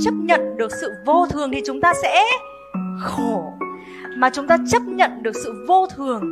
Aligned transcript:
chấp 0.00 0.14
nhận 0.14 0.56
được 0.56 0.72
sự 0.80 0.92
vô 1.06 1.26
thường 1.26 1.50
thì 1.52 1.60
chúng 1.66 1.80
ta 1.80 1.92
sẽ 2.02 2.24
khổ. 3.00 3.52
Mà 4.16 4.30
chúng 4.32 4.46
ta 4.46 4.58
chấp 4.70 4.82
nhận 4.82 5.22
được 5.22 5.32
sự 5.44 5.64
vô 5.68 5.86
thường 5.86 6.22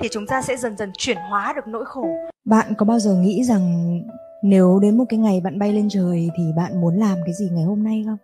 thì 0.00 0.08
chúng 0.10 0.26
ta 0.26 0.42
sẽ 0.42 0.56
dần 0.56 0.76
dần 0.76 0.90
chuyển 0.98 1.16
hóa 1.30 1.52
được 1.56 1.66
nỗi 1.66 1.84
khổ. 1.84 2.06
Bạn 2.44 2.74
có 2.78 2.86
bao 2.86 2.98
giờ 2.98 3.14
nghĩ 3.14 3.44
rằng 3.44 4.00
nếu 4.42 4.78
đến 4.82 4.98
một 4.98 5.04
cái 5.08 5.18
ngày 5.18 5.40
bạn 5.44 5.58
bay 5.58 5.72
lên 5.72 5.88
trời 5.90 6.30
thì 6.36 6.42
bạn 6.56 6.80
muốn 6.80 6.96
làm 6.96 7.18
cái 7.24 7.34
gì 7.34 7.48
ngày 7.52 7.64
hôm 7.64 7.84
nay 7.84 8.04
không? 8.06 8.18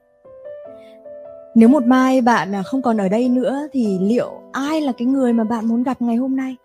Nếu 1.54 1.68
một 1.68 1.86
mai 1.86 2.20
bạn 2.20 2.54
à, 2.54 2.62
không 2.62 2.82
còn 2.82 2.96
ở 3.00 3.08
đây 3.08 3.28
nữa 3.28 3.68
thì 3.72 3.98
liệu 4.00 4.30
ai 4.52 4.80
là 4.80 4.92
cái 4.98 5.06
người 5.06 5.32
mà 5.32 5.44
bạn 5.44 5.66
muốn 5.66 5.82
gặp 5.82 6.02
ngày 6.02 6.16
hôm 6.16 6.36
nay? 6.36 6.56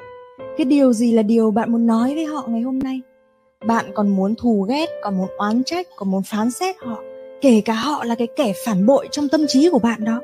Cái 0.58 0.66
điều 0.66 0.94
gì 0.94 1.12
là 1.12 1.22
điều 1.22 1.52
bạn 1.52 1.72
muốn 1.72 1.88
nói 1.88 2.16
với 2.16 2.26
họ 2.26 2.44
ngày 2.48 2.62
hôm 2.62 2.80
nay? 2.80 3.02
Bạn 3.68 3.86
còn 3.94 4.10
muốn 4.10 4.36
thù 4.36 4.66
ghét, 4.70 4.90
còn 5.04 5.18
muốn 5.18 5.28
oán 5.38 5.64
trách, 5.64 5.88
còn 5.96 6.12
muốn 6.12 6.22
phán 6.24 6.52
xét 6.52 6.76
họ? 6.80 6.98
Kể 7.44 7.62
cả 7.62 7.74
họ 7.74 8.04
là 8.04 8.16
cái 8.16 8.28
kẻ 8.36 8.54
phản 8.66 8.86
bội 8.86 9.08
trong 9.12 9.30
tâm 9.30 9.42
trí 9.48 9.70
của 9.70 9.80
bạn 9.80 10.04
đó. 10.04 10.20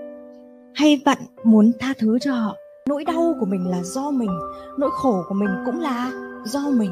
Hay 0.76 1.02
bạn 1.06 1.18
muốn 1.44 1.72
tha 1.80 1.94
thứ 2.00 2.20
cho 2.20 2.34
họ, 2.34 2.56
nỗi 2.90 3.04
đau 3.06 3.36
của 3.40 3.46
mình 3.46 3.68
là 3.68 3.84
do 3.84 4.12
mình, 4.12 4.30
nỗi 4.78 4.90
khổ 4.94 5.24
của 5.28 5.36
mình 5.36 5.50
cũng 5.66 5.80
là 5.80 6.12
do 6.46 6.60
mình. 6.60 6.92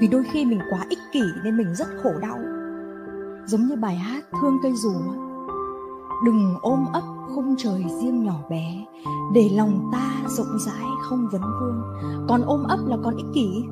Vì 0.00 0.08
đôi 0.08 0.22
khi 0.32 0.44
mình 0.44 0.60
quá 0.70 0.86
ích 0.88 0.98
kỷ 1.12 1.22
nên 1.44 1.56
mình 1.56 1.74
rất 1.74 1.86
khổ 2.02 2.10
đau. 2.22 2.38
Giống 3.46 3.66
như 3.66 3.76
bài 3.76 3.96
hát 3.96 4.24
thương 4.40 4.58
cây 4.62 4.72
dù 4.74 4.92
đừng 6.26 6.54
ôm 6.62 6.86
ấp 6.92 7.02
khung 7.34 7.54
trời 7.58 7.84
riêng 8.02 8.24
nhỏ 8.24 8.36
bé, 8.50 8.84
để 9.34 9.50
lòng 9.56 9.90
ta 9.92 10.10
rộng 10.28 10.58
rãi 10.66 10.86
không 11.02 11.28
vấn 11.32 11.42
vương. 11.42 11.82
Còn 12.28 12.42
ôm 12.46 12.64
ấp 12.68 12.78
là 12.86 12.96
con 13.04 13.16
ích 13.16 13.26
kỷ, 13.34 13.64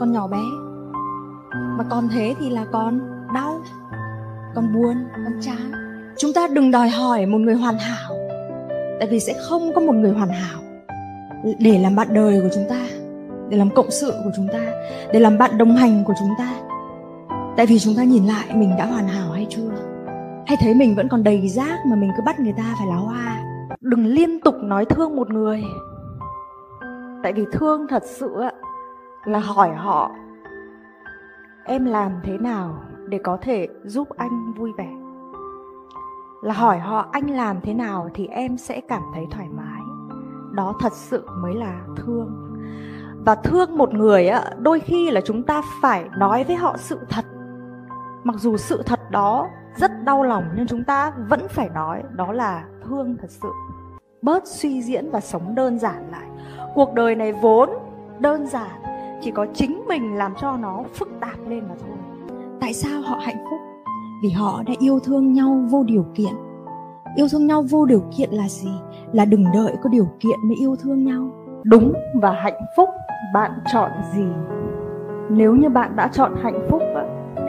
con 0.00 0.12
nhỏ 0.12 0.28
bé. 0.28 0.42
Mà 1.52 1.84
còn 1.90 2.08
thế 2.08 2.34
thì 2.40 2.50
là 2.50 2.66
con 2.72 3.13
đau, 3.34 3.60
con 4.54 4.74
buồn, 4.74 4.96
con 5.12 5.40
chán. 5.40 5.72
Chúng 6.18 6.32
ta 6.32 6.48
đừng 6.52 6.70
đòi 6.70 6.88
hỏi 6.88 7.26
một 7.26 7.38
người 7.38 7.54
hoàn 7.54 7.78
hảo, 7.78 8.14
tại 8.98 9.08
vì 9.10 9.20
sẽ 9.20 9.34
không 9.48 9.72
có 9.74 9.80
một 9.80 9.92
người 9.92 10.12
hoàn 10.12 10.28
hảo 10.28 10.60
để 11.58 11.78
làm 11.78 11.96
bạn 11.96 12.08
đời 12.10 12.40
của 12.40 12.48
chúng 12.54 12.64
ta, 12.68 12.80
để 13.48 13.56
làm 13.56 13.70
cộng 13.70 13.90
sự 13.90 14.12
của 14.24 14.30
chúng 14.36 14.48
ta, 14.52 14.72
để 15.12 15.20
làm 15.20 15.38
bạn 15.38 15.58
đồng 15.58 15.76
hành 15.76 16.04
của 16.04 16.14
chúng 16.18 16.30
ta. 16.38 16.48
Tại 17.56 17.66
vì 17.66 17.78
chúng 17.78 17.94
ta 17.96 18.04
nhìn 18.04 18.26
lại 18.26 18.44
mình 18.54 18.74
đã 18.78 18.86
hoàn 18.86 19.08
hảo 19.08 19.32
hay 19.32 19.46
chưa? 19.50 19.70
Hay 20.46 20.56
thấy 20.60 20.74
mình 20.74 20.94
vẫn 20.96 21.08
còn 21.08 21.24
đầy 21.24 21.48
rác 21.48 21.78
mà 21.86 21.96
mình 21.96 22.10
cứ 22.16 22.22
bắt 22.26 22.40
người 22.40 22.54
ta 22.56 22.74
phải 22.78 22.86
lá 22.86 22.96
hoa? 22.96 23.36
Đừng 23.80 24.06
liên 24.06 24.40
tục 24.40 24.54
nói 24.62 24.84
thương 24.84 25.16
một 25.16 25.30
người. 25.30 25.62
Tại 27.22 27.32
vì 27.32 27.44
thương 27.52 27.86
thật 27.88 28.02
sự 28.06 28.36
là 29.24 29.38
hỏi 29.38 29.70
họ, 29.74 30.10
em 31.64 31.84
làm 31.84 32.12
thế 32.24 32.38
nào 32.38 32.82
để 33.14 33.20
có 33.22 33.38
thể 33.42 33.68
giúp 33.84 34.08
anh 34.16 34.52
vui 34.52 34.72
vẻ. 34.78 34.88
Là 36.42 36.54
hỏi 36.54 36.78
họ 36.78 37.08
anh 37.12 37.30
làm 37.30 37.60
thế 37.60 37.74
nào 37.74 38.08
thì 38.14 38.26
em 38.26 38.56
sẽ 38.56 38.80
cảm 38.80 39.02
thấy 39.14 39.26
thoải 39.30 39.48
mái. 39.56 39.82
Đó 40.52 40.74
thật 40.80 40.92
sự 40.92 41.26
mới 41.42 41.54
là 41.54 41.80
thương. 41.96 42.56
Và 43.26 43.34
thương 43.34 43.76
một 43.76 43.94
người 43.94 44.28
á, 44.28 44.44
đôi 44.58 44.80
khi 44.80 45.10
là 45.10 45.20
chúng 45.20 45.42
ta 45.42 45.62
phải 45.82 46.04
nói 46.18 46.44
với 46.44 46.56
họ 46.56 46.76
sự 46.76 46.98
thật. 47.10 47.24
Mặc 48.24 48.36
dù 48.38 48.56
sự 48.56 48.82
thật 48.86 49.10
đó 49.10 49.48
rất 49.76 49.90
đau 50.04 50.22
lòng 50.22 50.44
nhưng 50.56 50.66
chúng 50.66 50.84
ta 50.84 51.12
vẫn 51.28 51.48
phải 51.48 51.68
nói, 51.68 52.02
đó 52.12 52.32
là 52.32 52.64
thương 52.84 53.16
thật 53.20 53.30
sự. 53.30 53.48
Bớt 54.22 54.46
suy 54.46 54.82
diễn 54.82 55.10
và 55.10 55.20
sống 55.20 55.54
đơn 55.54 55.78
giản 55.78 56.10
lại. 56.10 56.28
Cuộc 56.74 56.94
đời 56.94 57.14
này 57.14 57.32
vốn 57.32 57.70
đơn 58.18 58.46
giản, 58.46 58.82
chỉ 59.20 59.30
có 59.30 59.46
chính 59.54 59.84
mình 59.88 60.16
làm 60.16 60.34
cho 60.40 60.56
nó 60.56 60.82
phức 60.94 61.08
tạp 61.20 61.38
lên 61.48 61.64
mà 61.68 61.74
thôi 61.80 62.03
tại 62.64 62.72
sao 62.74 63.00
họ 63.00 63.16
hạnh 63.22 63.44
phúc? 63.50 63.60
Vì 64.22 64.30
họ 64.30 64.62
đã 64.66 64.74
yêu 64.78 65.00
thương 65.00 65.32
nhau 65.32 65.64
vô 65.70 65.84
điều 65.86 66.06
kiện. 66.14 66.32
Yêu 67.16 67.26
thương 67.32 67.46
nhau 67.46 67.64
vô 67.70 67.84
điều 67.84 68.02
kiện 68.16 68.30
là 68.30 68.48
gì? 68.48 68.70
Là 69.12 69.24
đừng 69.24 69.44
đợi 69.54 69.72
có 69.82 69.90
điều 69.90 70.08
kiện 70.20 70.38
mới 70.44 70.56
yêu 70.60 70.76
thương 70.82 71.04
nhau. 71.04 71.30
Đúng 71.64 71.92
và 72.14 72.32
hạnh 72.32 72.60
phúc, 72.76 72.88
bạn 73.34 73.50
chọn 73.72 73.90
gì? 74.14 74.24
Nếu 75.30 75.54
như 75.54 75.68
bạn 75.68 75.96
đã 75.96 76.08
chọn 76.12 76.32
hạnh 76.42 76.66
phúc 76.70 76.82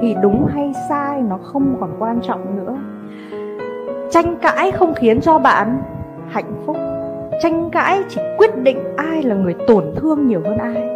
thì 0.02 0.16
đúng 0.22 0.48
hay 0.53 0.74
sai 0.90 1.22
nó 1.22 1.38
không 1.38 1.78
còn 1.80 1.96
quan 2.00 2.20
trọng 2.22 2.58
nữa. 2.58 2.78
Tranh 4.12 4.38
cãi 4.42 4.72
không 4.72 4.94
khiến 4.94 5.22
cho 5.22 5.40
bạn 5.40 5.82
hạnh 6.30 6.64
phúc 6.66 6.78
tranh 7.41 7.69
cãi 7.72 8.03
chỉ 8.09 8.22
quyết 8.38 8.58
định 8.63 8.96
ai 8.97 9.24
là 9.24 9.36
người 9.36 9.56
tổn 9.68 9.84
thương 9.96 10.28
nhiều 10.28 10.41
hơn 10.46 10.58
ai. 10.58 10.90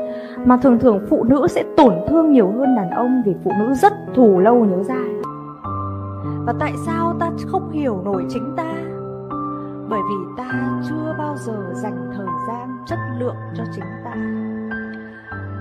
Mà 0.46 0.58
thường 0.58 0.80
thường 0.80 1.06
phụ 1.10 1.24
nữ 1.24 1.48
sẽ 1.50 1.64
tổn 1.78 1.94
thương 2.10 2.32
nhiều 2.32 2.52
hơn 2.58 2.76
đàn 2.76 2.90
ông 2.90 3.22
vì 3.26 3.36
phụ 3.44 3.52
nữ 3.60 3.74
rất 3.74 3.94
thù 4.16 4.40
lâu 4.40 4.66
nhớ 4.66 4.84
dai 4.84 5.20
và 6.50 6.56
tại 6.60 6.74
sao 6.86 7.16
ta 7.20 7.32
không 7.48 7.72
hiểu 7.72 8.02
nổi 8.06 8.26
chính 8.30 8.54
ta? 8.58 8.74
Bởi 9.90 10.00
vì 10.10 10.16
ta 10.38 10.82
chưa 10.90 11.16
bao 11.18 11.36
giờ 11.38 11.72
dành 11.74 12.12
thời 12.18 12.28
gian 12.48 12.78
chất 12.88 13.00
lượng 13.20 13.36
cho 13.58 13.64
chính 13.76 13.86
ta. 14.04 14.16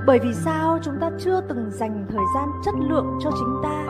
Bởi 0.06 0.18
vì 0.22 0.34
sao 0.34 0.78
chúng 0.82 0.94
ta 1.00 1.10
chưa 1.18 1.40
từng 1.40 1.70
dành 1.70 2.06
thời 2.08 2.24
gian 2.34 2.48
chất 2.64 2.74
lượng 2.78 3.18
cho 3.20 3.30
chính 3.30 3.60
ta? 3.62 3.84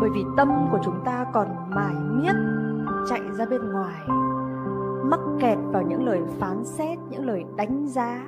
Bởi 0.00 0.10
vì 0.14 0.24
tâm 0.36 0.48
của 0.72 0.78
chúng 0.84 1.04
ta 1.04 1.26
còn 1.32 1.48
mải 1.70 1.94
miết 1.94 2.34
chạy 3.10 3.20
ra 3.38 3.46
bên 3.46 3.72
ngoài 3.72 4.02
mắc 5.10 5.20
kẹt 5.40 5.58
vào 5.72 5.82
những 5.82 6.06
lời 6.06 6.20
phán 6.40 6.64
xét, 6.64 6.98
những 7.10 7.26
lời 7.26 7.44
đánh 7.56 7.86
giá 7.86 8.20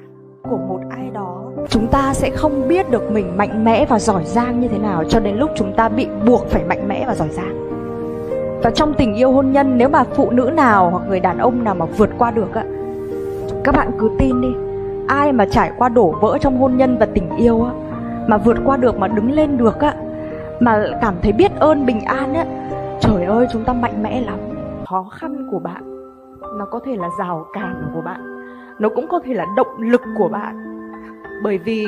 của 0.42 0.56
một 0.56 0.80
ai 0.90 1.10
đó. 1.14 1.42
Chúng 1.68 1.86
ta 1.86 2.14
sẽ 2.14 2.30
không 2.30 2.68
biết 2.68 2.90
được 2.90 3.10
mình 3.10 3.36
mạnh 3.36 3.64
mẽ 3.64 3.86
và 3.88 3.98
giỏi 3.98 4.24
giang 4.24 4.60
như 4.60 4.68
thế 4.68 4.78
nào 4.78 5.04
cho 5.04 5.20
đến 5.20 5.36
lúc 5.36 5.50
chúng 5.56 5.72
ta 5.76 5.88
bị 5.88 6.08
buộc 6.26 6.46
phải 6.46 6.64
mạnh 6.64 6.88
mẽ 6.88 7.04
và 7.06 7.14
giỏi 7.14 7.28
giang. 7.28 7.66
Và 8.62 8.70
trong 8.70 8.94
tình 8.94 9.14
yêu 9.14 9.32
hôn 9.32 9.52
nhân, 9.52 9.78
nếu 9.78 9.88
mà 9.88 10.04
phụ 10.04 10.30
nữ 10.30 10.50
nào 10.54 10.90
hoặc 10.90 11.02
người 11.08 11.20
đàn 11.20 11.38
ông 11.38 11.64
nào 11.64 11.74
mà 11.74 11.84
vượt 11.84 12.10
qua 12.18 12.30
được 12.30 12.54
á, 12.54 12.64
các 13.64 13.74
bạn 13.74 13.90
cứ 13.98 14.10
tin 14.18 14.40
đi. 14.40 14.48
Ai 15.08 15.32
mà 15.32 15.46
trải 15.50 15.72
qua 15.78 15.88
đổ 15.88 16.14
vỡ 16.20 16.38
trong 16.40 16.58
hôn 16.58 16.76
nhân 16.76 16.98
và 16.98 17.06
tình 17.06 17.36
yêu 17.36 17.64
á, 17.64 17.72
mà 18.28 18.36
vượt 18.36 18.56
qua 18.64 18.76
được, 18.76 18.98
mà 18.98 19.08
đứng 19.08 19.32
lên 19.32 19.56
được 19.56 19.80
á, 19.80 19.94
mà 20.60 20.86
cảm 21.02 21.14
thấy 21.22 21.32
biết 21.32 21.52
ơn, 21.58 21.86
bình 21.86 22.00
an 22.00 22.34
á, 22.34 22.44
trời 23.00 23.24
ơi, 23.24 23.46
chúng 23.52 23.64
ta 23.64 23.72
mạnh 23.72 24.02
mẽ 24.02 24.20
lắm. 24.20 24.38
Khó 24.84 25.06
khăn 25.10 25.48
của 25.50 25.58
bạn 25.58 25.95
nó 26.58 26.64
có 26.64 26.80
thể 26.84 26.96
là 26.96 27.08
rào 27.18 27.46
cản 27.52 27.90
của 27.94 28.00
bạn. 28.00 28.20
Nó 28.78 28.88
cũng 28.88 29.06
có 29.08 29.20
thể 29.24 29.34
là 29.34 29.46
động 29.56 29.78
lực 29.78 30.02
của 30.18 30.28
bạn. 30.28 30.62
Bởi 31.42 31.58
vì 31.58 31.86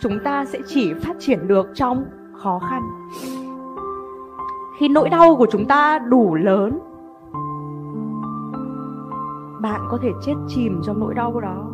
chúng 0.00 0.18
ta 0.24 0.44
sẽ 0.44 0.58
chỉ 0.66 0.94
phát 0.94 1.16
triển 1.18 1.48
được 1.48 1.66
trong 1.74 2.04
khó 2.42 2.60
khăn. 2.70 2.82
Khi 4.78 4.88
nỗi 4.88 5.08
đau 5.08 5.36
của 5.36 5.46
chúng 5.50 5.66
ta 5.66 5.98
đủ 5.98 6.34
lớn, 6.34 6.78
bạn 9.60 9.80
có 9.90 9.98
thể 10.02 10.08
chết 10.22 10.34
chìm 10.48 10.80
trong 10.84 11.00
nỗi 11.00 11.14
đau 11.14 11.40
đó. 11.40 11.66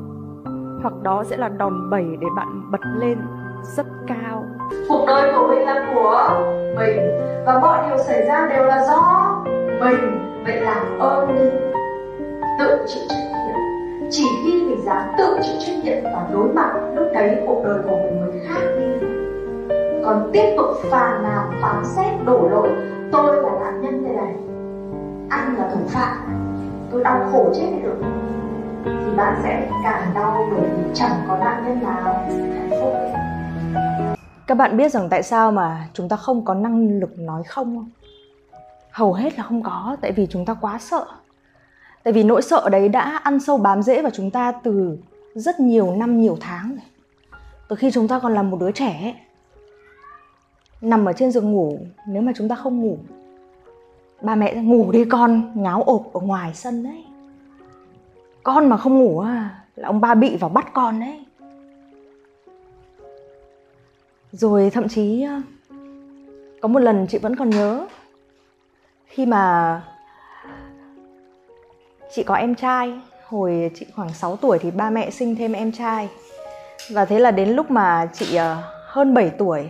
Hoặc 0.83 0.95
đó 1.03 1.25
sẽ 1.25 1.37
là 1.37 1.49
đòn 1.49 1.91
bẩy 1.91 2.05
để 2.21 2.27
bạn 2.37 2.71
bật 2.71 2.81
lên 2.97 3.19
rất 3.63 3.87
cao. 4.07 4.45
Cuộc 4.89 5.05
đời 5.07 5.33
của 5.37 5.47
mình 5.49 5.61
là 5.61 5.93
của 5.95 6.45
mình 6.77 7.01
và 7.47 7.59
mọi 7.61 7.89
điều 7.89 7.99
xảy 7.99 8.27
ra 8.27 8.49
đều 8.49 8.65
là 8.65 8.87
do 8.87 9.33
mình. 9.81 10.23
Vậy 10.45 10.61
làm 10.61 10.99
ơn 10.99 11.29
đi 11.29 11.76
tự 12.59 12.87
chịu 12.87 13.03
trách 13.09 13.17
nhiệm. 13.17 13.57
Chỉ 14.11 14.25
khi 14.45 14.65
mình 14.65 14.83
dám 14.85 15.15
tự 15.19 15.39
chịu 15.43 15.57
trách 15.61 15.85
nhiệm 15.85 16.05
và 16.05 16.29
đối 16.33 16.49
mặt 16.49 16.73
lúc 16.95 17.07
đấy, 17.15 17.39
cuộc 17.47 17.63
đời 17.65 17.79
của 17.85 17.97
mình 17.97 18.21
mới 18.21 18.41
khác 18.49 18.67
đi. 18.79 19.07
Còn 20.05 20.31
tiếp 20.33 20.55
tục 20.57 20.67
phàn 20.91 21.23
nàn 21.23 21.51
phán 21.63 21.85
xét, 21.85 22.25
đổ 22.25 22.49
lỗi, 22.49 22.69
tôi 23.13 23.43
là 23.43 23.51
nạn 23.61 23.83
nhân 23.83 24.05
đây 24.05 24.13
này. 24.13 24.35
Anh 25.31 25.57
là 25.59 25.71
thủ 25.75 25.81
phạm 25.87 26.17
tôi 26.93 27.05
đau 27.05 27.29
khổ 27.33 27.51
chết 27.55 27.67
được 27.83 27.97
thì 28.85 29.17
bạn 29.17 29.41
sẽ 29.43 29.69
càng 29.85 30.15
đau 30.15 30.49
bởi 30.51 30.71
vì 30.77 30.91
chẳng 30.95 31.25
có 31.29 31.39
nạn 31.39 31.65
nhân 31.67 31.83
nào 31.83 32.03
hạnh 32.05 32.71
phúc. 32.71 32.95
Các 34.47 34.55
bạn 34.55 34.77
biết 34.77 34.93
rằng 34.93 35.09
tại 35.09 35.23
sao 35.23 35.53
mà 35.53 35.89
chúng 35.93 36.09
ta 36.09 36.17
không 36.17 36.45
có 36.45 36.55
năng 36.55 37.01
lực 37.01 37.19
nói 37.19 37.43
không 37.43 37.77
không? 37.77 37.91
Hầu 38.91 39.13
hết 39.13 39.39
là 39.39 39.45
không 39.45 39.63
có, 39.63 39.97
tại 40.01 40.13
vì 40.13 40.27
chúng 40.27 40.45
ta 40.45 40.57
quá 40.61 40.79
sợ 40.79 41.07
tại 42.07 42.13
vì 42.13 42.23
nỗi 42.23 42.43
sợ 42.43 42.69
đấy 42.69 42.89
đã 42.89 43.21
ăn 43.23 43.41
sâu 43.41 43.57
bám 43.59 43.83
rễ 43.83 44.03
vào 44.03 44.11
chúng 44.11 44.31
ta 44.31 44.53
từ 44.53 44.99
rất 45.35 45.61
nhiều 45.61 45.97
năm 45.97 46.21
nhiều 46.21 46.37
tháng 46.41 46.69
rồi. 46.69 46.85
Từ 47.69 47.77
khi 47.77 47.91
chúng 47.91 48.09
ta 48.09 48.19
còn 48.19 48.35
là 48.35 48.43
một 48.43 48.61
đứa 48.61 48.71
trẻ 48.71 49.01
ấy, 49.03 49.15
nằm 50.81 51.05
ở 51.05 51.13
trên 51.13 51.31
giường 51.31 51.53
ngủ 51.53 51.79
nếu 52.09 52.23
mà 52.23 52.33
chúng 52.37 52.49
ta 52.49 52.55
không 52.55 52.81
ngủ 52.81 52.99
ba 54.23 54.35
mẹ 54.35 54.55
ngủ 54.55 54.93
đi 54.93 55.05
con 55.05 55.53
ngáo 55.55 55.83
ộp 55.83 56.13
ở 56.13 56.21
ngoài 56.21 56.55
sân 56.55 56.85
đấy. 56.85 57.05
Con 58.43 58.69
mà 58.69 58.77
không 58.77 58.99
ngủ 58.99 59.21
à 59.21 59.65
là 59.77 59.89
ông 59.89 60.01
ba 60.01 60.15
bị 60.15 60.37
vào 60.37 60.51
bắt 60.51 60.67
con 60.75 61.01
đấy. 61.01 61.25
Rồi 64.33 64.71
thậm 64.71 64.89
chí 64.89 65.27
có 66.61 66.69
một 66.69 66.81
lần 66.81 67.07
chị 67.07 67.19
vẫn 67.19 67.37
còn 67.37 67.51
nhớ 67.51 67.87
khi 69.07 69.27
mà 69.27 69.83
chị 72.15 72.23
có 72.23 72.35
em 72.35 72.55
trai. 72.55 72.93
Hồi 73.29 73.71
chị 73.75 73.87
khoảng 73.97 74.15
6 74.15 74.37
tuổi 74.37 74.59
thì 74.59 74.71
ba 74.71 74.91
mẹ 74.91 75.11
sinh 75.11 75.37
thêm 75.37 75.53
em 75.53 75.73
trai. 75.73 76.09
Và 76.91 77.05
thế 77.05 77.19
là 77.19 77.31
đến 77.31 77.49
lúc 77.49 77.71
mà 77.71 78.09
chị 78.13 78.37
ờ, 78.37 78.63
hơn 78.87 79.15
7 79.15 79.31
tuổi. 79.31 79.69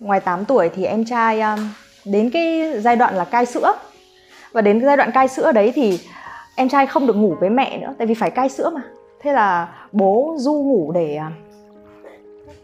Ngoài 0.00 0.20
8 0.20 0.44
tuổi 0.44 0.68
thì 0.68 0.84
em 0.84 1.04
trai 1.04 1.40
ờ, 1.40 1.56
đến 2.04 2.30
cái 2.30 2.72
giai 2.80 2.96
đoạn 2.96 3.14
là 3.14 3.24
cai 3.24 3.46
sữa. 3.46 3.72
Và 4.52 4.60
đến 4.60 4.80
cái 4.80 4.86
giai 4.86 4.96
đoạn 4.96 5.10
cai 5.10 5.28
sữa 5.28 5.52
đấy 5.52 5.72
thì 5.74 6.00
em 6.56 6.68
trai 6.68 6.86
không 6.86 7.06
được 7.06 7.16
ngủ 7.16 7.36
với 7.40 7.50
mẹ 7.50 7.78
nữa, 7.78 7.94
tại 7.98 8.06
vì 8.06 8.14
phải 8.14 8.30
cai 8.30 8.48
sữa 8.48 8.70
mà. 8.74 8.82
Thế 9.20 9.32
là 9.32 9.74
bố 9.92 10.34
du 10.38 10.52
ngủ 10.52 10.92
để 10.92 11.16
ờ, 11.16 11.26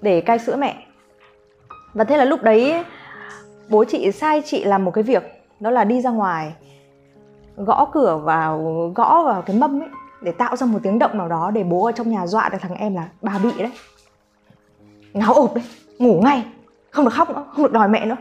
để 0.00 0.20
cai 0.20 0.38
sữa 0.38 0.56
mẹ. 0.56 0.76
Và 1.94 2.04
thế 2.04 2.16
là 2.16 2.24
lúc 2.24 2.42
đấy 2.42 2.84
bố 3.68 3.84
chị, 3.84 4.12
sai 4.12 4.42
chị 4.44 4.64
làm 4.64 4.84
một 4.84 4.90
cái 4.90 5.04
việc, 5.04 5.22
đó 5.60 5.70
là 5.70 5.84
đi 5.84 6.00
ra 6.00 6.10
ngoài 6.10 6.52
gõ 7.64 7.88
cửa 7.92 8.20
vào, 8.24 8.58
gõ 8.94 9.22
vào 9.22 9.42
cái 9.42 9.56
mâm 9.56 9.82
ấy, 9.82 9.88
để 10.20 10.32
tạo 10.32 10.56
ra 10.56 10.66
một 10.66 10.78
tiếng 10.82 10.98
động 10.98 11.18
nào 11.18 11.28
đó 11.28 11.50
để 11.50 11.64
bố 11.64 11.84
ở 11.84 11.92
trong 11.92 12.10
nhà 12.10 12.26
dọa 12.26 12.48
được 12.48 12.58
thằng 12.60 12.74
em 12.74 12.94
là 12.94 13.08
bà 13.22 13.38
bị 13.38 13.50
đấy. 13.58 13.72
Ngáo 15.12 15.34
ộp 15.34 15.54
đấy, 15.54 15.64
ngủ 15.98 16.20
ngay, 16.24 16.44
không 16.90 17.04
được 17.04 17.14
khóc 17.14 17.30
nữa, 17.30 17.44
không 17.52 17.62
được 17.62 17.72
đòi 17.72 17.88
mẹ 17.88 18.06
nữa. 18.06 18.16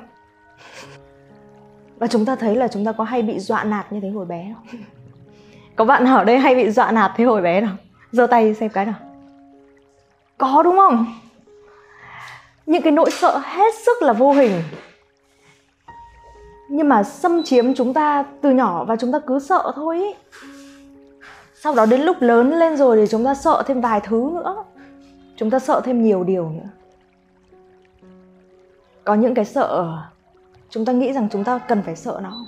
Và 1.99 2.07
chúng 2.07 2.25
ta 2.25 2.35
thấy 2.35 2.55
là 2.55 2.67
chúng 2.67 2.85
ta 2.85 2.91
có 2.91 3.03
hay 3.03 3.21
bị 3.21 3.39
dọa 3.39 3.63
nạt 3.63 3.93
như 3.93 3.99
thế 3.99 4.09
hồi 4.09 4.25
bé 4.25 4.53
không? 4.55 4.79
Có 5.75 5.85
bạn 5.85 6.03
nào 6.03 6.17
ở 6.17 6.23
đây 6.23 6.39
hay 6.39 6.55
bị 6.55 6.69
dọa 6.69 6.91
nạt 6.91 7.11
thế 7.15 7.23
hồi 7.23 7.41
bé 7.41 7.61
nào? 7.61 7.75
Giơ 8.11 8.27
tay 8.27 8.53
xem 8.53 8.69
cái 8.69 8.85
nào. 8.85 8.95
Có 10.37 10.63
đúng 10.63 10.75
không? 10.75 11.05
Những 12.65 12.81
cái 12.81 12.91
nỗi 12.91 13.11
sợ 13.11 13.37
hết 13.37 13.73
sức 13.85 14.01
là 14.01 14.13
vô 14.13 14.31
hình 14.31 14.51
nhưng 16.69 16.89
mà 16.89 17.03
xâm 17.03 17.43
chiếm 17.43 17.73
chúng 17.73 17.93
ta 17.93 18.25
từ 18.41 18.51
nhỏ 18.51 18.83
và 18.85 18.95
chúng 18.95 19.11
ta 19.11 19.19
cứ 19.19 19.39
sợ 19.39 19.71
thôi 19.75 19.97
ý. 19.97 20.13
sau 21.61 21.75
đó 21.75 21.85
đến 21.85 22.01
lúc 22.01 22.17
lớn 22.19 22.49
lên 22.49 22.77
rồi 22.77 22.97
thì 22.97 23.07
chúng 23.07 23.25
ta 23.25 23.35
sợ 23.35 23.63
thêm 23.67 23.81
vài 23.81 24.01
thứ 24.03 24.29
nữa. 24.33 24.63
Chúng 25.35 25.49
ta 25.49 25.59
sợ 25.59 25.81
thêm 25.85 26.03
nhiều 26.03 26.23
điều 26.23 26.49
nữa. 26.49 26.69
Có 29.03 29.15
những 29.15 29.33
cái 29.33 29.45
sợ, 29.45 29.97
chúng 30.69 30.85
ta 30.85 30.93
nghĩ 30.93 31.13
rằng 31.13 31.27
chúng 31.31 31.43
ta 31.43 31.57
cần 31.57 31.81
phải 31.83 31.95
sợ 31.95 32.19
nó. 32.23 32.45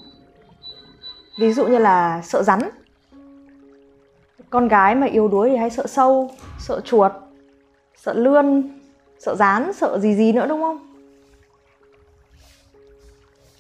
Ví 1.40 1.54
dụ 1.54 1.68
như 1.68 1.78
là 1.78 2.22
sợ 2.22 2.44
rắn. 2.44 2.60
Con 4.50 4.68
gái 4.68 4.96
mà 4.96 5.08
yếu 5.08 5.28
đuối 5.28 5.50
thì 5.50 5.56
hay 5.56 5.70
sợ 5.70 5.88
sâu, 5.88 6.32
sợ 6.60 6.80
chuột, 6.80 7.12
sợ 7.96 8.14
lươn, 8.14 8.70
sợ 9.20 9.36
rán, 9.36 9.74
sợ 9.74 10.00
gì 10.00 10.16
gì 10.16 10.34
nữa 10.34 10.46
đúng 10.50 10.62
không? 10.62 10.91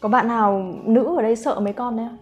Có 0.01 0.09
bạn 0.09 0.27
nào 0.27 0.75
nữ 0.83 1.15
ở 1.17 1.21
đây 1.21 1.35
sợ 1.35 1.59
mấy 1.59 1.73
con 1.73 1.97
đấy 1.97 2.05
không? 2.09 2.17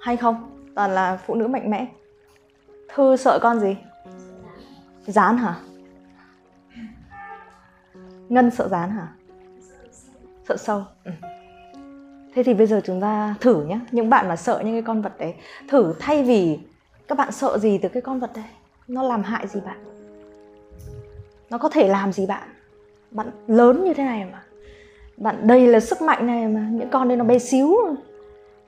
Hay 0.00 0.16
không? 0.16 0.50
Toàn 0.74 0.90
là 0.90 1.16
phụ 1.26 1.34
nữ 1.34 1.46
mạnh 1.46 1.70
mẽ. 1.70 1.86
Thư 2.94 3.16
sợ 3.16 3.38
con 3.42 3.60
gì? 3.60 3.76
Dán 5.06 5.36
hả? 5.36 5.54
Ngân 8.28 8.50
sợ 8.50 8.68
dán 8.68 8.90
hả? 8.90 9.08
Sợ 10.48 10.56
sâu. 10.56 10.84
Ừ. 11.04 11.10
thế 12.34 12.42
thì 12.42 12.54
bây 12.54 12.66
giờ 12.66 12.80
chúng 12.84 13.00
ta 13.00 13.34
thử 13.40 13.64
nhé 13.64 13.78
những 13.90 14.10
bạn 14.10 14.28
mà 14.28 14.36
sợ 14.36 14.62
những 14.64 14.74
cái 14.74 14.82
con 14.82 15.02
vật 15.02 15.12
đấy, 15.18 15.34
thử 15.68 15.94
thay 15.98 16.22
vì 16.22 16.58
các 17.08 17.18
bạn 17.18 17.32
sợ 17.32 17.58
gì 17.58 17.78
từ 17.78 17.88
cái 17.88 18.02
con 18.02 18.20
vật 18.20 18.30
đấy. 18.34 18.44
Nó 18.88 19.02
làm 19.02 19.22
hại 19.22 19.46
gì 19.46 19.60
bạn? 19.60 19.84
Nó 21.50 21.58
có 21.58 21.68
thể 21.68 21.88
làm 21.88 22.12
gì 22.12 22.26
bạn? 22.26 22.48
Bạn 23.10 23.30
lớn 23.46 23.84
như 23.84 23.94
thế 23.94 24.04
này 24.04 24.24
mà 24.32 24.42
bạn 25.22 25.46
đây 25.46 25.66
là 25.66 25.80
sức 25.80 26.02
mạnh 26.02 26.26
này 26.26 26.48
mà 26.48 26.68
những 26.70 26.90
con 26.90 27.08
đây 27.08 27.16
nó 27.16 27.24
bé 27.24 27.38
xíu. 27.38 27.76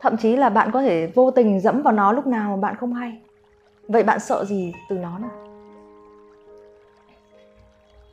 Thậm 0.01 0.17
chí 0.17 0.37
là 0.37 0.49
bạn 0.49 0.71
có 0.73 0.83
thể 0.83 1.06
vô 1.15 1.31
tình 1.31 1.61
dẫm 1.61 1.83
vào 1.83 1.95
nó 1.95 2.12
lúc 2.12 2.27
nào 2.27 2.56
mà 2.56 2.61
bạn 2.61 2.77
không 2.77 2.95
hay. 2.95 3.21
Vậy 3.89 4.03
bạn 4.03 4.21
sợ 4.21 4.45
gì 4.45 4.73
từ 4.89 4.97
nó 4.97 5.19
nào 5.19 5.31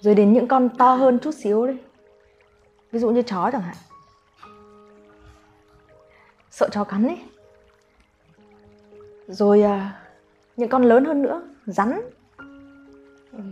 rồi 0.01 0.15
đến 0.15 0.33
những 0.33 0.47
con 0.47 0.69
to 0.69 0.93
hơn 0.93 1.19
chút 1.19 1.31
xíu 1.31 1.67
đi 1.67 1.73
ví 2.91 2.99
dụ 2.99 3.09
như 3.09 3.21
chó 3.21 3.49
chẳng 3.51 3.61
hạn. 3.61 3.75
Sợ 6.51 6.69
chó 6.71 6.83
cắn 6.83 7.07
ấy. 7.07 7.21
Rồi 9.27 9.61
à, 9.61 10.01
những 10.57 10.69
con 10.69 10.83
lớn 10.83 11.05
hơn 11.05 11.21
nữa 11.21 11.41
rắn 11.65 12.01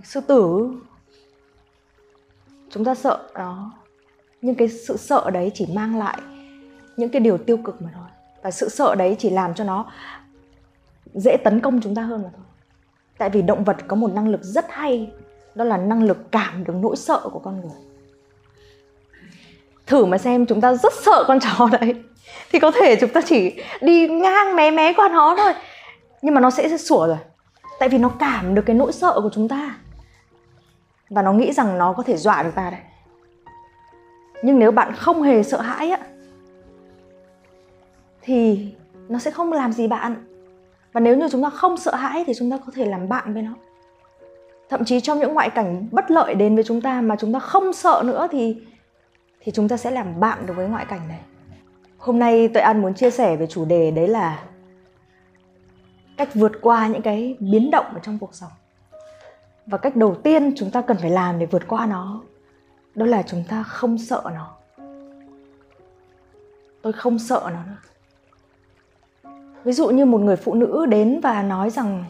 sư 0.03 0.21
tử. 0.27 0.69
Chúng 2.69 2.85
ta 2.85 2.95
sợ 2.95 3.29
đó 3.35 3.71
nhưng 4.41 4.55
cái 4.55 4.69
sự 4.69 4.97
sợ 4.97 5.29
đấy 5.33 5.51
chỉ 5.53 5.65
mang 5.73 5.97
lại 5.97 6.17
những 6.97 7.09
cái 7.09 7.19
điều 7.19 7.37
tiêu 7.37 7.57
cực 7.57 7.81
mà 7.81 7.89
thôi. 7.93 8.07
Và 8.43 8.51
sự 8.51 8.69
sợ 8.69 8.95
đấy 8.95 9.15
chỉ 9.19 9.29
làm 9.29 9.53
cho 9.53 9.63
nó 9.63 9.85
dễ 11.13 11.37
tấn 11.37 11.59
công 11.59 11.81
chúng 11.81 11.95
ta 11.95 12.01
hơn 12.01 12.23
mà 12.23 12.29
thôi. 12.35 12.45
Tại 13.17 13.29
vì 13.29 13.41
động 13.41 13.63
vật 13.63 13.77
có 13.87 13.95
một 13.95 14.13
năng 14.13 14.27
lực 14.27 14.43
rất 14.43 14.65
hay, 14.69 15.11
đó 15.55 15.63
là 15.65 15.77
năng 15.77 16.03
lực 16.03 16.31
cảm 16.31 16.63
được 16.63 16.73
nỗi 16.75 16.95
sợ 16.95 17.21
của 17.23 17.39
con 17.39 17.61
người. 17.61 17.77
Thử 19.85 20.05
mà 20.05 20.17
xem 20.17 20.45
chúng 20.45 20.61
ta 20.61 20.73
rất 20.73 20.93
sợ 21.05 21.23
con 21.27 21.39
chó 21.39 21.69
đấy, 21.79 21.95
thì 22.51 22.59
có 22.59 22.71
thể 22.71 22.95
chúng 22.95 23.09
ta 23.09 23.21
chỉ 23.21 23.63
đi 23.81 24.07
ngang 24.07 24.55
mé 24.55 24.71
mé 24.71 24.93
qua 24.93 25.09
nó 25.09 25.35
thôi. 25.37 25.53
Nhưng 26.21 26.33
mà 26.33 26.41
nó 26.41 26.49
sẽ 26.49 26.77
sủa 26.77 27.07
rồi, 27.07 27.17
tại 27.79 27.89
vì 27.89 27.97
nó 27.97 28.09
cảm 28.19 28.55
được 28.55 28.63
cái 28.65 28.75
nỗi 28.75 28.91
sợ 28.91 29.21
của 29.21 29.29
chúng 29.33 29.47
ta. 29.47 29.75
Và 31.09 31.21
nó 31.21 31.33
nghĩ 31.33 31.51
rằng 31.53 31.77
nó 31.77 31.93
có 31.93 32.03
thể 32.03 32.17
dọa 32.17 32.43
được 32.43 32.51
ta 32.55 32.69
đấy 32.69 32.81
nhưng 34.43 34.59
nếu 34.59 34.71
bạn 34.71 34.93
không 34.93 35.21
hề 35.21 35.43
sợ 35.43 35.61
hãi 35.61 35.89
á, 35.89 35.99
thì 38.21 38.71
nó 39.09 39.19
sẽ 39.19 39.31
không 39.31 39.53
làm 39.53 39.73
gì 39.73 39.87
bạn. 39.87 40.15
Và 40.93 40.99
nếu 40.99 41.17
như 41.17 41.29
chúng 41.31 41.43
ta 41.43 41.49
không 41.49 41.77
sợ 41.77 41.95
hãi 41.95 42.23
thì 42.27 42.33
chúng 42.37 42.51
ta 42.51 42.57
có 42.65 42.71
thể 42.75 42.85
làm 42.85 43.09
bạn 43.09 43.33
với 43.33 43.43
nó. 43.43 43.53
Thậm 44.69 44.85
chí 44.85 44.99
trong 44.99 45.19
những 45.19 45.33
ngoại 45.33 45.49
cảnh 45.49 45.87
bất 45.91 46.11
lợi 46.11 46.33
đến 46.33 46.55
với 46.55 46.63
chúng 46.63 46.81
ta 46.81 47.01
mà 47.01 47.15
chúng 47.19 47.33
ta 47.33 47.39
không 47.39 47.73
sợ 47.73 48.03
nữa 48.05 48.27
thì 48.31 48.57
thì 49.39 49.51
chúng 49.51 49.67
ta 49.67 49.77
sẽ 49.77 49.91
làm 49.91 50.19
bạn 50.19 50.45
được 50.45 50.53
với 50.57 50.67
ngoại 50.67 50.85
cảnh 50.85 51.07
này. 51.07 51.19
Hôm 51.97 52.19
nay 52.19 52.47
tuệ 52.47 52.61
an 52.61 52.81
muốn 52.81 52.93
chia 52.93 53.09
sẻ 53.11 53.35
về 53.35 53.47
chủ 53.47 53.65
đề 53.65 53.91
đấy 53.91 54.07
là 54.07 54.43
cách 56.17 56.29
vượt 56.33 56.51
qua 56.61 56.87
những 56.87 57.01
cái 57.01 57.37
biến 57.39 57.71
động 57.71 57.85
ở 57.93 57.99
trong 58.03 58.19
cuộc 58.19 58.35
sống. 58.35 58.51
Và 59.65 59.77
cách 59.77 59.95
đầu 59.95 60.15
tiên 60.15 60.53
chúng 60.55 60.71
ta 60.71 60.81
cần 60.81 60.97
phải 60.97 61.09
làm 61.09 61.39
để 61.39 61.45
vượt 61.45 61.67
qua 61.67 61.85
nó 61.85 62.21
đó 62.99 63.05
là 63.05 63.23
chúng 63.23 63.43
ta 63.49 63.63
không 63.63 63.97
sợ 63.97 64.23
nó. 64.25 64.55
Tôi 66.81 66.93
không 66.93 67.19
sợ 67.19 67.49
nó 67.53 67.59
nữa. 67.67 67.77
Ví 69.63 69.71
dụ 69.71 69.89
như 69.89 70.05
một 70.05 70.21
người 70.21 70.35
phụ 70.35 70.53
nữ 70.53 70.85
đến 70.85 71.19
và 71.23 71.43
nói 71.43 71.69
rằng, 71.69 72.05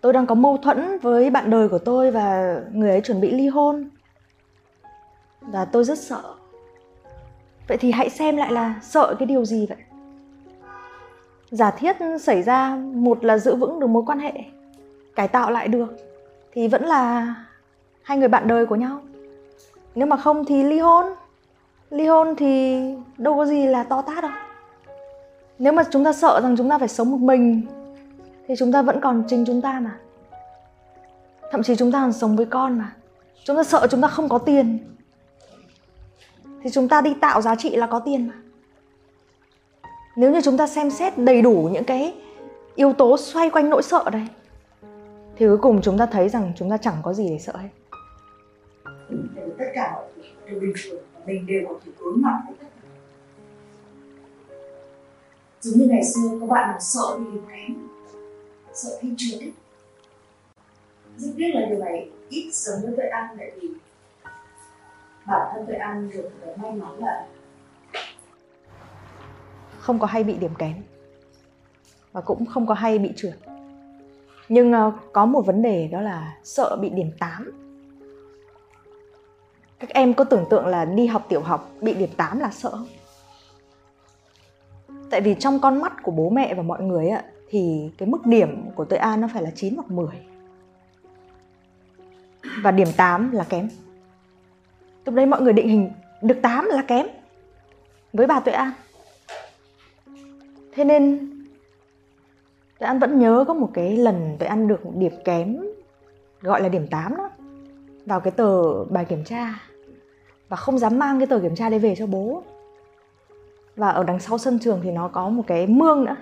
tôi 0.00 0.12
đang 0.12 0.26
có 0.26 0.34
mâu 0.34 0.56
thuẫn 0.56 0.98
với 0.98 1.30
bạn 1.30 1.50
đời 1.50 1.68
của 1.68 1.78
tôi 1.78 2.10
và 2.10 2.56
người 2.72 2.90
ấy 2.90 3.00
chuẩn 3.00 3.20
bị 3.20 3.30
ly 3.30 3.48
hôn. 3.48 3.88
Và 5.40 5.64
tôi 5.64 5.84
rất 5.84 5.98
sợ. 5.98 6.22
Vậy 7.68 7.78
thì 7.78 7.92
hãy 7.92 8.10
xem 8.10 8.36
lại 8.36 8.52
là 8.52 8.80
sợ 8.82 9.14
cái 9.18 9.26
điều 9.26 9.44
gì 9.44 9.66
vậy? 9.66 9.78
Giả 11.50 11.70
thiết 11.70 11.96
xảy 12.20 12.42
ra 12.42 12.76
một 12.76 13.24
là 13.24 13.38
giữ 13.38 13.56
vững 13.56 13.80
được 13.80 13.86
mối 13.86 14.02
quan 14.06 14.18
hệ, 14.18 14.32
cải 15.14 15.28
tạo 15.28 15.50
lại 15.50 15.68
được, 15.68 15.96
thì 16.52 16.68
vẫn 16.68 16.84
là 16.84 17.34
hai 18.02 18.18
người 18.18 18.28
bạn 18.28 18.48
đời 18.48 18.66
của 18.66 18.76
nhau 18.76 19.00
nếu 19.94 20.06
mà 20.06 20.16
không 20.16 20.44
thì 20.44 20.62
ly 20.62 20.78
hôn 20.78 21.06
ly 21.90 22.06
hôn 22.06 22.34
thì 22.36 22.80
đâu 23.18 23.36
có 23.36 23.46
gì 23.46 23.66
là 23.66 23.82
to 23.82 24.02
tát 24.02 24.22
đâu 24.22 24.30
nếu 25.58 25.72
mà 25.72 25.82
chúng 25.90 26.04
ta 26.04 26.12
sợ 26.12 26.40
rằng 26.42 26.54
chúng 26.58 26.70
ta 26.70 26.78
phải 26.78 26.88
sống 26.88 27.10
một 27.10 27.20
mình 27.20 27.66
thì 28.48 28.54
chúng 28.58 28.72
ta 28.72 28.82
vẫn 28.82 29.00
còn 29.00 29.24
chính 29.28 29.44
chúng 29.44 29.60
ta 29.60 29.80
mà 29.80 29.98
thậm 31.50 31.62
chí 31.62 31.76
chúng 31.76 31.92
ta 31.92 32.00
còn 32.00 32.12
sống 32.12 32.36
với 32.36 32.46
con 32.46 32.78
mà 32.78 32.92
chúng 33.44 33.56
ta 33.56 33.64
sợ 33.64 33.86
chúng 33.90 34.00
ta 34.00 34.08
không 34.08 34.28
có 34.28 34.38
tiền 34.38 34.78
thì 36.62 36.70
chúng 36.70 36.88
ta 36.88 37.00
đi 37.00 37.14
tạo 37.20 37.42
giá 37.42 37.54
trị 37.54 37.76
là 37.76 37.86
có 37.86 37.98
tiền 37.98 38.28
mà 38.28 38.34
nếu 40.16 40.30
như 40.30 40.40
chúng 40.40 40.56
ta 40.56 40.66
xem 40.66 40.90
xét 40.90 41.18
đầy 41.18 41.42
đủ 41.42 41.68
những 41.72 41.84
cái 41.84 42.14
yếu 42.74 42.92
tố 42.92 43.16
xoay 43.16 43.50
quanh 43.50 43.70
nỗi 43.70 43.82
sợ 43.82 44.04
đây 44.12 44.26
thì 45.36 45.46
cuối 45.46 45.58
cùng 45.58 45.82
chúng 45.82 45.98
ta 45.98 46.06
thấy 46.06 46.28
rằng 46.28 46.52
chúng 46.56 46.70
ta 46.70 46.76
chẳng 46.76 46.96
có 47.02 47.12
gì 47.12 47.28
để 47.28 47.38
sợ 47.38 47.52
hết 47.56 47.68
tất 49.58 49.64
cả 49.74 49.92
mọi 49.94 50.04
thứ 50.16 50.22
đều 50.46 50.60
bình 50.60 50.72
thường, 50.84 51.02
mình 51.26 51.46
đều 51.46 51.62
có 51.68 51.80
thể 51.84 51.92
đối 52.00 52.16
mặt 52.16 52.42
với 52.46 52.56
tất 52.60 52.66
cả. 52.82 52.88
Giống 55.60 55.78
như 55.78 55.86
ngày 55.86 56.04
xưa, 56.04 56.38
các 56.40 56.48
bạn 56.48 56.68
nào 56.68 56.80
sợ 56.80 57.18
bị 57.18 57.24
điểm 57.32 57.42
kém, 57.50 57.88
sợ 58.74 58.98
thi 59.00 59.08
trượt 59.16 59.40
ấy 59.40 59.52
rất 61.16 61.30
biết 61.36 61.50
là 61.54 61.66
điều 61.68 61.78
này 61.78 62.10
ít 62.28 62.54
giống 62.54 62.82
với 62.82 62.92
tôi 62.96 63.06
ăn, 63.06 63.36
tại 63.38 63.50
vì 63.60 63.68
bản 65.26 65.48
thân 65.54 65.64
tôi 65.66 65.76
ăn 65.76 66.10
được 66.10 66.30
cái 66.44 66.56
may 66.56 66.72
mắn 66.72 66.98
là 66.98 67.26
không 69.78 69.98
có 69.98 70.06
hay 70.06 70.24
bị 70.24 70.36
điểm 70.36 70.54
kém, 70.58 70.74
và 72.12 72.20
cũng 72.20 72.46
không 72.46 72.66
có 72.66 72.74
hay 72.74 72.98
bị 72.98 73.12
trượt. 73.16 73.34
Nhưng 74.48 74.72
ờ, 74.72 74.92
có 75.12 75.26
một 75.26 75.46
vấn 75.46 75.62
đề 75.62 75.88
đó 75.88 76.00
là 76.00 76.36
sợ 76.44 76.76
bị 76.80 76.90
điểm 76.90 77.10
8 77.18 77.52
các 79.82 79.90
em 79.90 80.14
có 80.14 80.24
tưởng 80.24 80.44
tượng 80.50 80.66
là 80.66 80.84
đi 80.84 81.06
học 81.06 81.26
tiểu 81.28 81.40
học 81.40 81.70
bị 81.80 81.94
điểm 81.94 82.08
8 82.16 82.38
là 82.38 82.50
sợ 82.50 82.70
không? 82.70 82.88
Tại 85.10 85.20
vì 85.20 85.34
trong 85.34 85.60
con 85.60 85.80
mắt 85.80 86.02
của 86.02 86.12
bố 86.12 86.30
mẹ 86.30 86.54
và 86.54 86.62
mọi 86.62 86.82
người 86.82 87.08
ạ 87.08 87.24
thì 87.48 87.90
cái 87.98 88.08
mức 88.08 88.26
điểm 88.26 88.70
của 88.74 88.84
Tuệ 88.84 88.98
An 88.98 89.20
nó 89.20 89.28
phải 89.32 89.42
là 89.42 89.50
9 89.54 89.74
hoặc 89.76 89.90
10. 89.90 90.06
Và 92.62 92.70
điểm 92.70 92.88
8 92.96 93.32
là 93.32 93.44
kém. 93.44 93.68
Lúc 95.04 95.14
đấy 95.14 95.26
mọi 95.26 95.42
người 95.42 95.52
định 95.52 95.68
hình 95.68 95.90
được 96.22 96.36
8 96.42 96.64
là 96.64 96.82
kém. 96.82 97.06
với 98.12 98.26
bà 98.26 98.40
tuệ 98.40 98.54
an 98.54 98.72
thế 100.72 100.84
nên 100.84 101.18
tuệ 102.78 102.86
an 102.86 102.98
vẫn 102.98 103.18
nhớ 103.18 103.44
có 103.48 103.54
một 103.54 103.70
cái 103.74 103.96
lần 103.96 104.36
tuệ 104.38 104.48
an 104.48 104.68
được 104.68 104.80
điểm 104.94 105.12
kém, 105.24 105.64
gọi 106.40 106.62
là 106.62 106.68
điểm 106.68 106.86
8 106.86 107.16
đó, 107.16 107.30
vào 108.06 108.20
cái 108.20 108.30
tờ 108.30 108.84
bài 108.84 109.04
kiểm 109.04 109.24
tra 109.24 109.71
và 110.52 110.56
không 110.56 110.78
dám 110.78 110.98
mang 110.98 111.18
cái 111.18 111.26
tờ 111.26 111.38
kiểm 111.38 111.54
tra 111.54 111.68
đấy 111.68 111.78
về 111.78 111.94
cho 111.94 112.06
bố. 112.06 112.42
Và 113.76 113.88
ở 113.88 114.04
đằng 114.04 114.20
sau 114.20 114.38
sân 114.38 114.58
trường 114.58 114.80
thì 114.82 114.90
nó 114.90 115.08
có 115.08 115.28
một 115.28 115.42
cái 115.46 115.66
mương 115.66 116.04
nữa. 116.04 116.16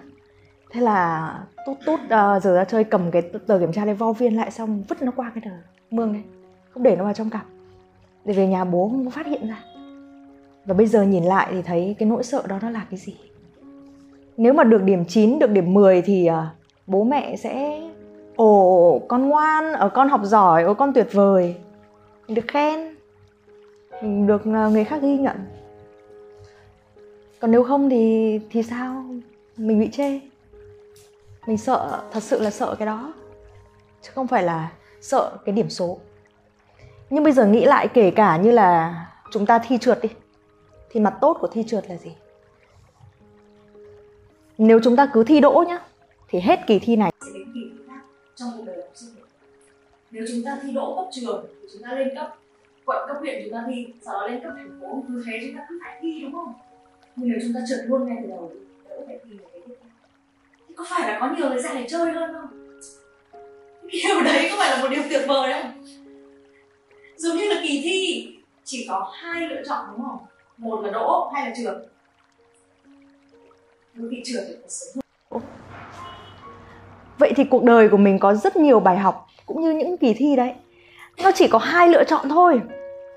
Thế 0.71 0.81
là 0.81 1.35
tút 1.67 1.77
tút 1.87 2.01
uh, 2.01 2.43
giờ 2.43 2.57
ra 2.57 2.65
chơi 2.65 2.85
cầm 2.85 3.11
cái 3.11 3.23
tờ 3.23 3.59
kiểm 3.59 3.73
tra 3.73 3.85
đấy 3.85 3.95
vo 3.95 4.13
viên 4.13 4.37
lại 4.37 4.51
xong 4.51 4.83
vứt 4.89 5.03
nó 5.03 5.13
qua 5.17 5.33
cái 5.35 5.43
tờ 5.45 5.51
mương 5.91 6.13
đấy 6.13 6.23
không 6.71 6.83
để 6.83 6.97
nó 6.97 7.05
vào 7.05 7.13
trong 7.13 7.31
cặp. 7.31 7.45
Để 8.25 8.35
về 8.35 8.47
nhà 8.47 8.65
bố 8.65 8.89
không 8.89 9.05
có 9.05 9.11
phát 9.11 9.27
hiện 9.27 9.49
ra. 9.49 9.65
Và 10.65 10.75
bây 10.75 10.87
giờ 10.87 11.03
nhìn 11.03 11.25
lại 11.25 11.49
thì 11.51 11.63
thấy 11.63 11.97
cái 11.99 12.09
nỗi 12.09 12.23
sợ 12.23 12.43
đó 12.49 12.59
nó 12.63 12.71
là 12.71 12.87
cái 12.91 12.99
gì? 12.99 13.17
Nếu 14.37 14.53
mà 14.53 14.65
được 14.65 14.83
điểm 14.83 15.05
9, 15.05 15.39
được 15.39 15.51
điểm 15.51 15.75
10 15.75 16.03
thì 16.03 16.29
uh, 16.31 16.35
bố 16.87 17.05
mẹ 17.05 17.37
sẽ 17.37 17.81
ồ 18.37 19.01
con 19.09 19.29
ngoan, 19.29 19.73
ở 19.73 19.89
con 19.89 20.09
học 20.09 20.21
giỏi, 20.25 20.63
ở 20.63 20.75
con 20.75 20.93
tuyệt 20.93 21.09
vời. 21.13 21.57
Được 22.29 22.45
khen 22.49 22.90
được 24.03 24.43
à, 24.45 24.69
người 24.69 24.85
khác 24.85 25.03
ghi 25.03 25.19
nhận. 25.19 25.37
Còn 27.41 27.51
nếu 27.51 27.65
không 27.65 27.91
thì 27.91 28.41
thì 28.51 28.63
sao? 28.63 29.05
Mình 29.57 29.81
bị 29.81 29.89
chê. 29.93 30.21
Mình 31.47 31.59
sợ, 31.59 32.03
thật 32.13 32.23
sự 32.23 32.41
là 32.41 32.51
sợ 32.51 32.75
cái 32.79 32.87
đó. 32.87 33.13
Chứ 34.03 34.11
không 34.15 34.27
phải 34.27 34.43
là 34.43 34.73
sợ 35.01 35.39
cái 35.45 35.55
điểm 35.55 35.71
số. 35.71 35.99
Nhưng 37.11 37.25
bây 37.25 37.33
giờ 37.33 37.47
nghĩ 37.47 37.65
lại 37.65 37.89
kể 37.89 38.11
cả 38.11 38.37
như 38.37 38.51
là 38.51 39.07
chúng 39.31 39.47
ta 39.47 39.59
thi 39.59 39.79
trượt 39.79 39.99
đi, 40.03 40.09
thì 40.91 41.01
mặt 41.01 41.15
tốt 41.21 41.37
của 41.41 41.49
thi 41.49 41.65
trượt 41.67 41.85
là 41.89 41.97
gì? 41.97 42.11
Nếu 44.59 44.81
chúng 44.85 44.97
ta 44.97 45.11
cứ 45.13 45.25
thi 45.25 45.41
đỗ 45.41 45.65
nhá, 45.69 45.79
thì 46.29 46.41
hết 46.41 46.61
kỳ 46.67 46.79
thi 46.79 46.97
này. 46.97 47.13
Sẽ 47.21 47.31
đến 47.35 47.53
kỳ 47.55 47.61
khác 47.89 48.01
trong 48.35 48.49
cuộc 48.57 48.63
đời 48.67 48.77
học 48.77 48.91
sinh. 48.95 49.15
Nếu 50.11 50.25
chúng 50.29 50.43
ta 50.45 50.59
thi 50.63 50.73
đỗ 50.73 50.97
cấp 50.97 51.07
trường, 51.13 51.47
thì 51.63 51.69
chúng 51.73 51.83
ta 51.83 51.93
lên 51.93 52.09
cấp 52.15 52.39
quận, 52.91 53.09
cấp 53.09 53.17
huyện 53.21 53.43
chúng 53.45 53.53
ta 53.53 53.65
thi 53.69 53.87
sau 54.03 54.15
đó 54.15 54.27
lên 54.27 54.41
cấp 54.43 54.53
thành 54.57 54.81
phố, 54.81 55.05
cứ 55.09 55.25
thế 55.27 55.39
chúng 55.43 55.57
ta 55.57 55.67
cứ 55.69 55.79
phải 55.85 55.99
thi, 56.03 56.21
đúng 56.23 56.33
không? 56.33 56.53
Nhưng 57.17 57.29
nếu 57.29 57.39
chúng 57.43 57.53
ta 57.55 57.61
trượt 57.69 57.81
luôn 57.87 58.09
ngay 58.09 58.17
từ 58.23 58.29
đầu 58.29 58.51
thì 58.55 58.61
đỡ 58.89 58.97
phải 59.07 59.19
thi 59.25 59.31
một 59.39 59.49
cái 59.53 59.63
tiếp 59.67 59.75
theo 59.81 59.91
có 60.77 60.85
phải 60.89 61.09
là 61.09 61.19
có 61.21 61.35
nhiều 61.37 61.49
thời 61.49 61.63
gian 61.63 61.77
để 61.77 61.87
chơi 61.89 62.13
hơn 62.13 62.33
không? 62.33 62.79
Điều 63.93 64.21
đấy 64.25 64.49
có 64.51 64.57
phải 64.59 64.71
là 64.71 64.83
một 64.83 64.89
điều 64.91 65.03
tuyệt 65.11 65.21
vời 65.29 65.53
không? 65.53 65.85
Giống 67.17 67.37
như 67.37 67.49
là 67.49 67.61
kỳ 67.63 67.81
thi, 67.85 68.29
chỉ 68.65 68.87
có 68.89 69.13
hai 69.15 69.49
lựa 69.49 69.63
chọn, 69.69 69.85
đúng 69.91 70.07
không? 70.07 70.19
Một 70.59 70.85
là 70.85 70.91
đỗ 70.91 71.31
hay 71.35 71.47
là 71.47 71.55
trượt. 71.57 71.75
Đôi 73.95 74.09
khi 74.11 74.23
trượt 74.25 74.45
thì 74.49 74.55
phải 74.61 74.69
sớm 74.69 75.03
hơn 75.31 75.43
vậy 77.19 77.33
thì 77.37 77.45
cuộc 77.45 77.65
đời 77.65 77.89
của 77.89 77.97
mình 77.97 78.19
có 78.19 78.35
rất 78.35 78.57
nhiều 78.57 78.81
bài 78.81 78.99
học, 78.99 79.27
cũng 79.47 79.61
như 79.61 79.71
những 79.71 79.97
kỳ 79.97 80.15
thi 80.15 80.37
đấy. 80.37 80.55
Nó 81.23 81.31
chỉ 81.35 81.49
có 81.49 81.59
hai 81.59 81.89
lựa 81.89 82.05
chọn 82.05 82.29
thôi 82.29 82.61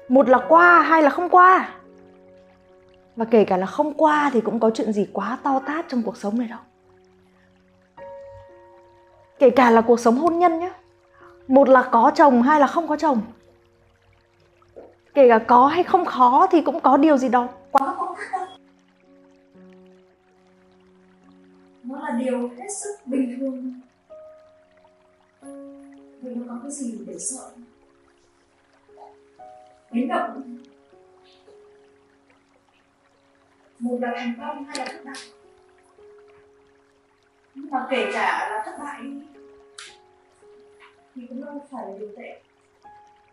một 0.08 0.30
là 0.30 0.40
qua 0.50 0.82
hay 0.82 1.04
là 1.04 1.10
không 1.10 1.30
qua. 1.30 1.70
Và 3.16 3.26
kể 3.26 3.46
cả 3.46 3.58
là 3.58 3.66
không 3.66 3.94
qua 3.94 4.30
thì 4.34 4.42
cũng 4.42 4.60
có 4.60 4.72
chuyện 4.74 4.94
gì 4.94 5.08
quá 5.14 5.38
to 5.44 5.60
tát 5.60 5.86
trong 5.90 6.04
cuộc 6.04 6.18
sống 6.18 6.40
này 6.40 6.48
đâu. 6.48 6.60
Kể 9.40 9.50
cả 9.50 9.72
là 9.72 9.82
cuộc 9.82 10.00
sống 10.00 10.16
hôn 10.16 10.40
nhân 10.40 10.60
nhé 10.60 10.72
một 11.48 11.70
là 11.70 11.90
có 11.92 12.12
chồng 12.16 12.42
hay 12.42 12.60
là 12.60 12.68
không 12.68 12.88
có 12.88 12.98
chồng. 12.98 13.22
Kể 15.14 15.30
cả 15.30 15.40
có 15.40 15.68
hay 15.68 15.84
không 15.84 16.06
khó 16.06 16.48
thì 16.52 16.62
cũng 16.62 16.80
có 16.80 16.98
điều 16.98 17.18
gì 17.18 17.30
đó 17.30 17.48
quá 17.72 17.94
khó 17.98 18.16
khăn 18.18 18.48
đâu. 18.48 18.58
Nó 21.84 22.00
là 22.00 22.12
điều 22.12 22.50
hết 22.58 22.68
sức 22.70 22.96
bình 23.06 23.38
thường. 23.40 23.74
Vì 26.22 26.36
nó 26.36 26.44
có 26.48 26.60
cái 26.64 26.72
gì 26.72 27.00
để 27.08 27.20
sợ? 27.20 27.52
Biến 29.94 30.08
động 30.08 30.58
một 33.80 33.98
là 34.02 34.14
thành 34.16 34.34
công 34.42 34.64
hay 34.64 34.78
là 34.78 34.86
thất 34.86 35.06
bại. 35.06 35.16
Nhưng 37.56 37.72
mà 37.72 37.88
kể 37.90 38.10
cả 38.14 38.50
là 38.50 38.64
thất 38.66 38.84
bại 38.84 39.02
thì 41.16 41.22
cũng 41.30 41.46
đâu 41.46 41.66
phải 41.72 41.86
là 41.88 41.98
điều 41.98 42.10
tệ. 42.18 42.42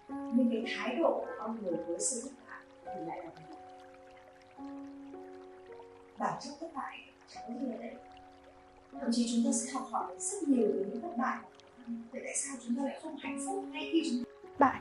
Nhưng 0.08 0.50
cái 0.50 0.74
thái 0.76 0.96
độ 0.96 1.24
của 1.26 1.32
con 1.38 1.58
người 1.62 1.76
với 1.86 2.00
sự 2.00 2.20
thất 2.22 2.30
bại 2.48 2.60
thì 2.84 3.06
lại 3.06 3.18
là 3.18 3.30
một 3.30 3.56
bản 6.18 6.34
chất 6.40 6.50
thất 6.60 6.70
bại 6.74 6.98
chẳng 7.34 7.44
có 7.48 7.54
gì 7.60 7.66
là 7.70 7.76
tệ. 7.80 7.94
Thậm 9.00 9.10
chí 9.12 9.26
chúng 9.30 9.52
ta 9.52 9.52
sẽ 9.52 9.72
học 9.72 9.88
hỏi 9.90 10.14
rất 10.18 10.48
nhiều 10.48 10.68
từ 10.72 10.84
những 10.90 11.00
thất 11.00 11.16
bại. 11.16 11.38
Vậy 11.86 12.22
tại 12.24 12.34
sao 12.36 12.56
chúng 12.66 12.76
ta 12.76 12.82
lại 12.82 13.00
không 13.02 13.16
hạnh 13.16 13.38
phúc 13.46 13.64
ngay 13.72 13.88
khi 13.92 14.10
chúng 14.10 14.24
ta 14.24 14.30
bại 14.58 14.80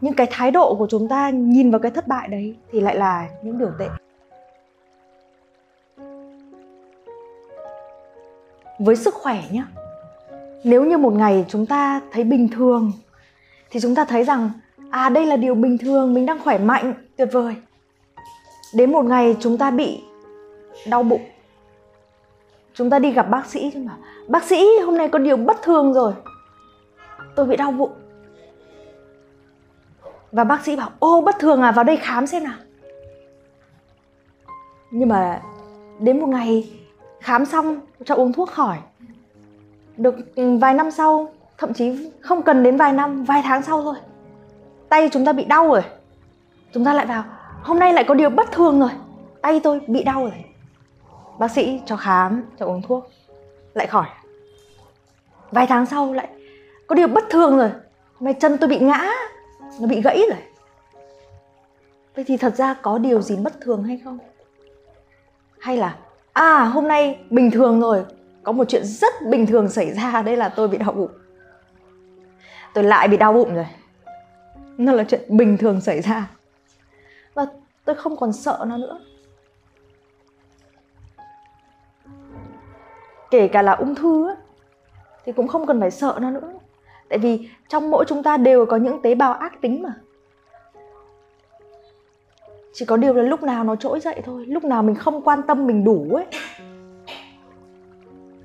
nhưng 0.00 0.14
cái 0.14 0.26
thái 0.30 0.50
độ 0.50 0.74
của 0.74 0.86
chúng 0.90 1.08
ta 1.08 1.30
nhìn 1.30 1.70
vào 1.70 1.78
cái 1.78 1.90
thất 1.90 2.08
bại 2.08 2.28
đấy 2.28 2.56
thì 2.72 2.80
lại 2.80 2.96
là 2.96 3.28
những 3.42 3.58
điều 3.58 3.70
tệ. 3.78 3.88
Với 8.78 8.96
sức 8.96 9.14
khỏe 9.14 9.42
nhé 9.50 9.62
nếu 10.66 10.84
như 10.84 10.98
một 10.98 11.12
ngày 11.12 11.44
chúng 11.48 11.66
ta 11.66 12.00
thấy 12.12 12.24
bình 12.24 12.48
thường, 12.48 12.92
thì 13.70 13.80
chúng 13.80 13.94
ta 13.94 14.04
thấy 14.04 14.24
rằng 14.24 14.50
à 14.90 15.08
đây 15.08 15.26
là 15.26 15.36
điều 15.36 15.54
bình 15.54 15.78
thường, 15.78 16.14
mình 16.14 16.26
đang 16.26 16.38
khỏe 16.44 16.58
mạnh, 16.58 16.94
tuyệt 17.16 17.28
vời. 17.32 17.54
Đến 18.74 18.92
một 18.92 19.04
ngày 19.04 19.36
chúng 19.40 19.58
ta 19.58 19.70
bị 19.70 20.02
đau 20.88 21.02
bụng, 21.02 21.20
chúng 22.74 22.90
ta 22.90 22.98
đi 22.98 23.12
gặp 23.12 23.30
bác 23.30 23.46
sĩ 23.46 23.70
chứ 23.74 23.80
mà. 23.80 23.96
Bác 24.28 24.44
sĩ, 24.44 24.66
hôm 24.86 24.96
nay 24.96 25.08
có 25.08 25.18
điều 25.18 25.36
bất 25.36 25.62
thường 25.62 25.92
rồi. 25.92 26.12
Tôi 27.34 27.46
bị 27.46 27.56
đau 27.56 27.72
bụng 27.72 27.92
và 30.36 30.44
bác 30.44 30.64
sĩ 30.64 30.76
bảo, 30.76 30.90
ô, 30.98 31.20
bất 31.20 31.38
thường 31.38 31.62
à 31.62 31.72
vào 31.72 31.84
đây 31.84 31.96
khám 31.96 32.26
xem 32.26 32.44
nào. 32.44 32.54
Nhưng 34.90 35.08
mà 35.08 35.40
đến 35.98 36.20
một 36.20 36.26
ngày 36.26 36.70
khám 37.20 37.44
xong 37.44 37.80
cho 38.04 38.14
uống 38.14 38.32
thuốc 38.32 38.50
khỏi. 38.50 38.78
Được 39.96 40.14
ừ, 40.34 40.56
vài 40.56 40.74
năm 40.74 40.90
sau, 40.90 41.32
thậm 41.58 41.72
chí 41.72 42.10
không 42.20 42.42
cần 42.42 42.62
đến 42.62 42.76
vài 42.76 42.92
năm, 42.92 43.24
vài 43.24 43.42
tháng 43.44 43.62
sau 43.62 43.82
thôi. 43.82 43.94
Tay 44.88 45.08
chúng 45.12 45.24
ta 45.24 45.32
bị 45.32 45.44
đau 45.44 45.68
rồi. 45.68 45.82
Chúng 46.72 46.84
ta 46.84 46.94
lại 46.94 47.06
vào, 47.06 47.24
hôm 47.62 47.78
nay 47.78 47.92
lại 47.92 48.04
có 48.04 48.14
điều 48.14 48.30
bất 48.30 48.52
thường 48.52 48.80
rồi. 48.80 48.90
Tay 49.42 49.60
tôi 49.60 49.80
bị 49.86 50.04
đau 50.04 50.20
rồi. 50.20 50.44
Bác 51.38 51.50
sĩ 51.50 51.80
cho 51.86 51.96
khám, 51.96 52.42
cho 52.58 52.66
uống 52.66 52.82
thuốc, 52.82 53.10
lại 53.74 53.86
khỏi. 53.86 54.06
Vài 55.50 55.66
tháng 55.66 55.86
sau 55.86 56.12
lại, 56.12 56.28
có 56.86 56.94
điều 56.94 57.08
bất 57.08 57.24
thường 57.30 57.56
rồi. 57.56 57.70
Mày 58.20 58.34
chân 58.34 58.58
tôi 58.58 58.68
bị 58.68 58.78
ngã 58.78 59.12
nó 59.80 59.86
bị 59.86 60.02
gãy 60.02 60.22
rồi. 60.30 60.38
Vậy 62.14 62.24
thì 62.24 62.36
thật 62.36 62.56
ra 62.56 62.74
có 62.74 62.98
điều 62.98 63.22
gì 63.22 63.36
bất 63.36 63.60
thường 63.60 63.84
hay 63.84 64.00
không? 64.04 64.18
Hay 65.58 65.76
là 65.76 65.96
à 66.32 66.64
hôm 66.64 66.88
nay 66.88 67.18
bình 67.30 67.50
thường 67.50 67.80
rồi. 67.80 68.04
Có 68.42 68.52
một 68.52 68.64
chuyện 68.68 68.84
rất 68.84 69.14
bình 69.26 69.46
thường 69.46 69.68
xảy 69.68 69.92
ra. 69.92 70.22
Đây 70.22 70.36
là 70.36 70.48
tôi 70.48 70.68
bị 70.68 70.78
đau 70.78 70.92
bụng. 70.92 71.10
Tôi 72.74 72.84
lại 72.84 73.08
bị 73.08 73.16
đau 73.16 73.32
bụng 73.32 73.54
rồi. 73.54 73.66
Nó 74.76 74.92
là 74.92 75.04
chuyện 75.04 75.20
bình 75.28 75.58
thường 75.58 75.80
xảy 75.80 76.00
ra. 76.00 76.30
Và 77.34 77.46
tôi 77.84 77.96
không 77.96 78.16
còn 78.16 78.32
sợ 78.32 78.64
nó 78.68 78.76
nữa. 78.76 79.00
Kể 83.30 83.48
cả 83.48 83.62
là 83.62 83.72
ung 83.72 83.94
thư 83.94 84.28
á, 84.28 84.36
thì 85.24 85.32
cũng 85.32 85.48
không 85.48 85.66
cần 85.66 85.80
phải 85.80 85.90
sợ 85.90 86.18
nó 86.20 86.30
nữa 86.30 86.52
tại 87.08 87.18
vì 87.18 87.48
trong 87.68 87.90
mỗi 87.90 88.04
chúng 88.08 88.22
ta 88.22 88.36
đều 88.36 88.66
có 88.66 88.76
những 88.76 89.02
tế 89.02 89.14
bào 89.14 89.32
ác 89.32 89.60
tính 89.60 89.82
mà. 89.82 89.94
Chỉ 92.72 92.84
có 92.84 92.96
điều 92.96 93.14
là 93.14 93.22
lúc 93.22 93.42
nào 93.42 93.64
nó 93.64 93.76
trỗi 93.76 94.00
dậy 94.00 94.20
thôi, 94.24 94.46
lúc 94.46 94.64
nào 94.64 94.82
mình 94.82 94.94
không 94.94 95.22
quan 95.22 95.42
tâm 95.42 95.66
mình 95.66 95.84
đủ 95.84 96.14
ấy, 96.14 96.26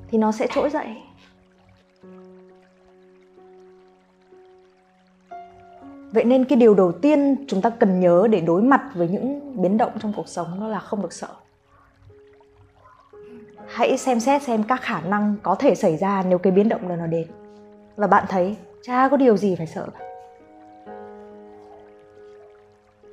thì 0.07 0.17
nó 0.17 0.31
sẽ 0.31 0.47
trỗi 0.53 0.69
dậy. 0.69 0.87
Vậy 6.11 6.23
nên 6.23 6.45
cái 6.45 6.57
điều 6.57 6.73
đầu 6.73 6.91
tiên 6.91 7.45
chúng 7.47 7.61
ta 7.61 7.69
cần 7.69 7.99
nhớ 7.99 8.27
để 8.31 8.41
đối 8.41 8.61
mặt 8.61 8.81
với 8.93 9.07
những 9.07 9.55
biến 9.61 9.77
động 9.77 9.91
trong 9.99 10.13
cuộc 10.15 10.27
sống 10.27 10.59
đó 10.59 10.67
là 10.67 10.79
không 10.79 11.01
được 11.01 11.13
sợ. 11.13 11.27
Hãy 13.67 13.97
xem 13.97 14.19
xét 14.19 14.43
xem 14.43 14.63
các 14.63 14.81
khả 14.81 15.01
năng 15.01 15.35
có 15.43 15.55
thể 15.55 15.75
xảy 15.75 15.97
ra 15.97 16.23
nếu 16.29 16.37
cái 16.37 16.53
biến 16.53 16.69
động 16.69 16.89
đó 16.89 16.95
nó 16.95 17.07
đến 17.07 17.27
và 18.01 18.07
bạn 18.07 18.25
thấy 18.29 18.55
chả 18.81 19.07
có 19.09 19.17
điều 19.17 19.37
gì 19.37 19.55
phải 19.55 19.67
sợ? 19.67 19.87
Cả 19.99 20.05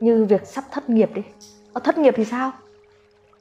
như 0.01 0.25
việc 0.25 0.47
sắp 0.47 0.65
thất 0.71 0.91
nghiệp 0.91 1.11
đi. 1.15 1.23
Ở 1.73 1.81
thất 1.81 1.99
nghiệp 1.99 2.15
thì 2.17 2.25
sao? 2.25 2.53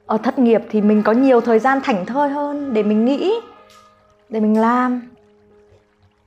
Ở 0.06 0.18
thất 0.18 0.38
nghiệp 0.38 0.62
thì 0.70 0.80
mình 0.80 1.02
có 1.02 1.12
nhiều 1.12 1.40
thời 1.40 1.58
gian 1.58 1.80
thảnh 1.84 2.06
thơi 2.06 2.28
hơn 2.28 2.74
để 2.74 2.82
mình 2.82 3.04
nghĩ, 3.04 3.34
để 4.28 4.40
mình 4.40 4.60
làm. 4.60 5.10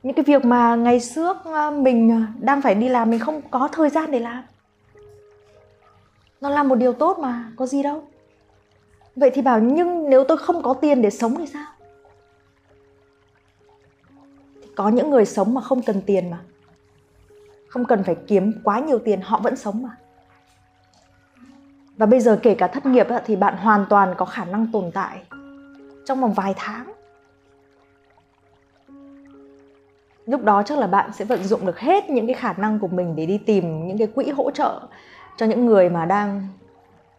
Những 0.02 0.14
cái 0.14 0.24
việc 0.24 0.44
mà 0.44 0.74
ngày 0.74 1.00
trước 1.14 1.36
à, 1.44 1.70
mình 1.70 2.10
à, 2.10 2.26
đang 2.40 2.62
phải 2.62 2.74
đi 2.74 2.88
làm, 2.88 3.10
mình 3.10 3.20
không 3.20 3.40
có 3.50 3.68
thời 3.72 3.90
gian 3.90 4.10
để 4.10 4.18
làm. 4.18 4.44
Nó 6.40 6.50
là 6.50 6.62
một 6.62 6.74
điều 6.74 6.92
tốt 6.92 7.18
mà, 7.18 7.52
có 7.56 7.66
gì 7.66 7.82
đâu. 7.82 8.02
Vậy 9.16 9.30
thì 9.34 9.42
bảo, 9.42 9.60
nhưng 9.60 10.10
nếu 10.10 10.24
tôi 10.24 10.36
không 10.36 10.62
có 10.62 10.74
tiền 10.74 11.02
để 11.02 11.10
sống 11.10 11.34
thì 11.38 11.46
sao? 11.46 11.66
Có 14.76 14.88
những 14.88 15.10
người 15.10 15.24
sống 15.24 15.54
mà 15.54 15.60
không 15.60 15.82
cần 15.82 16.02
tiền 16.06 16.30
mà. 16.30 16.40
Không 17.68 17.84
cần 17.84 18.04
phải 18.04 18.16
kiếm 18.26 18.52
quá 18.64 18.80
nhiều 18.80 18.98
tiền, 18.98 19.20
họ 19.20 19.40
vẫn 19.40 19.56
sống 19.56 19.82
mà. 19.82 19.96
Và 21.96 22.06
bây 22.06 22.20
giờ 22.20 22.38
kể 22.42 22.54
cả 22.54 22.66
thất 22.66 22.86
nghiệp 22.86 23.06
thì 23.24 23.36
bạn 23.36 23.56
hoàn 23.56 23.86
toàn 23.88 24.14
có 24.16 24.24
khả 24.24 24.44
năng 24.44 24.72
tồn 24.72 24.90
tại 24.94 25.22
trong 26.06 26.20
vòng 26.20 26.32
vài 26.32 26.54
tháng. 26.56 26.92
Lúc 30.26 30.44
đó 30.44 30.62
chắc 30.62 30.78
là 30.78 30.86
bạn 30.86 31.12
sẽ 31.12 31.24
vận 31.24 31.44
dụng 31.44 31.66
được 31.66 31.78
hết 31.78 32.10
những 32.10 32.26
cái 32.26 32.34
khả 32.34 32.52
năng 32.52 32.78
của 32.78 32.88
mình 32.88 33.16
để 33.16 33.26
đi 33.26 33.38
tìm 33.38 33.86
những 33.86 33.98
cái 33.98 34.06
quỹ 34.06 34.30
hỗ 34.30 34.50
trợ 34.50 34.80
cho 35.36 35.46
những 35.46 35.66
người 35.66 35.90
mà 35.90 36.04
đang 36.04 36.48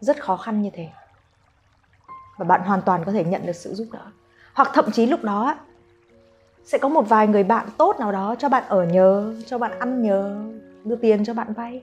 rất 0.00 0.22
khó 0.22 0.36
khăn 0.36 0.62
như 0.62 0.70
thế. 0.72 0.88
Và 2.36 2.44
bạn 2.44 2.60
hoàn 2.60 2.82
toàn 2.82 3.04
có 3.04 3.12
thể 3.12 3.24
nhận 3.24 3.46
được 3.46 3.56
sự 3.56 3.74
giúp 3.74 3.86
đỡ. 3.92 4.06
Hoặc 4.54 4.70
thậm 4.74 4.90
chí 4.90 5.06
lúc 5.06 5.22
đó 5.22 5.56
sẽ 6.64 6.78
có 6.78 6.88
một 6.88 7.08
vài 7.08 7.28
người 7.28 7.44
bạn 7.44 7.66
tốt 7.78 7.96
nào 8.00 8.12
đó 8.12 8.34
cho 8.38 8.48
bạn 8.48 8.64
ở 8.68 8.84
nhờ, 8.84 9.34
cho 9.46 9.58
bạn 9.58 9.78
ăn 9.78 10.02
nhờ, 10.02 10.44
đưa 10.84 10.96
tiền 10.96 11.24
cho 11.24 11.34
bạn 11.34 11.52
vay. 11.52 11.82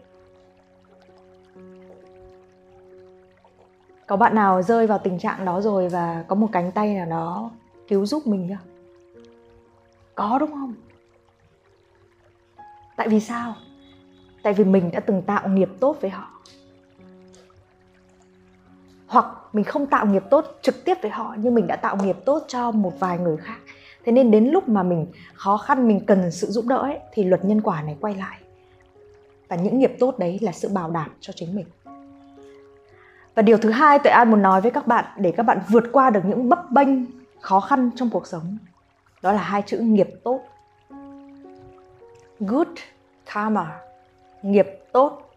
Có 4.07 4.17
bạn 4.17 4.35
nào 4.35 4.61
rơi 4.61 4.87
vào 4.87 4.97
tình 4.97 5.19
trạng 5.19 5.45
đó 5.45 5.61
rồi 5.61 5.89
và 5.89 6.25
có 6.27 6.35
một 6.35 6.47
cánh 6.51 6.71
tay 6.71 6.95
nào 6.95 7.05
đó 7.05 7.51
cứu 7.87 8.05
giúp 8.05 8.27
mình 8.27 8.49
chưa? 8.49 8.57
Có 10.15 10.37
đúng 10.39 10.51
không? 10.51 10.73
Tại 12.95 13.09
vì 13.09 13.19
sao? 13.19 13.55
Tại 14.43 14.53
vì 14.53 14.63
mình 14.63 14.91
đã 14.91 14.99
từng 14.99 15.21
tạo 15.21 15.49
nghiệp 15.49 15.69
tốt 15.79 15.97
với 16.01 16.09
họ. 16.09 16.27
Hoặc 19.07 19.25
mình 19.53 19.63
không 19.65 19.87
tạo 19.87 20.05
nghiệp 20.05 20.23
tốt 20.29 20.45
trực 20.61 20.85
tiếp 20.85 20.97
với 21.01 21.11
họ, 21.11 21.35
nhưng 21.37 21.55
mình 21.55 21.67
đã 21.67 21.75
tạo 21.75 21.97
nghiệp 22.03 22.17
tốt 22.25 22.43
cho 22.47 22.71
một 22.71 22.93
vài 22.99 23.17
người 23.17 23.37
khác 23.37 23.57
thế 24.05 24.11
nên 24.11 24.31
đến 24.31 24.45
lúc 24.45 24.69
mà 24.69 24.83
mình 24.83 25.07
khó 25.33 25.57
khăn 25.57 25.87
mình 25.87 26.05
cần 26.05 26.31
sự 26.31 26.47
giúp 26.47 26.65
đỡ 26.67 26.77
ấy, 26.77 26.99
thì 27.13 27.23
luật 27.23 27.45
nhân 27.45 27.61
quả 27.61 27.81
này 27.81 27.97
quay 28.01 28.15
lại. 28.15 28.37
Và 29.47 29.55
những 29.55 29.79
nghiệp 29.79 29.95
tốt 29.99 30.19
đấy 30.19 30.39
là 30.41 30.51
sự 30.51 30.69
bảo 30.69 30.91
đảm 30.91 31.09
cho 31.19 31.33
chính 31.35 31.55
mình. 31.55 31.65
Và 33.35 33.41
điều 33.41 33.57
thứ 33.57 33.69
hai 33.69 33.99
tuệ 33.99 34.11
an 34.11 34.31
muốn 34.31 34.41
nói 34.41 34.61
với 34.61 34.71
các 34.71 34.87
bạn 34.87 35.05
để 35.17 35.31
các 35.31 35.43
bạn 35.43 35.59
vượt 35.69 35.83
qua 35.91 36.09
được 36.09 36.25
những 36.25 36.49
bấp 36.49 36.71
bênh 36.71 36.87
khó 37.41 37.59
khăn 37.59 37.89
trong 37.95 38.09
cuộc 38.09 38.27
sống 38.27 38.57
đó 39.21 39.31
là 39.31 39.41
hai 39.41 39.61
chữ 39.65 39.77
nghiệp 39.77 40.09
tốt. 40.23 40.41
Good 42.39 42.67
karma 43.33 43.79
nghiệp 44.41 44.67
tốt. 44.91 45.33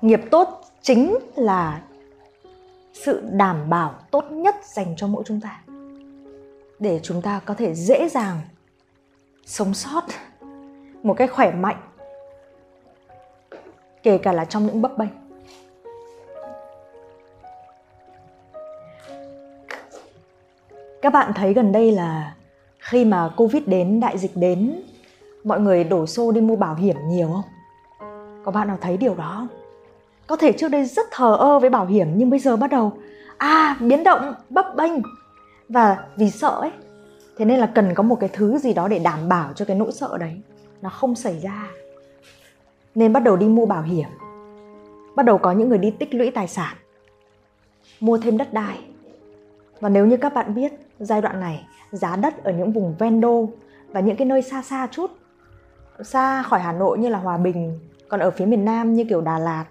Nghiệp 0.00 0.20
tốt 0.30 0.64
chính 0.82 1.18
là 1.36 1.82
sự 2.94 3.22
đảm 3.32 3.70
bảo 3.70 3.94
tốt 4.10 4.24
nhất 4.30 4.56
dành 4.64 4.94
cho 4.96 5.06
mỗi 5.06 5.22
chúng 5.26 5.40
ta. 5.40 5.60
Để 6.78 7.00
chúng 7.02 7.22
ta 7.22 7.40
có 7.44 7.54
thể 7.54 7.74
dễ 7.74 8.08
dàng 8.08 8.40
sống 9.46 9.74
sót 9.74 10.04
một 11.02 11.14
cách 11.14 11.32
khỏe 11.32 11.52
mạnh, 11.52 11.80
kể 14.02 14.18
cả 14.18 14.32
là 14.32 14.44
trong 14.44 14.66
những 14.66 14.82
bấp 14.82 14.98
bênh. 14.98 15.08
Các 21.02 21.12
bạn 21.12 21.32
thấy 21.34 21.54
gần 21.54 21.72
đây 21.72 21.92
là 21.92 22.34
khi 22.78 23.04
mà 23.04 23.30
covid 23.36 23.62
đến, 23.66 24.00
đại 24.00 24.18
dịch 24.18 24.32
đến, 24.34 24.82
mọi 25.44 25.60
người 25.60 25.84
đổ 25.84 26.06
xô 26.06 26.32
đi 26.32 26.40
mua 26.40 26.56
bảo 26.56 26.74
hiểm 26.74 26.96
nhiều 27.08 27.28
không? 27.32 27.44
Có 28.44 28.52
bạn 28.52 28.68
nào 28.68 28.78
thấy 28.80 28.96
điều 28.96 29.14
đó 29.14 29.34
không? 29.38 29.63
Có 30.26 30.36
thể 30.36 30.52
trước 30.52 30.68
đây 30.68 30.84
rất 30.84 31.06
thờ 31.10 31.36
ơ 31.38 31.58
với 31.58 31.70
bảo 31.70 31.86
hiểm, 31.86 32.08
nhưng 32.16 32.30
bây 32.30 32.38
giờ 32.38 32.56
bắt 32.56 32.70
đầu 32.70 32.92
à 33.38 33.76
biến 33.80 34.04
động, 34.04 34.34
bấp 34.50 34.66
bênh. 34.76 34.92
Và 35.68 35.98
vì 36.16 36.30
sợ 36.30 36.48
ấy, 36.48 36.70
thế 37.36 37.44
nên 37.44 37.58
là 37.58 37.66
cần 37.66 37.94
có 37.94 38.02
một 38.02 38.16
cái 38.20 38.30
thứ 38.32 38.58
gì 38.58 38.74
đó 38.74 38.88
để 38.88 38.98
đảm 38.98 39.28
bảo 39.28 39.52
cho 39.52 39.64
cái 39.64 39.76
nỗi 39.76 39.92
sợ 39.92 40.18
đấy, 40.18 40.40
nó 40.82 40.88
không 40.88 41.14
xảy 41.14 41.40
ra. 41.40 41.68
Nên 42.94 43.12
bắt 43.12 43.20
đầu 43.20 43.36
đi 43.36 43.48
mua 43.48 43.66
bảo 43.66 43.82
hiểm. 43.82 44.08
Bắt 45.16 45.26
đầu 45.26 45.38
có 45.38 45.52
những 45.52 45.68
người 45.68 45.78
đi 45.78 45.90
tích 45.90 46.14
lũy 46.14 46.30
tài 46.30 46.48
sản, 46.48 46.76
mua 48.00 48.18
thêm 48.18 48.38
đất 48.38 48.52
đai. 48.52 48.78
Và 49.80 49.88
nếu 49.88 50.06
như 50.06 50.16
các 50.16 50.34
bạn 50.34 50.54
biết, 50.54 50.72
giai 50.98 51.22
đoạn 51.22 51.40
này, 51.40 51.66
giá 51.92 52.16
đất 52.16 52.44
ở 52.44 52.52
những 52.52 52.72
vùng 52.72 52.94
ven 52.98 53.20
đô 53.20 53.48
và 53.88 54.00
những 54.00 54.16
cái 54.16 54.26
nơi 54.26 54.42
xa 54.42 54.62
xa 54.62 54.88
chút, 54.90 55.10
xa 56.02 56.42
khỏi 56.42 56.60
Hà 56.60 56.72
Nội 56.72 56.98
như 56.98 57.08
là 57.08 57.18
Hòa 57.18 57.36
Bình, 57.36 57.78
còn 58.08 58.20
ở 58.20 58.30
phía 58.30 58.46
miền 58.46 58.64
Nam 58.64 58.94
như 58.94 59.04
kiểu 59.04 59.20
Đà 59.20 59.38
Lạt 59.38 59.64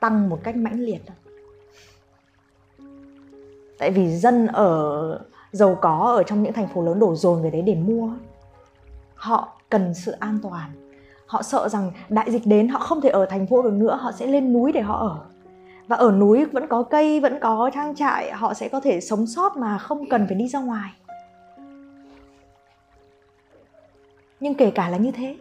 tăng 0.00 0.28
một 0.28 0.38
cách 0.42 0.56
mãnh 0.56 0.80
liệt. 0.80 1.02
Tại 3.78 3.90
vì 3.90 4.16
dân 4.16 4.46
ở, 4.46 5.20
giàu 5.52 5.78
có 5.80 6.12
ở 6.16 6.22
trong 6.22 6.42
những 6.42 6.52
thành 6.52 6.68
phố 6.68 6.82
lớn 6.82 6.98
đổ 6.98 7.14
dồn 7.14 7.42
về 7.42 7.50
đấy 7.50 7.62
để 7.62 7.74
mua, 7.74 8.10
họ 9.14 9.60
cần 9.68 9.94
sự 9.94 10.12
an 10.12 10.38
toàn. 10.42 10.70
Họ 11.26 11.42
sợ 11.42 11.68
rằng 11.68 11.92
đại 12.08 12.30
dịch 12.30 12.46
đến, 12.46 12.68
họ 12.68 12.78
không 12.78 13.00
thể 13.00 13.08
ở 13.08 13.26
thành 13.26 13.46
phố 13.46 13.62
được 13.62 13.72
nữa, 13.72 13.98
họ 14.00 14.12
sẽ 14.12 14.26
lên 14.26 14.52
núi 14.52 14.72
để 14.72 14.80
họ 14.80 14.98
ở. 14.98 15.18
Và 15.86 15.96
ở 15.96 16.12
núi 16.12 16.44
vẫn 16.44 16.66
có 16.68 16.82
cây, 16.82 17.20
vẫn 17.20 17.38
có 17.40 17.70
trang 17.74 17.94
trại, 17.94 18.32
họ 18.32 18.54
sẽ 18.54 18.68
có 18.68 18.80
thể 18.80 19.00
sống 19.00 19.26
sót 19.26 19.56
mà 19.56 19.78
không 19.78 20.08
cần 20.08 20.26
phải 20.26 20.36
đi 20.36 20.48
ra 20.48 20.60
ngoài. 20.60 20.90
Nhưng 24.40 24.54
kể 24.54 24.70
cả 24.70 24.88
là 24.88 24.96
như 24.96 25.10
thế 25.10 25.36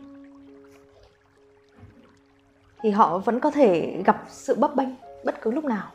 thì 2.82 2.90
họ 2.90 3.18
vẫn 3.18 3.40
có 3.40 3.52
thể 3.52 4.02
gặp 4.06 4.24
sự 4.30 4.56
bấp 4.56 4.76
bênh 4.76 4.90
bất 5.26 5.42
cứ 5.42 5.52
lúc 5.52 5.66
nào. 5.66 5.88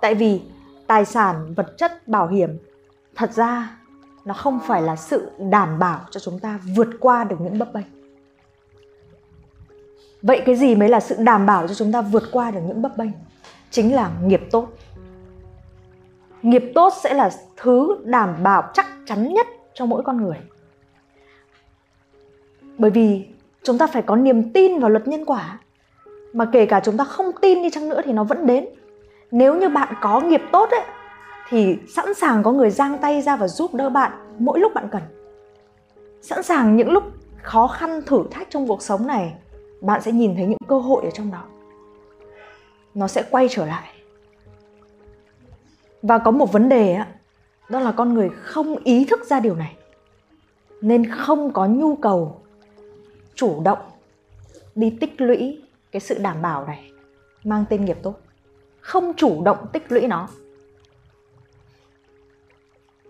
Tại 0.00 0.14
vì 0.14 0.40
tài 0.86 1.04
sản, 1.04 1.54
vật 1.54 1.74
chất, 1.78 2.08
bảo 2.08 2.28
hiểm, 2.28 2.58
thật 3.14 3.32
ra 3.32 3.76
nó 4.24 4.34
không 4.34 4.60
phải 4.66 4.82
là 4.82 4.96
sự 4.96 5.30
đảm 5.38 5.78
bảo 5.78 6.00
cho 6.10 6.20
chúng 6.20 6.38
ta 6.38 6.60
vượt 6.76 6.88
qua 7.00 7.24
được 7.24 7.36
những 7.40 7.58
bấp 7.58 7.72
bênh. 7.72 7.86
Vậy 10.22 10.42
cái 10.46 10.56
gì 10.56 10.74
mới 10.74 10.88
là 10.88 11.00
sự 11.00 11.16
đảm 11.18 11.46
bảo 11.46 11.68
cho 11.68 11.74
chúng 11.74 11.92
ta 11.92 12.00
vượt 12.00 12.22
qua 12.32 12.50
được 12.50 12.60
những 12.66 12.82
bấp 12.82 12.96
bênh? 12.96 13.10
Chính 13.70 13.94
là 13.94 14.10
nghiệp 14.22 14.42
tốt. 14.50 14.68
Nghiệp 16.42 16.72
tốt 16.74 16.92
sẽ 17.02 17.14
là 17.14 17.30
thứ 17.56 17.96
đảm 18.04 18.42
bảo 18.42 18.70
chắc 18.74 18.86
chắn 19.06 19.34
nhất 19.34 19.46
cho 19.74 19.86
mỗi 19.86 20.02
con 20.02 20.24
người. 20.24 20.36
Bởi 22.78 22.90
vì 22.90 23.26
chúng 23.64 23.78
ta 23.78 23.86
phải 23.86 24.02
có 24.02 24.16
niềm 24.16 24.52
tin 24.52 24.78
vào 24.78 24.90
luật 24.90 25.08
nhân 25.08 25.24
quả. 25.24 25.58
Mà 26.32 26.44
kể 26.52 26.66
cả 26.66 26.80
chúng 26.84 26.96
ta 26.96 27.04
không 27.04 27.30
tin 27.40 27.62
đi 27.62 27.70
chăng 27.70 27.88
nữa 27.88 28.00
thì 28.04 28.12
nó 28.12 28.24
vẫn 28.24 28.46
đến. 28.46 28.66
Nếu 29.30 29.56
như 29.56 29.68
bạn 29.68 29.94
có 30.00 30.20
nghiệp 30.20 30.42
tốt 30.52 30.70
ấy, 30.70 30.80
thì 31.48 31.78
sẵn 31.88 32.14
sàng 32.14 32.42
có 32.42 32.52
người 32.52 32.70
giang 32.70 32.98
tay 32.98 33.22
ra 33.22 33.36
và 33.36 33.48
giúp 33.48 33.74
đỡ 33.74 33.90
bạn 33.90 34.12
mỗi 34.38 34.58
lúc 34.58 34.74
bạn 34.74 34.88
cần. 34.90 35.02
Sẵn 36.22 36.42
sàng 36.42 36.76
những 36.76 36.90
lúc 36.90 37.04
khó 37.42 37.66
khăn 37.66 38.02
thử 38.06 38.24
thách 38.30 38.50
trong 38.50 38.68
cuộc 38.68 38.82
sống 38.82 39.06
này, 39.06 39.34
bạn 39.80 40.02
sẽ 40.02 40.12
nhìn 40.12 40.36
thấy 40.36 40.46
những 40.46 40.58
cơ 40.68 40.78
hội 40.78 41.04
ở 41.04 41.10
trong 41.10 41.30
đó. 41.32 41.42
Nó 42.94 43.08
sẽ 43.08 43.24
quay 43.30 43.48
trở 43.50 43.66
lại. 43.66 43.90
Và 46.02 46.18
có 46.18 46.30
một 46.30 46.52
vấn 46.52 46.68
đề 46.68 46.92
á, 46.92 47.06
đó 47.68 47.80
là 47.80 47.92
con 47.92 48.14
người 48.14 48.30
không 48.42 48.76
ý 48.84 49.04
thức 49.04 49.26
ra 49.26 49.40
điều 49.40 49.54
này. 49.54 49.76
Nên 50.80 51.10
không 51.10 51.52
có 51.52 51.66
nhu 51.66 51.96
cầu 51.96 52.40
chủ 53.34 53.62
động 53.64 53.78
đi 54.74 54.96
tích 55.00 55.20
lũy 55.20 55.62
cái 55.92 56.00
sự 56.00 56.18
đảm 56.18 56.42
bảo 56.42 56.66
này, 56.66 56.90
mang 57.44 57.64
tên 57.68 57.84
nghiệp 57.84 57.98
tốt. 58.02 58.14
Không 58.80 59.12
chủ 59.16 59.42
động 59.44 59.66
tích 59.72 59.92
lũy 59.92 60.06
nó. 60.06 60.28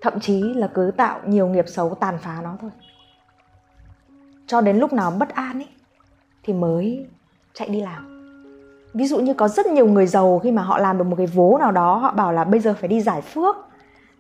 Thậm 0.01 0.21
chí 0.21 0.43
là 0.43 0.67
cứ 0.75 0.91
tạo 0.97 1.21
nhiều 1.27 1.47
nghiệp 1.47 1.65
xấu 1.69 1.95
tàn 1.95 2.19
phá 2.19 2.41
nó 2.43 2.57
thôi. 2.61 2.71
Cho 4.47 4.61
đến 4.61 4.79
lúc 4.79 4.93
nào 4.93 5.11
bất 5.11 5.29
an 5.29 5.59
ấy 5.59 5.69
thì 6.43 6.53
mới 6.53 7.07
chạy 7.53 7.69
đi 7.69 7.81
làm. 7.81 8.15
Ví 8.95 9.07
dụ 9.07 9.21
như 9.21 9.35
có 9.35 9.49
rất 9.49 9.67
nhiều 9.67 9.87
người 9.87 10.07
giàu 10.07 10.39
khi 10.39 10.51
mà 10.51 10.63
họ 10.63 10.79
làm 10.79 10.99
được 10.99 11.05
một 11.05 11.17
cái 11.17 11.27
vố 11.27 11.59
nào 11.59 11.73
đó, 11.73 11.97
họ 11.97 12.13
bảo 12.13 12.33
là 12.33 12.45
bây 12.45 12.61
giờ 12.61 12.75
phải 12.81 12.89
đi 12.89 13.01
giải 13.01 13.21
phước, 13.21 13.57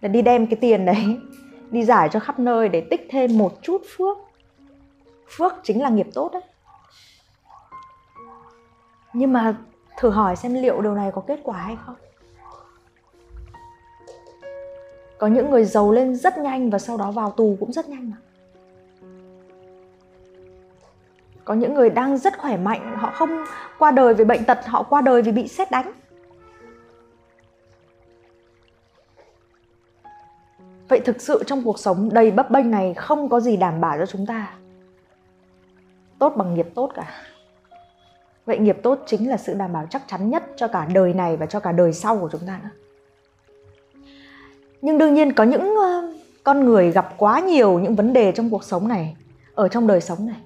là 0.00 0.08
đi 0.08 0.22
đem 0.22 0.46
cái 0.46 0.56
tiền 0.60 0.86
đấy, 0.86 1.18
đi 1.70 1.84
giải 1.84 2.08
cho 2.12 2.20
khắp 2.20 2.38
nơi 2.38 2.68
để 2.68 2.80
tích 2.80 3.08
thêm 3.10 3.38
một 3.38 3.52
chút 3.62 3.82
phước 3.96 4.18
phước 5.28 5.52
chính 5.62 5.82
là 5.82 5.88
nghiệp 5.88 6.06
tốt 6.14 6.30
đấy 6.32 6.42
nhưng 9.14 9.32
mà 9.32 9.56
thử 9.96 10.10
hỏi 10.10 10.36
xem 10.36 10.54
liệu 10.54 10.80
điều 10.80 10.94
này 10.94 11.10
có 11.14 11.22
kết 11.26 11.40
quả 11.42 11.58
hay 11.58 11.76
không? 11.86 11.94
Có 15.18 15.26
những 15.26 15.50
người 15.50 15.64
giàu 15.64 15.92
lên 15.92 16.16
rất 16.16 16.38
nhanh 16.38 16.70
và 16.70 16.78
sau 16.78 16.96
đó 16.96 17.10
vào 17.10 17.30
tù 17.30 17.56
cũng 17.60 17.72
rất 17.72 17.88
nhanh 17.88 18.10
mà. 18.10 18.16
Có 21.44 21.54
những 21.54 21.74
người 21.74 21.90
đang 21.90 22.18
rất 22.18 22.38
khỏe 22.38 22.56
mạnh, 22.56 22.96
họ 22.96 23.12
không 23.14 23.44
qua 23.78 23.90
đời 23.90 24.14
vì 24.14 24.24
bệnh 24.24 24.44
tật, 24.44 24.58
họ 24.66 24.82
qua 24.82 25.00
đời 25.00 25.22
vì 25.22 25.32
bị 25.32 25.48
xét 25.48 25.70
đánh. 25.70 25.92
Vậy 30.88 31.00
thực 31.00 31.20
sự 31.20 31.42
trong 31.46 31.62
cuộc 31.64 31.78
sống 31.78 32.08
đầy 32.12 32.30
bấp 32.30 32.50
bênh 32.50 32.70
này 32.70 32.94
không 32.94 33.28
có 33.28 33.40
gì 33.40 33.56
đảm 33.56 33.80
bảo 33.80 33.98
cho 33.98 34.06
chúng 34.06 34.26
ta 34.26 34.54
tốt 36.24 36.36
bằng 36.36 36.54
nghiệp 36.54 36.68
tốt 36.74 36.90
cả. 36.94 37.06
Vậy 38.46 38.58
nghiệp 38.58 38.78
tốt 38.82 38.98
chính 39.06 39.30
là 39.30 39.36
sự 39.36 39.54
đảm 39.54 39.72
bảo 39.72 39.86
chắc 39.90 40.02
chắn 40.08 40.30
nhất 40.30 40.42
cho 40.56 40.68
cả 40.68 40.86
đời 40.94 41.12
này 41.14 41.36
và 41.36 41.46
cho 41.46 41.60
cả 41.60 41.72
đời 41.72 41.92
sau 41.92 42.18
của 42.18 42.28
chúng 42.32 42.40
ta 42.46 42.60
nữa. 42.62 42.70
Nhưng 44.82 44.98
đương 44.98 45.14
nhiên 45.14 45.32
có 45.32 45.44
những 45.44 45.76
ờ, 45.76 46.12
con 46.44 46.64
người 46.64 46.90
gặp 46.90 47.14
quá 47.16 47.40
nhiều 47.40 47.78
những 47.78 47.94
vấn 47.94 48.12
đề 48.12 48.32
trong 48.32 48.50
cuộc 48.50 48.64
sống 48.64 48.88
này, 48.88 49.16
ở 49.54 49.68
trong 49.68 49.86
đời 49.86 50.00
sống 50.00 50.26
này. 50.26 50.36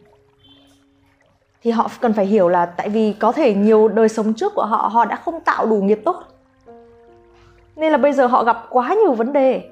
Thì 1.63 1.71
họ 1.71 1.91
cần 2.01 2.13
phải 2.13 2.27
hiểu 2.27 2.49
là 2.49 2.67
tại 2.67 2.89
vì 2.89 3.13
có 3.13 3.33
thể 3.33 3.55
nhiều 3.55 3.89
đời 3.89 4.09
sống 4.09 4.35
trước 4.35 4.53
của 4.55 4.67
họ 4.67 4.91
họ 4.93 5.05
đã 5.05 5.17
không 5.17 5.41
tạo 5.41 5.67
đủ 5.67 5.77
nghiệp 5.77 6.01
tốt. 6.05 6.23
Nên 7.77 7.93
là 7.93 7.99
bây 7.99 8.13
giờ 8.13 8.27
họ 8.27 8.45
gặp 8.45 8.67
quá 8.71 8.95
nhiều 9.03 9.13
vấn 9.13 9.33
đề. 9.33 9.71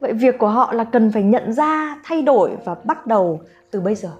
Vậy 0.00 0.12
việc 0.12 0.38
của 0.38 0.48
họ 0.48 0.72
là 0.72 0.84
cần 0.84 1.12
phải 1.12 1.22
nhận 1.22 1.52
ra, 1.52 2.00
thay 2.04 2.22
đổi 2.22 2.50
và 2.64 2.74
bắt 2.84 3.06
đầu 3.06 3.40
từ 3.70 3.80
bây 3.80 3.94
giờ 3.94 4.10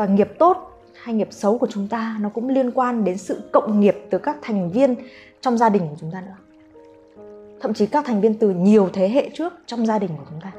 và 0.00 0.06
nghiệp 0.06 0.28
tốt 0.38 0.56
hay 1.02 1.14
nghiệp 1.14 1.28
xấu 1.30 1.58
của 1.58 1.66
chúng 1.70 1.88
ta 1.88 2.16
nó 2.20 2.28
cũng 2.28 2.48
liên 2.48 2.70
quan 2.70 3.04
đến 3.04 3.18
sự 3.18 3.40
cộng 3.52 3.80
nghiệp 3.80 3.96
từ 4.10 4.18
các 4.18 4.36
thành 4.42 4.70
viên 4.70 4.94
trong 5.40 5.58
gia 5.58 5.68
đình 5.68 5.88
của 5.88 5.96
chúng 6.00 6.10
ta 6.10 6.20
nữa. 6.20 6.36
Thậm 7.60 7.74
chí 7.74 7.86
các 7.86 8.04
thành 8.06 8.20
viên 8.20 8.34
từ 8.34 8.50
nhiều 8.50 8.88
thế 8.92 9.08
hệ 9.08 9.30
trước 9.34 9.52
trong 9.66 9.86
gia 9.86 9.98
đình 9.98 10.10
của 10.18 10.24
chúng 10.30 10.40
ta. 10.40 10.52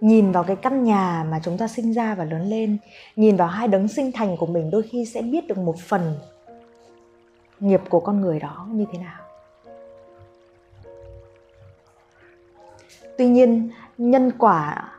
Nhìn 0.00 0.32
vào 0.32 0.44
cái 0.44 0.56
căn 0.56 0.84
nhà 0.84 1.26
mà 1.30 1.40
chúng 1.44 1.58
ta 1.58 1.68
sinh 1.68 1.92
ra 1.92 2.14
và 2.14 2.24
lớn 2.24 2.50
lên, 2.50 2.78
nhìn 3.16 3.36
vào 3.36 3.48
hai 3.48 3.68
đấng 3.68 3.88
sinh 3.88 4.12
thành 4.12 4.36
của 4.36 4.46
mình 4.46 4.70
đôi 4.70 4.82
khi 4.82 5.04
sẽ 5.04 5.22
biết 5.22 5.46
được 5.46 5.58
một 5.58 5.78
phần 5.78 6.14
nghiệp 7.60 7.80
của 7.88 8.00
con 8.00 8.20
người 8.20 8.40
đó 8.40 8.66
như 8.72 8.84
thế 8.92 8.98
nào. 8.98 9.20
Tuy 13.18 13.28
nhiên, 13.28 13.70
nhân 13.98 14.30
quả 14.38 14.92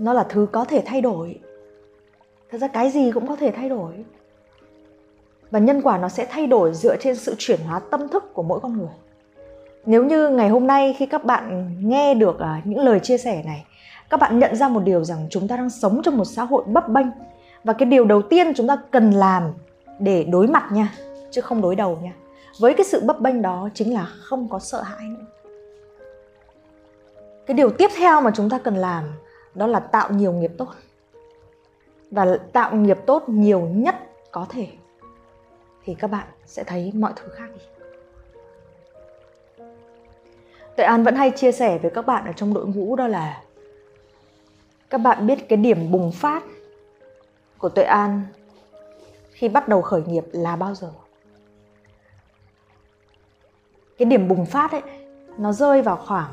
nó 0.00 0.12
là 0.12 0.24
thứ 0.28 0.46
có 0.52 0.64
thể 0.64 0.82
thay 0.86 1.00
đổi. 1.00 1.40
Thật 2.50 2.58
ra 2.58 2.68
cái 2.68 2.90
gì 2.90 3.12
cũng 3.12 3.26
có 3.26 3.36
thể 3.36 3.50
thay 3.50 3.68
đổi. 3.68 3.92
Và 5.50 5.58
nhân 5.58 5.82
quả 5.82 5.98
nó 5.98 6.08
sẽ 6.08 6.26
thay 6.30 6.46
đổi 6.46 6.74
dựa 6.74 6.96
trên 6.96 7.16
sự 7.16 7.34
chuyển 7.38 7.60
hóa 7.60 7.80
tâm 7.90 8.08
thức 8.08 8.34
của 8.34 8.42
mỗi 8.42 8.60
con 8.60 8.78
người. 8.78 8.94
Nếu 9.86 10.04
như 10.04 10.28
ngày 10.28 10.48
hôm 10.48 10.66
nay 10.66 10.96
khi 10.98 11.06
các 11.06 11.24
bạn 11.24 11.74
nghe 11.80 12.14
được 12.14 12.38
à, 12.38 12.62
những 12.64 12.80
lời 12.80 13.00
chia 13.00 13.18
sẻ 13.18 13.42
này, 13.46 13.64
các 14.10 14.20
bạn 14.20 14.38
nhận 14.38 14.56
ra 14.56 14.68
một 14.68 14.80
điều 14.84 15.04
rằng 15.04 15.26
chúng 15.30 15.48
ta 15.48 15.56
đang 15.56 15.70
sống 15.70 16.02
trong 16.02 16.16
một 16.16 16.24
xã 16.24 16.44
hội 16.44 16.64
bấp 16.66 16.88
bênh. 16.88 17.06
Và 17.64 17.72
cái 17.72 17.86
điều 17.86 18.04
đầu 18.04 18.22
tiên 18.22 18.52
chúng 18.56 18.68
ta 18.68 18.76
cần 18.90 19.10
làm 19.10 19.42
để 19.98 20.24
đối 20.24 20.46
mặt 20.46 20.68
nha, 20.72 20.94
chứ 21.30 21.40
không 21.40 21.60
đối 21.60 21.76
đầu 21.76 21.98
nha, 22.02 22.12
với 22.58 22.74
cái 22.74 22.84
sự 22.84 23.00
bấp 23.06 23.20
bênh 23.20 23.42
đó 23.42 23.68
chính 23.74 23.94
là 23.94 24.04
không 24.04 24.48
có 24.48 24.58
sợ 24.58 24.82
hãi 24.82 25.06
nữa. 25.08 25.24
Cái 27.46 27.54
điều 27.54 27.70
tiếp 27.70 27.90
theo 27.96 28.20
mà 28.20 28.30
chúng 28.34 28.50
ta 28.50 28.58
cần 28.58 28.74
làm 28.74 29.04
đó 29.54 29.66
là 29.66 29.80
tạo 29.80 30.10
nhiều 30.12 30.32
nghiệp 30.32 30.52
tốt. 30.58 30.74
Và 32.10 32.38
tạo 32.52 32.76
nghiệp 32.76 32.98
tốt 33.06 33.28
nhiều 33.28 33.60
nhất 33.60 33.94
có 34.30 34.46
thể. 34.48 34.68
Thì 35.84 35.94
các 35.94 36.10
bạn 36.10 36.26
sẽ 36.46 36.64
thấy 36.64 36.92
mọi 36.94 37.12
thứ 37.16 37.28
khác 37.28 37.48
đi. 37.54 37.60
Tuệ 40.76 40.84
An 40.84 41.04
vẫn 41.04 41.16
hay 41.16 41.30
chia 41.30 41.52
sẻ 41.52 41.78
với 41.78 41.90
các 41.90 42.06
bạn 42.06 42.26
ở 42.26 42.32
trong 42.32 42.54
đội 42.54 42.66
ngũ 42.66 42.96
đó 42.96 43.06
là 43.06 43.42
các 44.90 44.98
bạn 44.98 45.26
biết 45.26 45.48
cái 45.48 45.56
điểm 45.56 45.90
bùng 45.90 46.12
phát 46.12 46.42
của 47.58 47.68
Tuệ 47.68 47.84
An 47.84 48.22
khi 49.30 49.48
bắt 49.48 49.68
đầu 49.68 49.82
khởi 49.82 50.02
nghiệp 50.06 50.24
là 50.32 50.56
bao 50.56 50.74
giờ? 50.74 50.90
Cái 53.98 54.06
điểm 54.06 54.28
bùng 54.28 54.46
phát 54.46 54.72
ấy, 54.72 54.82
nó 55.38 55.52
rơi 55.52 55.82
vào 55.82 55.96
khoảng 55.96 56.32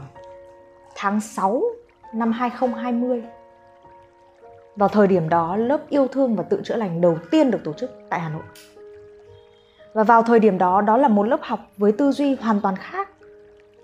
tháng 0.96 1.22
6 1.22 1.64
năm 2.14 2.32
2020. 2.32 3.24
Vào 4.76 4.90
thời 4.90 5.08
điểm 5.08 5.30
đó, 5.30 5.56
lớp 5.56 5.90
yêu 5.90 6.08
thương 6.08 6.36
và 6.36 6.44
tự 6.44 6.62
chữa 6.64 6.76
lành 6.76 7.02
đầu 7.02 7.18
tiên 7.32 7.52
được 7.52 7.64
tổ 7.64 7.74
chức 7.74 7.92
tại 8.10 8.20
Hà 8.20 8.30
Nội. 8.30 8.44
Và 9.94 10.04
vào 10.04 10.24
thời 10.24 10.40
điểm 10.40 10.58
đó, 10.58 10.82
đó 10.82 10.98
là 10.98 11.08
một 11.08 11.24
lớp 11.24 11.40
học 11.42 11.60
với 11.78 11.92
tư 11.92 12.12
duy 12.12 12.36
hoàn 12.36 12.62
toàn 12.62 12.76
khác. 12.76 13.10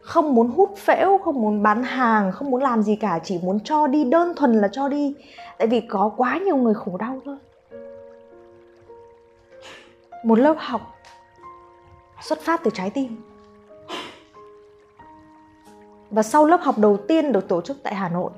Không 0.02 0.36
muốn 0.36 0.50
hút 0.50 0.74
phễu, 0.78 1.18
không 1.18 1.42
muốn 1.42 1.64
bán 1.64 1.84
hàng, 1.84 2.32
không 2.32 2.52
muốn 2.52 2.62
làm 2.62 2.84
gì 2.84 2.96
cả, 2.96 3.20
chỉ 3.24 3.40
muốn 3.44 3.60
cho 3.60 3.88
đi 3.88 4.04
đơn 4.04 4.34
thuần 4.36 4.54
là 4.54 4.68
cho 4.68 4.88
đi. 4.88 5.16
Tại 5.58 5.68
vì 5.68 5.82
có 5.82 6.12
quá 6.18 6.38
nhiều 6.46 6.56
người 6.56 6.74
khổ 6.74 6.98
đau 6.98 7.20
thôi. 7.26 7.38
Một 10.24 10.40
lớp 10.40 10.56
học 10.60 10.82
xuất 12.22 12.42
phát 12.42 12.62
từ 12.64 12.72
trái 12.74 12.90
tim 12.90 13.33
và 16.14 16.24
sau 16.24 16.46
lớp 16.46 16.62
học 16.62 16.78
đầu 16.78 16.98
tiên 16.98 17.32
được 17.32 17.48
tổ 17.48 17.62
chức 17.62 17.78
tại 17.84 17.96
Hà 17.96 18.10
Nội 18.10 18.32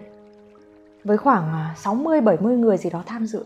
với 1.03 1.17
khoảng 1.17 1.53
à, 1.53 1.75
60-70 1.83 2.59
người 2.59 2.77
gì 2.77 2.89
đó 2.89 3.03
tham 3.05 3.25
dự. 3.25 3.45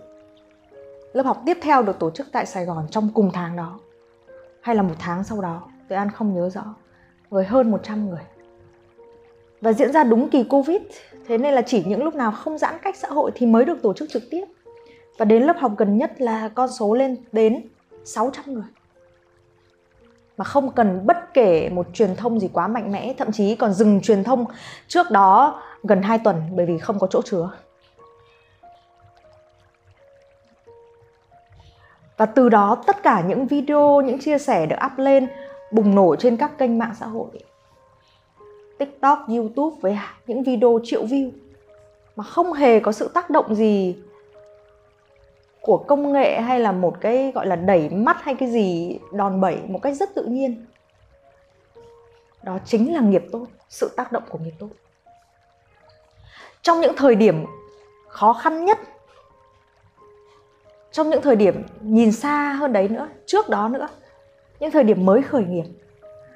Lớp 1.13 1.23
học 1.23 1.41
tiếp 1.45 1.57
theo 1.61 1.81
được 1.81 1.99
tổ 1.99 2.11
chức 2.11 2.27
tại 2.31 2.45
Sài 2.45 2.65
Gòn 2.65 2.87
trong 2.91 3.09
cùng 3.13 3.31
tháng 3.33 3.55
đó 3.55 3.79
hay 4.61 4.75
là 4.75 4.81
một 4.81 4.95
tháng 4.99 5.23
sau 5.23 5.41
đó, 5.41 5.63
tôi 5.87 5.97
An 5.97 6.11
không 6.11 6.33
nhớ 6.35 6.49
rõ, 6.49 6.63
với 7.29 7.45
hơn 7.45 7.71
100 7.71 8.09
người. 8.09 8.23
Và 9.61 9.73
diễn 9.73 9.91
ra 9.91 10.03
đúng 10.03 10.29
kỳ 10.29 10.43
Covid, 10.43 10.81
thế 11.27 11.37
nên 11.37 11.53
là 11.53 11.61
chỉ 11.61 11.83
những 11.83 12.03
lúc 12.03 12.15
nào 12.15 12.31
không 12.31 12.57
giãn 12.57 12.75
cách 12.81 12.95
xã 12.97 13.07
hội 13.07 13.31
thì 13.35 13.45
mới 13.45 13.65
được 13.65 13.81
tổ 13.81 13.93
chức 13.93 14.09
trực 14.09 14.23
tiếp. 14.31 14.45
Và 15.17 15.25
đến 15.25 15.43
lớp 15.43 15.57
học 15.59 15.71
gần 15.77 15.97
nhất 15.97 16.21
là 16.21 16.49
con 16.49 16.69
số 16.69 16.93
lên 16.93 17.15
đến 17.31 17.67
600 18.03 18.53
người 18.53 18.63
mà 20.39 20.45
không 20.45 20.71
cần 20.71 21.05
bất 21.05 21.33
kể 21.33 21.69
một 21.69 21.87
truyền 21.93 22.15
thông 22.15 22.39
gì 22.39 22.49
quá 22.53 22.67
mạnh 22.67 22.91
mẽ, 22.91 23.13
thậm 23.17 23.31
chí 23.31 23.55
còn 23.55 23.73
dừng 23.73 24.01
truyền 24.01 24.23
thông 24.23 24.45
trước 24.87 25.11
đó 25.11 25.61
gần 25.83 26.01
2 26.01 26.17
tuần 26.17 26.41
bởi 26.55 26.65
vì 26.65 26.77
không 26.77 26.99
có 26.99 27.07
chỗ 27.07 27.21
chứa. 27.21 27.51
Và 32.17 32.25
từ 32.25 32.49
đó 32.49 32.83
tất 32.87 33.03
cả 33.03 33.23
những 33.27 33.47
video, 33.47 34.01
những 34.01 34.19
chia 34.19 34.37
sẻ 34.37 34.65
được 34.65 34.75
up 34.85 34.91
lên, 34.97 35.27
bùng 35.71 35.95
nổ 35.95 36.15
trên 36.15 36.37
các 36.37 36.57
kênh 36.57 36.77
mạng 36.77 36.93
xã 36.99 37.05
hội. 37.05 37.29
Tiktok, 38.77 39.19
youtube 39.27 39.75
với 39.81 39.97
những 40.27 40.43
video 40.43 40.79
triệu 40.83 41.05
view 41.05 41.31
mà 42.15 42.23
không 42.23 42.53
hề 42.53 42.79
có 42.79 42.91
sự 42.91 43.11
tác 43.13 43.29
động 43.29 43.55
gì 43.55 43.95
của 45.69 45.77
công 45.77 46.13
nghệ 46.13 46.41
hay 46.41 46.59
là 46.59 46.71
một 46.71 47.01
cái, 47.01 47.31
gọi 47.35 47.47
là, 47.47 47.55
đẩy 47.55 47.89
mắt 47.89 48.17
hay 48.21 48.35
cái 48.35 48.49
gì 48.49 48.99
đòn 49.11 49.41
bẩy 49.41 49.57
một 49.67 49.79
cách 49.81 49.95
rất 49.95 50.15
tự 50.15 50.25
nhiên? 50.25 50.65
Đó 52.43 52.57
chính 52.65 52.93
là 52.93 53.01
nghiệp 53.01 53.25
tốt, 53.31 53.45
sự 53.69 53.93
tác 53.95 54.11
động 54.11 54.23
của 54.29 54.37
nghiệp 54.37 54.53
tốt. 54.59 54.69
Trong 56.61 56.81
những 56.81 56.95
thời 56.97 57.15
điểm 57.15 57.45
khó 58.07 58.33
khăn 58.33 58.65
nhất, 58.65 58.79
trong 60.91 61.09
những 61.09 61.21
thời 61.21 61.35
điểm 61.35 61.63
nhìn 61.81 62.11
xa 62.11 62.53
hơn 62.53 62.73
đấy 62.73 62.87
nữa, 62.87 63.07
trước 63.25 63.49
đó 63.49 63.69
nữa, 63.69 63.87
những 64.59 64.71
thời 64.71 64.83
điểm 64.83 65.05
mới 65.05 65.21
khởi 65.21 65.43
nghiệp, 65.43 65.65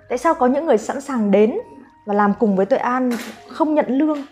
tại 0.10 0.17
sao 0.17 0.34
có 0.34 0.48
những 0.48 0.65
người 0.65 0.78
sẵn 0.78 1.02
sàng 1.02 1.32
đến 1.32 1.58
và 2.06 2.13
làm 2.13 2.34
cùng 2.39 2.56
với 2.56 2.65
tuệ 2.65 2.78
an 2.78 3.12
không 3.48 3.74
nhận 3.74 3.86
lương 3.88 4.26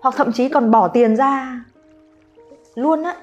hoặc 0.00 0.14
thậm 0.16 0.32
chí 0.32 0.48
còn 0.48 0.70
bỏ 0.70 0.88
tiền 0.88 1.16
ra 1.16 1.60
luôn 2.74 3.02
á? 3.02 3.16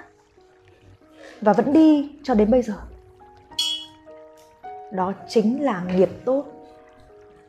Và 1.43 1.53
vẫn 1.53 1.73
đi 1.73 2.11
cho 2.23 2.33
đến 2.33 2.51
bây 2.51 2.61
giờ. 2.61 2.73
Đó 4.91 5.13
chính 5.27 5.63
là 5.63 5.83
nghiệp 5.95 6.09
tốt. 6.25 6.45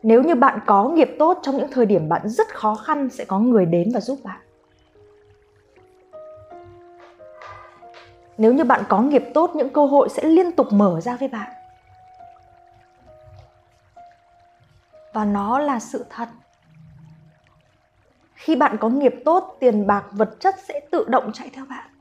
Nếu 0.02 0.22
như 0.22 0.34
bạn 0.34 0.60
có 0.66 0.88
nghiệp 0.88 1.16
tốt 1.18 1.38
trong 1.42 1.56
những 1.56 1.70
thời 1.70 1.86
điểm 1.86 2.08
bạn 2.08 2.28
rất 2.28 2.54
khó 2.54 2.74
khăn, 2.74 3.08
sẽ 3.10 3.24
có 3.24 3.38
người 3.38 3.66
đến 3.66 3.90
và 3.94 4.00
giúp 4.00 4.18
bạn. 4.24 4.40
Nếu 8.38 8.52
như 8.52 8.64
bạn 8.64 8.82
có 8.88 9.02
nghiệp 9.02 9.24
tốt, 9.34 9.50
những 9.54 9.70
cơ 9.70 9.86
hội 9.86 10.08
sẽ 10.08 10.22
liên 10.24 10.52
tục 10.52 10.66
mở 10.70 11.00
ra 11.00 11.16
với 11.16 11.28
bạn. 11.28 11.50
Và 15.12 15.24
nó 15.24 15.58
là 15.58 15.80
sự 15.80 16.04
thật. 16.10 16.28
Khi 18.34 18.56
bạn 18.56 18.76
có 18.80 18.88
nghiệp 18.88 19.14
tốt, 19.24 19.56
tiền 19.60 19.86
bạc, 19.86 20.04
vật 20.12 20.36
chất 20.40 20.54
sẽ 20.64 20.80
tự 20.90 21.04
động 21.08 21.32
chạy 21.32 21.50
theo 21.52 21.64
bạn. 21.70 21.93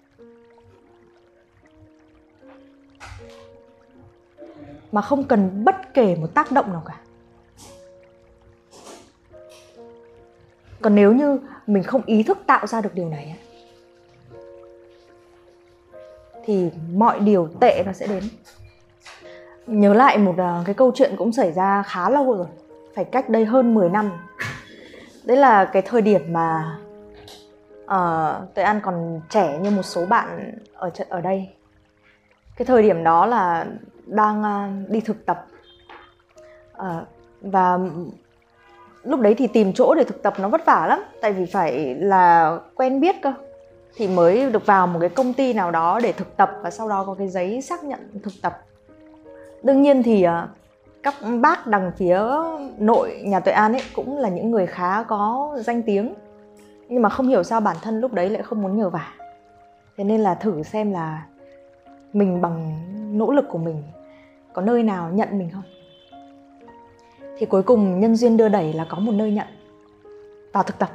Mà 4.94 5.02
không 5.02 5.24
cần 5.24 5.64
bất 5.66 5.94
kể 5.94 6.16
một 6.16 6.28
tác 6.34 6.52
động 6.52 6.74
nào 6.74 6.84
cả. 6.86 7.00
Còn 10.82 10.96
nếu 10.96 11.14
như 11.14 11.40
mình 11.68 11.84
không 11.84 12.02
ý 12.06 12.24
thức 12.24 12.38
tạo 12.48 12.68
ra 12.68 12.82
được 12.82 12.94
điều 12.94 13.10
này 13.10 13.36
thì 16.46 16.70
mọi 16.94 17.20
điều 17.20 17.50
tệ 17.60 17.84
nó 17.86 17.94
sẽ 17.94 18.08
đến. 18.08 18.24
Nhớ 19.68 19.94
lại 19.94 20.18
một 20.18 20.36
à, 20.38 20.64
cái 20.66 20.76
câu 20.76 20.92
chuyện 20.96 21.16
cũng 21.18 21.34
xảy 21.34 21.52
ra 21.52 21.84
khá 21.84 22.10
lâu 22.10 22.34
rồi 22.38 22.48
phải 22.96 23.06
cách 23.06 23.30
đây 23.30 23.46
hơn 23.46 23.74
10 23.74 23.90
năm. 23.90 24.12
Đấy 25.24 25.38
là 25.38 25.66
cái 25.66 25.82
thời 25.82 26.02
điểm 26.02 26.34
mà 26.34 26.78
ờ, 27.86 28.40
uh, 28.44 28.54
tôi 28.56 28.66
an 28.66 28.80
còn 28.84 29.22
trẻ 29.30 29.60
như 29.62 29.70
một 29.70 29.84
số 29.84 30.06
bạn 30.06 30.58
ở 30.74 30.92
ở 31.10 31.22
đây. 31.22 31.50
Cái 32.56 32.66
thời 32.66 32.84
điểm 32.84 33.04
đó 33.04 33.26
là 33.26 33.66
đang 34.06 34.44
à, 34.44 34.72
đi 34.88 35.02
thực 35.02 35.26
tập. 35.26 35.46
À, 36.74 37.06
và 37.42 37.80
lúc 39.04 39.20
đấy 39.20 39.36
thì 39.36 39.48
tìm 39.48 39.74
chỗ 39.74 39.96
để 39.96 40.04
thực 40.04 40.24
tập 40.24 40.34
nó 40.40 40.50
vất 40.50 40.66
vả 40.66 40.86
lắm 40.88 41.00
tại 41.22 41.34
vì 41.34 41.46
phải 41.46 41.96
là 41.96 42.58
quen 42.76 43.00
biết 43.00 43.16
cơ. 43.22 43.34
Thì 43.96 44.08
mới 44.08 44.52
được 44.52 44.66
vào 44.66 44.88
một 44.88 45.00
cái 45.00 45.10
công 45.10 45.34
ty 45.34 45.54
nào 45.54 45.72
đó 45.72 46.00
để 46.04 46.12
thực 46.12 46.38
tập 46.38 46.52
và 46.62 46.70
sau 46.70 46.90
đó 46.90 47.04
có 47.08 47.16
cái 47.18 47.28
giấy 47.28 47.62
xác 47.62 47.84
nhận 47.84 48.00
thực 48.24 48.34
tập. 48.42 48.62
Đương 49.64 49.82
nhiên 49.82 50.04
thì 50.04 50.24
à, 50.24 50.48
các 51.04 51.16
bác 51.42 51.68
đằng 51.68 51.92
phía 51.98 52.22
nội 52.78 53.22
nhà 53.26 53.40
tuệ 53.40 53.54
an 53.54 53.74
ấy 53.74 53.82
cũng 53.96 54.18
là 54.18 54.30
những 54.30 54.52
người 54.52 54.68
khá 54.68 55.04
có 55.04 55.56
danh 55.60 55.84
tiếng. 55.84 56.14
Nhưng 56.90 57.02
mà 57.02 57.10
không 57.10 57.28
hiểu 57.28 57.44
sao 57.44 57.60
bản 57.60 57.78
thân 57.82 58.00
lúc 58.00 58.14
đấy 58.14 58.30
lại 58.30 58.44
không 58.44 58.62
muốn 58.62 58.78
nhờ 58.78 58.90
vả. 58.90 59.14
Thế 59.98 60.04
nên 60.04 60.22
là 60.22 60.36
thử 60.36 60.64
xem 60.64 60.92
là 60.92 61.26
mình 62.14 62.42
bằng 62.42 62.84
nỗ 63.18 63.32
lực 63.32 63.46
của 63.50 63.58
mình, 63.58 63.84
có 64.54 64.62
nơi 64.62 64.84
nào 64.84 65.12
nhận 65.14 65.40
mình 65.40 65.50
không? 65.54 65.64
Thì 67.38 67.46
cuối 67.46 67.64
cùng 67.64 68.00
nhân 68.00 68.16
duyên 68.16 68.38
đưa 68.38 68.50
đẩy 68.50 68.74
là 68.74 68.86
có 68.90 69.00
một 69.00 69.12
nơi 69.12 69.32
nhận. 69.32 69.48
Vào 70.52 70.64
thực 70.64 70.80
tập. 70.80 70.90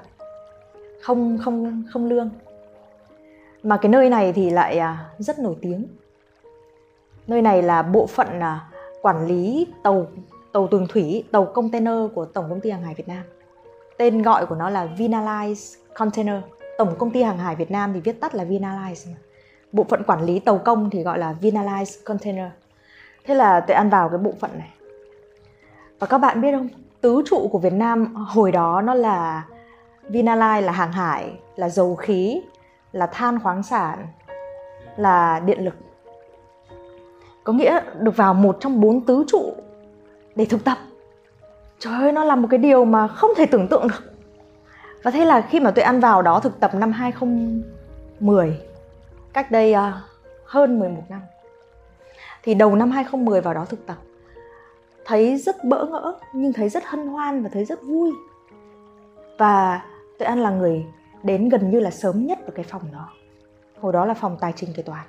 Không 1.03 1.39
không 1.45 1.85
không 1.93 2.07
lương. 2.07 2.31
Mà 3.63 3.77
cái 3.77 3.91
nơi 3.91 4.11
này 4.11 4.33
thì 4.33 4.51
lại 4.51 4.79
à, 4.79 5.11
rất 5.19 5.39
nổi 5.39 5.57
tiếng. 5.61 5.87
Nơi 7.27 7.43
này 7.43 7.63
là 7.63 7.83
bộ 7.83 8.07
phận 8.07 8.41
à, 8.41 8.69
quản 9.03 9.27
lý 9.27 9.67
tàu 9.83 10.07
tàu 10.53 10.69
tường 10.71 10.87
thủy, 10.89 11.25
tàu 11.33 11.45
container 11.45 11.95
của 12.15 12.25
tổng 12.25 12.47
công 12.49 12.61
ty 12.61 12.71
hàng 12.71 12.83
hải 12.83 12.95
Việt 12.95 13.09
Nam. 13.09 13.23
Tên 13.97 14.23
gọi 14.23 14.47
của 14.47 14.55
nó 14.55 14.71
là 14.71 14.89
Vinalize 14.99 15.79
Container. 15.95 16.41
Tổng 16.79 16.95
công 16.99 17.11
ty 17.11 17.23
hàng 17.23 17.39
hải 17.39 17.57
Việt 17.57 17.71
Nam 17.71 17.93
thì 17.93 18.01
viết 18.01 18.21
tắt 18.21 18.35
là 18.35 18.45
Vinalize 18.45 19.13
bộ 19.73 19.85
phận 19.85 20.03
quản 20.03 20.25
lý 20.25 20.39
tàu 20.39 20.59
công 20.59 20.91
thì 20.91 21.03
gọi 21.03 21.19
là 21.19 21.35
Vinalize 21.41 22.05
Container. 22.05 22.47
Thế 23.25 23.35
là 23.35 23.61
tôi 23.61 23.75
ăn 23.75 23.91
vào 23.91 24.09
cái 24.09 24.19
bộ 24.19 24.33
phận 24.41 24.51
này. 24.59 24.69
Và 25.99 26.07
các 26.07 26.19
bạn 26.19 26.41
biết 26.41 26.53
không? 26.53 26.69
Tứ 27.01 27.23
trụ 27.31 27.49
của 27.53 27.59
Việt 27.59 27.73
Nam 27.73 28.15
hồi 28.15 28.53
đó 28.53 28.81
nó 28.81 28.95
là 28.95 29.45
Vinalize 30.09 30.61
là 30.61 30.73
hàng 30.73 30.93
hải, 30.93 31.33
là 31.57 31.69
dầu 31.69 31.97
khí, 31.97 32.43
là 32.93 33.07
than 33.07 33.41
khoáng 33.41 33.63
sản, 33.63 34.07
là 34.97 35.41
điện 35.41 35.65
lực. 35.65 35.75
Có 37.45 37.53
nghĩa 37.53 37.81
được 37.99 38.17
vào 38.17 38.35
một 38.35 38.57
trong 38.61 38.81
bốn 38.81 39.01
tứ 39.01 39.25
trụ 39.27 39.55
để 40.35 40.45
thực 40.45 40.65
tập. 40.65 40.79
Trời 41.79 41.95
ơi, 41.95 42.13
nó 42.13 42.25
là 42.25 42.37
một 42.37 42.49
cái 42.51 42.59
điều 42.59 42.85
mà 42.85 43.09
không 43.09 43.31
thể 43.37 43.47
tưởng 43.47 43.69
tượng 43.69 43.89
được. 43.89 44.13
Và 45.03 45.11
thế 45.11 45.25
là 45.25 45.41
khi 45.41 45.61
mà 45.61 45.71
tôi 45.71 45.83
ăn 45.83 46.01
vào 46.01 46.23
đó 46.23 46.41
thực 46.41 46.61
tập 46.61 46.75
năm 46.75 46.93
2010 46.93 48.61
cách 49.39 49.51
đây 49.51 49.73
uh, 49.73 49.95
hơn 50.45 50.79
11 50.79 51.03
năm. 51.09 51.21
Thì 52.43 52.55
đầu 52.55 52.77
năm 52.77 52.91
2010 52.91 53.41
vào 53.41 53.55
đó 53.55 53.65
thực 53.65 53.87
tập 53.87 53.97
thấy 55.05 55.37
rất 55.37 55.65
bỡ 55.65 55.87
ngỡ 55.87 56.19
nhưng 56.35 56.53
thấy 56.53 56.69
rất 56.69 56.85
hân 56.87 57.07
hoan 57.07 57.43
và 57.43 57.49
thấy 57.53 57.65
rất 57.65 57.83
vui. 57.83 58.13
Và 59.39 59.85
tôi 60.19 60.27
ăn 60.27 60.39
là 60.39 60.51
người 60.51 60.87
đến 61.23 61.49
gần 61.49 61.71
như 61.71 61.81
là 61.81 61.91
sớm 61.91 62.27
nhất 62.27 62.39
ở 62.47 62.51
cái 62.55 62.65
phòng 62.65 62.83
đó. 62.93 63.09
Hồi 63.81 63.93
đó 63.93 64.05
là 64.05 64.15
phòng 64.15 64.37
tài 64.41 64.53
chính 64.57 64.73
kế 64.73 64.83
toán. 64.83 65.07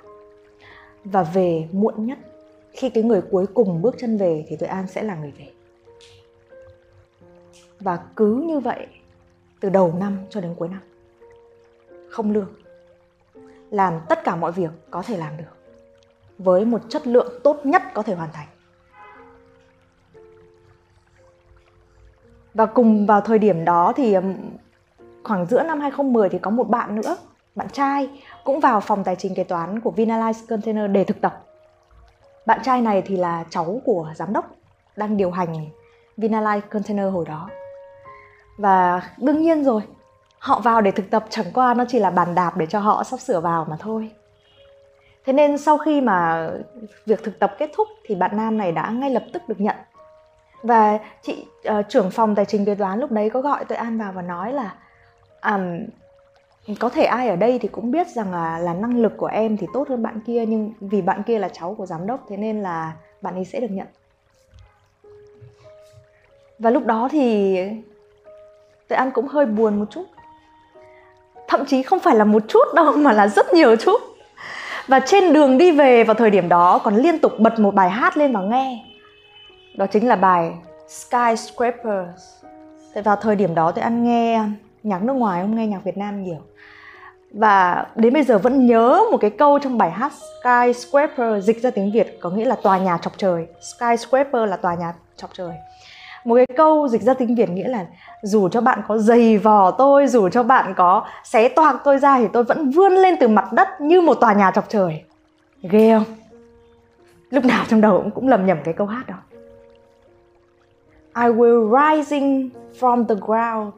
Và 1.04 1.22
về 1.22 1.68
muộn 1.72 2.06
nhất 2.06 2.18
khi 2.72 2.90
cái 2.90 3.04
người 3.04 3.22
cuối 3.30 3.46
cùng 3.54 3.82
bước 3.82 3.94
chân 3.98 4.18
về 4.18 4.44
thì 4.48 4.56
tôi 4.56 4.68
an 4.68 4.86
sẽ 4.86 5.02
là 5.02 5.14
người 5.14 5.32
về. 5.38 5.48
Và 7.80 7.98
cứ 8.16 8.44
như 8.46 8.60
vậy 8.60 8.86
từ 9.60 9.68
đầu 9.68 9.94
năm 10.00 10.18
cho 10.30 10.40
đến 10.40 10.54
cuối 10.58 10.68
năm 10.68 10.80
không 12.10 12.32
lương 12.32 12.59
làm 13.70 14.00
tất 14.08 14.24
cả 14.24 14.36
mọi 14.36 14.52
việc 14.52 14.70
có 14.90 15.02
thể 15.02 15.16
làm 15.16 15.36
được, 15.36 15.56
với 16.38 16.64
một 16.64 16.80
chất 16.88 17.06
lượng 17.06 17.32
tốt 17.44 17.60
nhất 17.64 17.82
có 17.94 18.02
thể 18.02 18.14
hoàn 18.14 18.32
thành. 18.32 18.46
Và 22.54 22.66
cùng 22.66 23.06
vào 23.06 23.20
thời 23.20 23.38
điểm 23.38 23.64
đó 23.64 23.92
thì 23.96 24.16
khoảng 25.24 25.46
giữa 25.46 25.62
năm 25.62 25.80
2010 25.80 26.28
thì 26.28 26.38
có 26.38 26.50
một 26.50 26.68
bạn 26.68 26.94
nữa, 26.94 27.16
bạn 27.54 27.68
trai, 27.72 28.22
cũng 28.44 28.60
vào 28.60 28.80
phòng 28.80 29.04
tài 29.04 29.16
chính 29.16 29.34
kế 29.34 29.44
toán 29.44 29.80
của 29.80 29.92
Vinalize 29.96 30.46
Container 30.48 30.90
để 30.90 31.04
thực 31.04 31.20
tập. 31.20 31.44
Bạn 32.46 32.60
trai 32.62 32.82
này 32.82 33.02
thì 33.02 33.16
là 33.16 33.44
cháu 33.50 33.80
của 33.84 34.12
giám 34.16 34.32
đốc 34.32 34.50
đang 34.96 35.16
điều 35.16 35.30
hành 35.30 35.66
Vinalize 36.16 36.60
Container 36.60 37.12
hồi 37.12 37.24
đó. 37.28 37.48
Và 38.58 39.02
đương 39.18 39.42
nhiên 39.42 39.64
rồi 39.64 39.82
họ 40.40 40.60
vào 40.60 40.80
để 40.80 40.90
thực 40.90 41.10
tập 41.10 41.24
chẳng 41.30 41.46
qua 41.54 41.74
nó 41.74 41.84
chỉ 41.88 41.98
là 41.98 42.10
bàn 42.10 42.34
đạp 42.34 42.56
để 42.56 42.66
cho 42.66 42.80
họ 42.80 43.04
sắp 43.04 43.20
sửa 43.20 43.40
vào 43.40 43.66
mà 43.70 43.76
thôi. 43.80 44.10
Thế 45.24 45.32
nên 45.32 45.58
sau 45.58 45.78
khi 45.78 46.00
mà 46.00 46.50
việc 47.06 47.24
thực 47.24 47.38
tập 47.38 47.54
kết 47.58 47.70
thúc 47.76 47.88
thì 48.04 48.14
bạn 48.14 48.36
nam 48.36 48.58
này 48.58 48.72
đã 48.72 48.90
ngay 48.90 49.10
lập 49.10 49.24
tức 49.32 49.42
được 49.48 49.60
nhận. 49.60 49.76
Và 50.62 50.98
chị 51.22 51.46
uh, 51.68 51.88
trưởng 51.88 52.10
phòng 52.10 52.34
tài 52.34 52.44
chính 52.44 52.64
kế 52.64 52.74
toán 52.74 53.00
lúc 53.00 53.10
đấy 53.10 53.30
có 53.30 53.40
gọi 53.40 53.64
tôi 53.64 53.78
an 53.78 53.98
vào 53.98 54.12
và 54.12 54.22
nói 54.22 54.52
là 54.52 54.74
um, 55.42 55.86
có 56.80 56.88
thể 56.88 57.04
ai 57.04 57.28
ở 57.28 57.36
đây 57.36 57.58
thì 57.58 57.68
cũng 57.68 57.90
biết 57.90 58.08
rằng 58.08 58.32
là 58.32 58.58
là 58.58 58.74
năng 58.74 58.96
lực 58.96 59.12
của 59.16 59.26
em 59.26 59.56
thì 59.56 59.66
tốt 59.74 59.88
hơn 59.88 60.02
bạn 60.02 60.20
kia 60.26 60.46
nhưng 60.46 60.72
vì 60.80 61.02
bạn 61.02 61.22
kia 61.22 61.38
là 61.38 61.48
cháu 61.48 61.74
của 61.74 61.86
giám 61.86 62.06
đốc 62.06 62.26
thế 62.28 62.36
nên 62.36 62.62
là 62.62 62.92
bạn 63.22 63.34
ấy 63.34 63.44
sẽ 63.44 63.60
được 63.60 63.70
nhận. 63.70 63.86
Và 66.58 66.70
lúc 66.70 66.86
đó 66.86 67.08
thì 67.10 67.56
tôi 68.88 68.96
ăn 68.96 69.10
cũng 69.10 69.26
hơi 69.28 69.46
buồn 69.46 69.78
một 69.78 69.86
chút 69.90 70.04
thậm 71.50 71.64
chí 71.64 71.82
không 71.82 72.00
phải 72.00 72.16
là 72.16 72.24
một 72.24 72.42
chút 72.48 72.74
đâu, 72.74 72.92
mà 72.96 73.12
là 73.12 73.28
rất 73.28 73.54
nhiều 73.54 73.76
chút. 73.76 74.00
Và 74.88 75.00
trên 75.00 75.32
đường 75.32 75.58
đi 75.58 75.72
về 75.72 76.04
vào 76.04 76.14
thời 76.14 76.30
điểm 76.30 76.48
đó, 76.48 76.80
còn 76.84 76.96
liên 76.96 77.18
tục 77.18 77.32
bật 77.38 77.58
một 77.58 77.74
bài 77.74 77.90
hát 77.90 78.16
lên 78.16 78.32
và 78.32 78.40
nghe. 78.40 78.84
Đó 79.74 79.86
chính 79.86 80.08
là 80.08 80.16
bài 80.16 80.52
Skyscrapers. 80.88 82.22
Tại 82.94 83.02
vào 83.02 83.16
thời 83.16 83.36
điểm 83.36 83.54
đó 83.54 83.72
tôi 83.72 83.82
ăn 83.82 84.04
nghe 84.04 84.40
nhạc 84.82 85.02
nước 85.02 85.12
ngoài, 85.12 85.42
không 85.42 85.56
nghe 85.56 85.66
nhạc 85.66 85.84
Việt 85.84 85.96
Nam 85.96 86.22
nhiều. 86.22 86.38
Và 87.32 87.86
đến 87.94 88.12
bây 88.12 88.22
giờ 88.22 88.38
vẫn 88.38 88.66
nhớ 88.66 89.00
một 89.10 89.18
cái 89.20 89.30
câu 89.30 89.58
trong 89.58 89.78
bài 89.78 89.90
hát 89.90 90.12
Skyscraper 90.12 91.44
dịch 91.44 91.62
ra 91.62 91.70
tiếng 91.70 91.92
Việt, 91.92 92.18
có 92.20 92.30
nghĩa 92.30 92.44
là 92.44 92.56
tòa 92.62 92.78
nhà 92.78 92.98
chọc 93.02 93.12
trời. 93.18 93.46
Skyscraper 93.60 94.48
là 94.48 94.56
tòa 94.56 94.74
nhà 94.74 94.92
chọc 95.16 95.30
trời. 95.32 95.52
Một 96.24 96.34
cái 96.34 96.46
câu 96.56 96.88
dịch 96.88 97.02
ra 97.02 97.14
tiếng 97.14 97.34
Việt 97.34 97.50
nghĩa 97.50 97.68
là 97.68 97.86
dù 98.22 98.48
cho 98.48 98.60
bạn 98.60 98.82
có 98.88 98.98
dày 98.98 99.38
vò 99.38 99.70
tôi 99.70 100.06
dù 100.06 100.28
cho 100.28 100.42
bạn 100.42 100.74
có 100.76 101.06
xé 101.24 101.48
toạc 101.48 101.76
tôi 101.84 101.98
ra 101.98 102.18
thì 102.18 102.26
tôi 102.32 102.44
vẫn 102.44 102.70
vươn 102.70 102.92
lên 102.92 103.14
từ 103.20 103.28
mặt 103.28 103.52
đất 103.52 103.68
như 103.80 104.00
một 104.00 104.14
tòa 104.14 104.32
nhà 104.32 104.50
chọc 104.54 104.68
trời. 104.68 105.04
Ghê 105.62 105.94
không? 105.94 106.16
Lúc 107.30 107.44
nào 107.44 107.64
trong 107.68 107.80
đầu 107.80 108.00
cũng, 108.02 108.10
cũng 108.10 108.28
lầm 108.28 108.46
nhầm 108.46 108.58
cái 108.64 108.74
câu 108.74 108.86
hát 108.86 109.04
đó. 109.08 109.16
I 111.16 111.22
will 111.22 111.70
rising 111.70 112.50
from 112.80 113.06
the 113.06 113.14
ground 113.14 113.74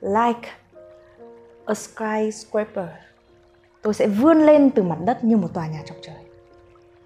like 0.00 0.48
a 1.66 1.74
skyscraper. 1.74 2.86
Tôi 3.82 3.94
sẽ 3.94 4.06
vươn 4.06 4.46
lên 4.46 4.70
từ 4.70 4.82
mặt 4.82 4.98
đất 5.04 5.24
như 5.24 5.36
một 5.36 5.48
tòa 5.54 5.66
nhà 5.66 5.82
chọc 5.86 5.96
trời. 6.02 6.14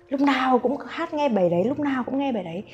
Lúc 0.09 0.21
nào 0.21 0.59
cũng 0.59 0.77
hát 0.87 1.15
nghe 1.15 1.29
bài 1.29 1.51
đấy 1.51 1.65
lúc 1.65 1.79
nào 1.79 2.03
cũng 2.07 2.19
nghe 2.19 2.33
bài 2.33 2.45
đấy 2.45 2.65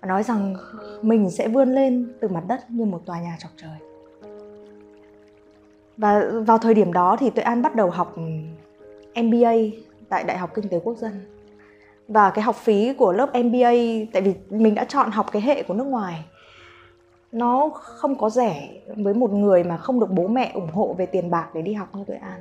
và 0.00 0.08
nói 0.08 0.22
rằng 0.22 0.56
mình 1.02 1.30
sẽ 1.30 1.48
vươn 1.48 1.74
lên 1.74 2.12
từ 2.20 2.28
mặt 2.28 2.42
đất 2.48 2.70
như 2.70 2.84
một 2.84 3.02
tòa 3.06 3.20
nhà 3.20 3.36
chọc 3.38 3.50
trời 3.56 3.78
và 5.96 6.22
vào 6.46 6.58
thời 6.58 6.74
điểm 6.74 6.92
đó 6.92 7.16
thì 7.20 7.30
tuệ 7.30 7.44
an 7.44 7.62
bắt 7.62 7.74
đầu 7.74 7.90
học 7.90 8.16
ừ, 8.16 9.22
MBA 9.22 9.52
tại 10.08 10.24
Đại 10.24 10.38
học 10.38 10.50
Kinh 10.54 10.68
tế 10.68 10.80
Quốc 10.84 10.96
dân 10.96 11.12
và 12.10 12.30
cái 12.30 12.42
học 12.42 12.56
phí 12.56 12.94
của 12.94 13.12
lớp 13.12 13.26
MBA 13.26 13.70
tại 14.12 14.22
vì 14.22 14.34
mình 14.50 14.74
đã 14.74 14.84
chọn 14.84 15.10
học 15.10 15.26
cái 15.32 15.42
hệ 15.42 15.62
của 15.62 15.74
nước 15.74 15.84
ngoài, 15.84 16.24
nó 17.32 17.68
không 17.74 18.18
có 18.18 18.30
rẻ 18.30 18.68
với 18.96 19.14
một 19.14 19.32
người 19.32 19.64
mà 19.64 19.76
không 19.76 20.00
được 20.00 20.10
bố 20.10 20.28
mẹ 20.28 20.50
ủng 20.54 20.70
hộ 20.72 20.94
về 20.98 21.06
tiền 21.06 21.30
bạc 21.30 21.48
để 21.54 21.62
đi 21.62 21.72
học 21.72 21.88
như 21.94 22.04
Tuệ 22.06 22.16
An. 22.16 22.40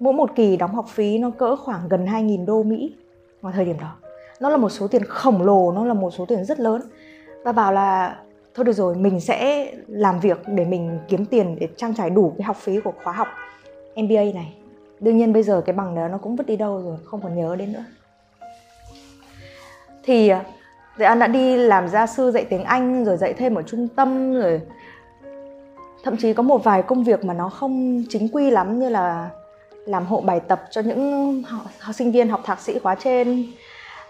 Mỗi 0.00 0.12
một 0.12 0.30
kỳ 0.34 0.56
đóng 0.56 0.74
học 0.74 0.86
phí 0.88 1.18
nó 1.18 1.30
cỡ 1.30 1.56
khoảng 1.56 1.88
gần 1.88 2.06
2.000 2.06 2.46
đô 2.46 2.62
Mỹ 2.62 2.94
vào 3.40 3.52
thời 3.52 3.64
điểm 3.64 3.76
đó. 3.80 3.96
Nó 4.40 4.48
là 4.48 4.56
một 4.56 4.68
số 4.68 4.88
tiền 4.88 5.04
khổng 5.04 5.42
lồ, 5.42 5.72
nó 5.72 5.84
là 5.84 5.94
một 5.94 6.10
số 6.10 6.26
tiền 6.26 6.44
rất 6.44 6.60
lớn. 6.60 6.82
Và 7.44 7.52
bảo 7.52 7.72
là 7.72 8.16
thôi 8.54 8.64
được 8.64 8.72
rồi, 8.72 8.94
mình 8.94 9.20
sẽ 9.20 9.70
làm 9.88 10.20
việc 10.20 10.38
để 10.46 10.64
mình 10.64 10.98
kiếm 11.08 11.26
tiền 11.26 11.56
để 11.60 11.68
trang 11.76 11.94
trải 11.94 12.10
đủ 12.10 12.34
cái 12.38 12.44
học 12.44 12.56
phí 12.56 12.80
của 12.80 12.92
khóa 13.04 13.12
học 13.12 13.28
MBA 13.96 14.22
này. 14.34 14.54
Đương 15.00 15.16
nhiên 15.16 15.32
bây 15.32 15.42
giờ 15.42 15.62
cái 15.66 15.74
bằng 15.74 15.94
đó 15.94 16.08
nó 16.08 16.18
cũng 16.18 16.36
vứt 16.36 16.46
đi 16.46 16.56
đâu 16.56 16.82
rồi, 16.82 16.96
không 17.04 17.20
còn 17.22 17.36
nhớ 17.36 17.56
đến 17.56 17.72
nữa. 17.72 17.84
Thì 20.04 20.28
dạy 20.98 21.08
An 21.08 21.18
đã 21.18 21.26
đi 21.26 21.56
làm 21.56 21.88
gia 21.88 22.06
sư 22.06 22.30
dạy 22.30 22.44
tiếng 22.44 22.64
Anh 22.64 23.04
rồi 23.04 23.16
dạy 23.16 23.32
thêm 23.32 23.54
ở 23.54 23.62
trung 23.62 23.88
tâm 23.88 24.34
rồi 24.34 24.60
thậm 26.04 26.16
chí 26.16 26.32
có 26.32 26.42
một 26.42 26.64
vài 26.64 26.82
công 26.82 27.04
việc 27.04 27.24
mà 27.24 27.34
nó 27.34 27.48
không 27.48 28.04
chính 28.08 28.28
quy 28.32 28.50
lắm 28.50 28.78
như 28.78 28.88
là 28.88 29.30
làm 29.86 30.06
hộ 30.06 30.20
bài 30.20 30.40
tập 30.40 30.64
cho 30.70 30.80
những 30.80 31.42
học, 31.42 31.94
sinh 31.94 32.12
viên 32.12 32.28
học 32.28 32.40
thạc 32.44 32.60
sĩ 32.60 32.78
khóa 32.78 32.94
trên 32.94 33.46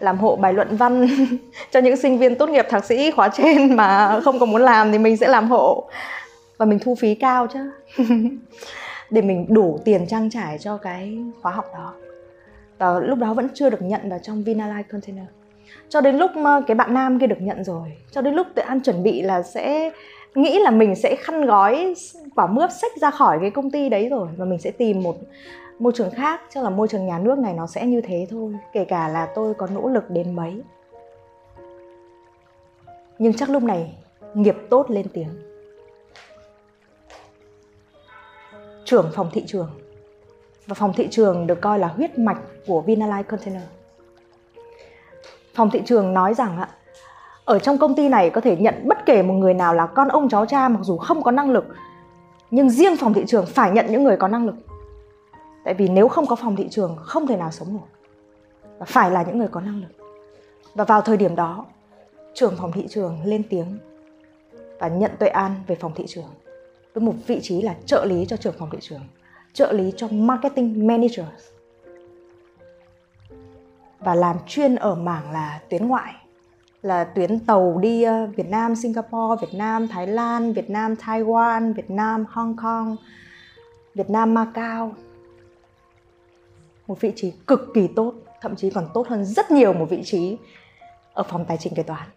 làm 0.03 0.19
hộ 0.19 0.37
bài 0.37 0.53
luận 0.53 0.77
văn 0.77 1.07
cho 1.71 1.81
những 1.81 1.97
sinh 1.97 2.19
viên 2.19 2.35
tốt 2.35 2.49
nghiệp 2.49 2.67
thạc 2.71 2.85
sĩ 2.85 3.11
khóa 3.11 3.29
trên 3.29 3.77
mà 3.77 4.21
không 4.25 4.39
có 4.39 4.47
muốn 4.47 4.63
làm 4.63 4.93
thì 4.93 4.99
mình 4.99 5.17
sẽ 5.17 5.29
làm 5.29 5.49
hộ. 5.49 5.89
Và 6.59 6.67
mình 6.67 6.79
thu 6.79 6.95
phí 6.95 7.15
cao 7.15 7.47
chứ. 7.47 7.71
Để 9.11 9.23
mình 9.23 9.47
đủ 9.49 9.79
tiền 9.85 10.07
trang 10.07 10.31
trải 10.31 10.59
cho 10.59 10.77
cái 10.77 11.19
khóa 11.43 11.53
học 11.53 11.65
đó. 11.75 11.95
Và 12.79 13.01
lúc 13.01 13.19
đó 13.19 13.35
vẫn 13.35 13.49
chưa 13.55 13.71
được 13.71 13.83
nhận 13.83 14.11
vào 14.11 14.19
trong 14.23 14.45
Vinalight 14.45 14.89
Container. 14.93 15.25
Cho 15.89 16.01
đến 16.01 16.17
lúc 16.17 16.31
cái 16.67 16.75
bạn 16.75 16.95
nam 16.95 17.19
kia 17.19 17.27
được 17.27 17.41
nhận 17.41 17.65
rồi, 17.65 17.93
cho 18.11 18.21
đến 18.21 18.35
lúc 18.35 18.47
tự 18.55 18.63
an 18.63 18.81
chuẩn 18.81 19.03
bị 19.03 19.23
là 19.23 19.43
sẽ 19.43 19.91
nghĩ 20.35 20.59
là 20.59 20.71
mình 20.71 20.95
sẽ 20.95 21.17
khăn 21.17 21.47
gói 21.47 21.95
quả 22.35 22.47
mướp 22.47 22.71
sách 22.71 22.93
ra 23.01 23.11
khỏi 23.11 23.39
cái 23.41 23.51
công 23.51 23.71
ty 23.71 23.89
đấy 23.89 24.09
rồi 24.09 24.29
và 24.37 24.45
mình 24.45 24.59
sẽ 24.59 24.71
tìm 24.71 25.03
một 25.03 25.17
môi 25.79 25.93
trường 25.97 26.11
khác 26.11 26.41
chắc 26.51 26.65
là 26.65 26.71
môi 26.71 26.89
trường 26.89 27.07
nhà 27.07 27.19
nước 27.19 27.39
này 27.39 27.55
nó 27.55 27.67
sẽ 27.67 27.87
như 27.87 28.01
thế 28.01 28.27
thôi 28.31 28.57
kể 28.73 28.85
cả 28.85 29.09
là 29.09 29.29
tôi 29.35 29.55
có 29.55 29.67
nỗ 29.67 29.89
lực 29.89 30.11
đến 30.11 30.37
mấy 30.37 30.63
nhưng 33.19 33.35
chắc 33.35 33.51
lúc 33.51 33.63
này 33.63 33.99
nghiệp 34.35 34.57
tốt 34.71 34.91
lên 34.91 35.07
tiếng 35.13 35.53
trưởng 38.85 39.11
phòng 39.15 39.31
thị 39.33 39.45
trường 39.47 39.71
và 40.67 40.75
phòng 40.75 40.93
thị 40.97 41.09
trường 41.11 41.47
được 41.47 41.61
coi 41.61 41.79
là 41.79 41.89
huyết 41.89 42.19
mạch 42.19 42.39
của 42.67 42.81
Vinalines 42.81 43.27
Container. 43.27 43.63
Phòng 45.55 45.71
thị 45.71 45.83
trường 45.87 46.15
nói 46.15 46.35
rằng 46.35 46.59
ạ, 46.59 46.69
ở 47.45 47.59
trong 47.59 47.79
công 47.79 47.95
ty 47.95 48.09
này 48.09 48.31
có 48.31 48.41
thể 48.41 48.57
nhận 48.57 48.75
bất 48.85 48.99
kể 49.07 49.23
một 49.23 49.35
người 49.35 49.55
nào 49.55 49.75
là 49.75 49.87
con 49.87 50.09
ông 50.09 50.29
cháu 50.29 50.47
cha 50.47 50.69
mặc 50.69 50.81
dù 50.83 50.97
không 50.97 51.23
có 51.23 51.31
năng 51.31 51.51
lực, 51.51 51.65
nhưng 52.51 52.71
riêng 52.71 52.97
phòng 52.97 53.15
thị 53.15 53.25
trường 53.27 53.47
phải 53.47 53.71
nhận 53.71 53.87
những 53.89 54.05
người 54.05 54.17
có 54.17 54.29
năng 54.29 54.47
lực. 54.47 54.55
Tại 55.65 55.75
vì 55.75 55.89
nếu 55.89 56.09
không 56.09 56.27
có 56.27 56.37
phòng 56.37 56.57
thị 56.57 56.69
trường 56.71 56.97
không 56.97 57.27
thể 57.27 57.37
nào 57.37 57.51
sống 57.51 57.75
nổi. 57.75 57.89
Và 58.79 58.87
phải 58.87 59.11
là 59.11 59.23
những 59.23 59.39
người 59.39 59.49
có 59.49 59.61
năng 59.61 59.81
lực. 59.81 60.07
Và 60.75 60.85
vào 60.85 61.01
thời 61.01 61.17
điểm 61.17 61.37
đó, 61.37 61.67
trưởng 62.35 62.57
phòng 62.57 62.73
thị 62.73 62.87
trường 62.89 63.19
lên 63.25 63.43
tiếng 63.51 63.79
và 64.79 64.89
nhận 64.89 65.11
Tuệ 65.19 65.29
An 65.29 65.55
về 65.67 65.75
phòng 65.75 65.93
thị 65.95 66.05
trường 66.09 66.31
với 66.95 67.05
một 67.05 67.15
vị 67.27 67.41
trí 67.43 67.63
là 67.63 67.75
trợ 67.87 68.05
lý 68.05 68.27
cho 68.27 68.37
trưởng 68.37 68.55
phòng 68.59 68.71
thị 68.73 68.79
trường 68.81 69.01
trợ 69.53 69.73
lý 69.73 69.93
cho 69.97 70.09
marketing 70.09 70.87
manager 70.87 71.27
và 73.99 74.15
làm 74.15 74.37
chuyên 74.47 74.77
ở 74.77 74.95
mảng 74.95 75.33
là 75.33 75.61
tuyến 75.69 75.89
ngoại 75.89 76.15
là 76.83 77.05
tuyến 77.05 77.41
tàu 77.41 77.79
đi 77.79 78.03
ờ, 78.03 78.27
Việt 78.37 78.49
Nam, 78.49 78.77
Singapore, 78.77 79.47
Việt 79.47 79.59
Nam, 79.59 79.89
Thái 79.89 80.07
Lan, 80.07 80.53
Việt 80.53 80.71
Nam, 80.71 80.95
Taiwan, 80.95 81.75
Việt 81.75 81.91
Nam, 81.91 82.25
Hong 82.29 82.57
Kong, 82.57 82.97
Việt 83.95 84.11
Nam, 84.11 84.35
Macau. 84.35 84.95
Một 86.93 87.01
vị 87.01 87.13
trí 87.17 87.33
cực 87.47 87.75
kỳ 87.75 87.89
tốt, 87.97 88.13
thậm 88.41 88.57
chí 88.57 88.71
còn 88.71 88.89
tốt 88.95 89.09
hơn 89.09 89.25
rất 89.25 89.51
nhiều 89.51 89.73
một 89.73 89.87
vị 89.91 90.03
trí 90.05 90.37
ở 91.15 91.23
phòng 91.23 91.45
tài 91.49 91.57
chính 91.59 91.75
kế 91.75 91.83
toán. 91.83 92.09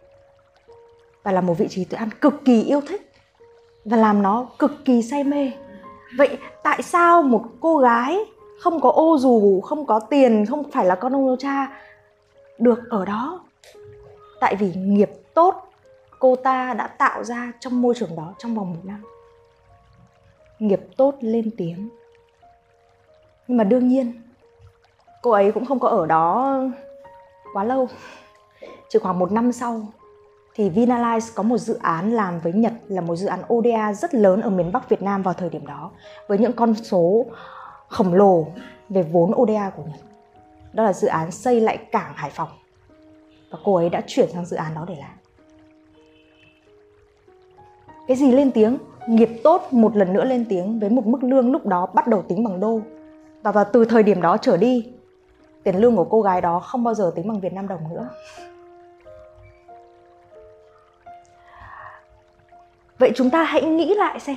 Và 1.24 1.32
là 1.32 1.42
một 1.42 1.54
vị 1.54 1.68
trí 1.70 1.86
tôi 1.86 1.98
ăn 1.98 2.10
cực 2.22 2.34
kỳ 2.46 2.64
yêu 2.64 2.82
thích 2.88 3.12
và 3.86 3.98
làm 3.98 4.22
nó 4.22 4.48
cực 4.60 4.72
kỳ 4.86 5.02
say 5.02 5.24
mê. 5.24 5.52
Vậy 6.18 6.38
tại 6.64 6.82
sao 6.82 7.22
một 7.22 7.46
cô 7.60 7.78
gái 7.78 8.18
không 8.60 8.82
có 8.82 8.92
ô 8.92 9.18
dù 9.18 9.62
không 9.62 9.86
có 9.86 10.00
tiền 10.00 10.46
không 10.46 10.72
phải 10.72 10.86
là 10.86 10.96
con 10.96 11.16
ông 11.16 11.36
cha 11.40 11.82
được 12.60 12.80
ở 12.90 13.06
đó? 13.06 13.46
Tại 14.40 14.56
vì 14.56 14.74
nghiệp 14.76 15.12
tốt 15.34 15.56
cô 16.20 16.36
ta 16.36 16.74
đã 16.74 16.88
tạo 16.88 17.24
ra 17.24 17.52
trong 17.60 17.82
môi 17.82 17.94
trường 17.98 18.16
đó 18.16 18.34
trong 18.38 18.56
vòng 18.56 18.74
một 18.74 18.82
năm. 18.84 19.04
Nghiệp 20.60 20.82
tốt 20.98 21.16
lên 21.22 21.52
tiếng. 21.58 21.90
Nhưng 23.48 23.58
mà 23.58 23.64
đương 23.64 23.88
nhiên 23.88 24.22
cô 25.26 25.32
ấy 25.32 25.52
cũng 25.52 25.66
không 25.66 25.80
có 25.80 25.88
ở 25.88 26.06
đó 26.06 26.58
quá 27.54 27.64
lâu 27.64 27.88
chỉ 28.90 29.00
khoảng 29.00 29.20
một 29.20 29.32
năm 29.32 29.52
sau 29.52 29.82
thì 30.56 30.70
Vinalize 30.70 31.32
có 31.36 31.44
một 31.44 31.58
dự 31.58 31.80
án 31.82 32.12
làm 32.12 32.40
với 32.40 32.54
Nhật 32.54 32.74
là 32.88 33.02
một 33.02 33.16
dự 33.16 33.28
án 33.28 33.42
ODA 33.54 33.94
rất 33.94 34.14
lớn 34.14 34.42
ở 34.42 34.50
miền 34.50 34.72
Bắc 34.72 34.90
Việt 34.90 35.02
Nam 35.02 35.22
vào 35.22 35.34
thời 35.34 35.50
điểm 35.50 35.68
đó 35.68 35.92
với 36.28 36.38
những 36.38 36.54
con 36.54 36.74
số 36.74 37.26
khổng 37.88 38.14
lồ 38.14 38.48
về 38.90 39.04
vốn 39.04 39.32
ODA 39.36 39.70
của 39.70 39.84
Nhật. 39.84 40.00
Đó 40.74 40.84
là 40.84 40.94
dự 40.94 41.08
án 41.08 41.32
xây 41.32 41.62
lại 41.62 41.78
cảng 41.78 42.14
Hải 42.16 42.30
Phòng. 42.30 42.50
Và 43.52 43.58
cô 43.64 43.76
ấy 43.76 43.90
đã 43.90 44.02
chuyển 44.08 44.30
sang 44.34 44.46
dự 44.46 44.58
án 44.58 44.74
đó 44.76 44.86
để 44.88 44.96
làm. 45.00 45.18
Cái 48.08 48.18
gì 48.18 48.32
lên 48.32 48.52
tiếng? 48.52 48.78
Nghiệp 49.08 49.30
tốt 49.44 49.68
một 49.72 49.96
lần 49.96 50.14
nữa 50.14 50.26
lên 50.26 50.46
tiếng 50.50 50.80
với 50.80 50.90
một 50.90 51.06
mức 51.06 51.24
lương 51.24 51.52
lúc 51.52 51.66
đó 51.66 51.86
bắt 51.94 52.08
đầu 52.08 52.22
tính 52.22 52.44
bằng 52.44 52.60
đô. 52.60 52.80
Và 53.44 53.52
vào 53.52 53.66
từ 53.74 53.86
thời 53.86 54.04
điểm 54.04 54.22
đó 54.22 54.38
trở 54.38 54.58
đi, 54.58 54.95
tiền 55.66 55.76
lương 55.76 55.96
của 55.96 56.04
cô 56.04 56.22
gái 56.22 56.42
đó 56.42 56.60
không 56.60 56.84
bao 56.84 56.94
giờ 56.94 57.12
tính 57.16 57.28
bằng 57.28 57.40
Việt 57.40 57.54
Nam 57.54 57.68
đồng 57.68 57.90
nữa. 57.90 58.10
vậy 63.00 63.12
chúng 63.16 63.30
ta 63.30 63.44
hãy 63.44 63.62
nghĩ 63.62 63.94
lại 63.96 64.20
xem 64.20 64.36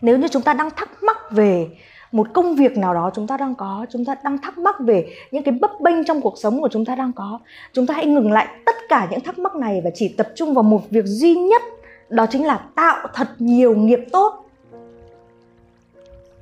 nếu 0.00 0.18
như 0.18 0.28
chúng 0.28 0.42
ta 0.42 0.54
đang 0.54 0.70
thắc 0.70 1.02
mắc 1.02 1.16
về 1.30 1.68
một 2.12 2.26
công 2.34 2.54
việc 2.54 2.78
nào 2.78 2.94
đó 2.94 3.10
chúng 3.14 3.26
ta 3.26 3.36
đang 3.36 3.54
có, 3.54 3.86
chúng 3.90 4.04
ta 4.04 4.16
đang 4.24 4.38
thắc 4.38 4.58
mắc 4.58 4.76
về 4.80 5.08
những 5.30 5.42
cái 5.42 5.54
bấp 5.60 5.80
bênh 5.80 6.04
trong 6.04 6.20
cuộc 6.20 6.34
sống 6.38 6.60
của 6.60 6.68
chúng 6.68 6.84
ta 6.84 6.94
đang 6.94 7.12
có, 7.12 7.40
chúng 7.72 7.86
ta 7.86 7.94
hãy 7.94 8.06
ngừng 8.06 8.32
lại 8.32 8.48
tất 8.66 8.76
cả 8.88 9.08
những 9.10 9.20
thắc 9.20 9.38
mắc 9.38 9.54
này 9.54 9.80
và 9.84 9.90
chỉ 9.94 10.08
tập 10.08 10.28
trung 10.34 10.54
vào 10.54 10.62
một 10.62 10.80
việc 10.90 11.04
duy 11.04 11.34
nhất, 11.34 11.62
đó 12.08 12.26
chính 12.30 12.46
là 12.46 12.60
tạo 12.74 13.08
thật 13.14 13.28
nhiều 13.38 13.74
nghiệp 13.76 14.00
tốt 14.12 14.44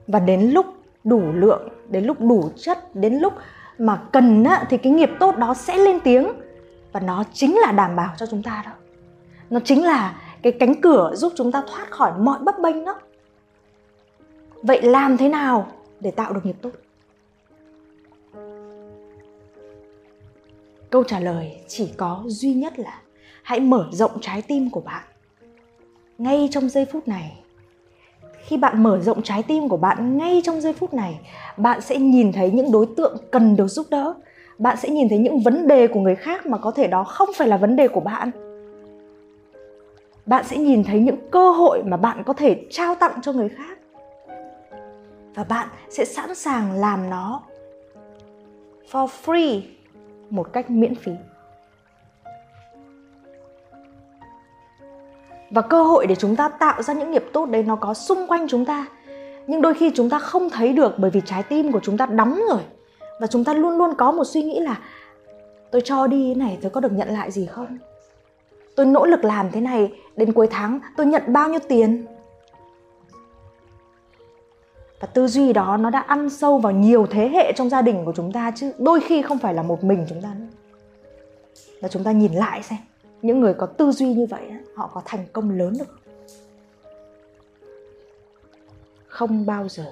và 0.06 0.18
đến 0.18 0.50
lúc 0.50 0.66
đủ 1.04 1.20
lượng, 1.32 1.68
đến 1.88 2.04
lúc 2.04 2.20
đủ 2.20 2.50
chất, 2.56 2.94
đến 2.94 3.14
lúc 3.14 3.32
mà 3.78 4.02
cần 4.12 4.44
á, 4.44 4.66
thì 4.70 4.76
cái 4.76 4.92
nghiệp 4.92 5.10
tốt 5.20 5.36
đó 5.36 5.54
sẽ 5.54 5.76
lên 5.76 6.00
tiếng. 6.00 6.32
Và 6.92 7.00
nó 7.00 7.24
chính 7.32 7.58
là 7.58 7.72
đảm 7.72 7.96
bảo 7.96 8.14
cho 8.16 8.26
chúng 8.26 8.42
ta 8.42 8.62
đó. 8.66 8.72
Nó 9.50 9.60
chính 9.64 9.84
là 9.84 10.20
cái 10.42 10.52
cánh 10.52 10.80
cửa 10.80 11.12
giúp 11.14 11.32
chúng 11.36 11.52
ta 11.52 11.62
thoát 11.66 11.90
khỏi 11.90 12.12
mọi 12.18 12.38
bấp 12.38 12.58
bênh 12.58 12.84
đó. 12.84 13.00
Vậy 14.62 14.82
làm 14.82 15.16
thế 15.16 15.28
nào 15.28 15.66
để 16.00 16.10
tạo 16.10 16.32
được 16.32 16.46
nghiệp 16.46 16.56
tốt? 16.62 16.70
Câu 20.90 21.04
trả 21.04 21.20
lời 21.20 21.60
chỉ 21.68 21.92
có 21.96 22.22
duy 22.26 22.54
nhất 22.54 22.78
là 22.78 23.00
hãy 23.42 23.60
mở 23.60 23.88
rộng 23.92 24.20
trái 24.20 24.42
tim 24.42 24.70
của 24.70 24.80
bạn. 24.80 25.04
Ngay 26.18 26.48
trong 26.50 26.68
giây 26.68 26.84
phút 26.92 27.08
này 27.08 27.42
khi 28.46 28.56
bạn 28.56 28.82
mở 28.82 29.00
rộng 29.00 29.22
trái 29.22 29.42
tim 29.42 29.68
của 29.68 29.76
bạn 29.76 30.18
ngay 30.18 30.40
trong 30.44 30.60
giây 30.60 30.72
phút 30.72 30.94
này, 30.94 31.20
bạn 31.56 31.80
sẽ 31.80 31.98
nhìn 31.98 32.32
thấy 32.32 32.50
những 32.50 32.72
đối 32.72 32.86
tượng 32.96 33.16
cần 33.30 33.56
được 33.56 33.68
giúp 33.68 33.86
đỡ. 33.90 34.14
Bạn 34.58 34.76
sẽ 34.76 34.88
nhìn 34.88 35.08
thấy 35.08 35.18
những 35.18 35.40
vấn 35.40 35.68
đề 35.68 35.86
của 35.86 36.00
người 36.00 36.14
khác 36.14 36.46
mà 36.46 36.58
có 36.58 36.70
thể 36.70 36.86
đó 36.86 37.04
không 37.04 37.28
phải 37.36 37.48
là 37.48 37.56
vấn 37.56 37.76
đề 37.76 37.88
của 37.88 38.00
bạn. 38.00 38.30
Bạn 40.26 40.44
sẽ 40.44 40.56
nhìn 40.56 40.84
thấy 40.84 41.00
những 41.00 41.16
cơ 41.30 41.50
hội 41.50 41.82
mà 41.82 41.96
bạn 41.96 42.22
có 42.26 42.32
thể 42.32 42.64
trao 42.70 42.94
tặng 42.94 43.18
cho 43.22 43.32
người 43.32 43.48
khác. 43.48 43.78
Và 45.34 45.44
bạn 45.44 45.68
sẽ 45.90 46.04
sẵn 46.04 46.34
sàng 46.34 46.72
làm 46.72 47.10
nó 47.10 47.42
for 48.92 49.08
free 49.24 49.60
một 50.30 50.52
cách 50.52 50.70
miễn 50.70 50.94
phí. 50.94 51.12
Và 55.50 55.62
cơ 55.62 55.82
hội 55.82 56.06
để 56.06 56.14
chúng 56.14 56.36
ta 56.36 56.48
tạo 56.48 56.82
ra 56.82 56.94
những 56.94 57.10
nghiệp 57.10 57.24
tốt 57.32 57.46
đấy 57.46 57.62
nó 57.62 57.76
có 57.76 57.94
xung 57.94 58.26
quanh 58.26 58.46
chúng 58.48 58.64
ta. 58.64 58.86
Nhưng 59.46 59.62
đôi 59.62 59.74
khi 59.74 59.90
chúng 59.94 60.10
ta 60.10 60.18
không 60.18 60.50
thấy 60.50 60.72
được 60.72 60.98
bởi 60.98 61.10
vì 61.10 61.20
trái 61.24 61.42
tim 61.42 61.72
của 61.72 61.80
chúng 61.82 61.98
ta 61.98 62.06
đóng 62.06 62.40
rồi. 62.50 62.60
Và 63.20 63.26
chúng 63.26 63.44
ta 63.44 63.54
luôn 63.54 63.78
luôn 63.78 63.94
có 63.94 64.12
một 64.12 64.24
suy 64.24 64.42
nghĩ 64.42 64.60
là, 64.60 64.78
tôi 65.70 65.82
cho 65.84 66.06
đi 66.06 66.28
thế 66.28 66.34
này, 66.34 66.58
tôi 66.62 66.70
có 66.70 66.80
được 66.80 66.92
nhận 66.92 67.08
lại 67.08 67.30
gì 67.30 67.46
không? 67.46 67.78
Tôi 68.76 68.86
nỗ 68.86 69.06
lực 69.06 69.24
làm 69.24 69.50
thế 69.50 69.60
này, 69.60 69.92
đến 70.16 70.32
cuối 70.32 70.46
tháng 70.50 70.80
tôi 70.96 71.06
nhận 71.06 71.22
bao 71.26 71.48
nhiêu 71.48 71.60
tiền? 71.68 72.06
Và 75.00 75.06
tư 75.06 75.26
duy 75.26 75.52
đó 75.52 75.76
nó 75.76 75.90
đã 75.90 76.00
ăn 76.00 76.30
sâu 76.30 76.58
vào 76.58 76.72
nhiều 76.72 77.06
thế 77.10 77.28
hệ 77.28 77.52
trong 77.56 77.68
gia 77.68 77.82
đình 77.82 78.04
của 78.04 78.12
chúng 78.16 78.32
ta 78.32 78.52
chứ 78.56 78.72
đôi 78.78 79.00
khi 79.00 79.22
không 79.22 79.38
phải 79.38 79.54
là 79.54 79.62
một 79.62 79.84
mình 79.84 80.06
chúng 80.08 80.22
ta 80.22 80.28
nữa. 80.38 80.46
Và 81.82 81.88
chúng 81.88 82.04
ta 82.04 82.12
nhìn 82.12 82.32
lại 82.32 82.62
xem 82.62 82.78
những 83.26 83.40
người 83.40 83.54
có 83.54 83.66
tư 83.66 83.92
duy 83.92 84.14
như 84.14 84.26
vậy 84.26 84.42
họ 84.74 84.90
có 84.94 85.02
thành 85.04 85.26
công 85.32 85.50
lớn 85.50 85.74
được 85.78 86.00
không 89.16 89.46
bao 89.46 89.68
giờ. 89.68 89.84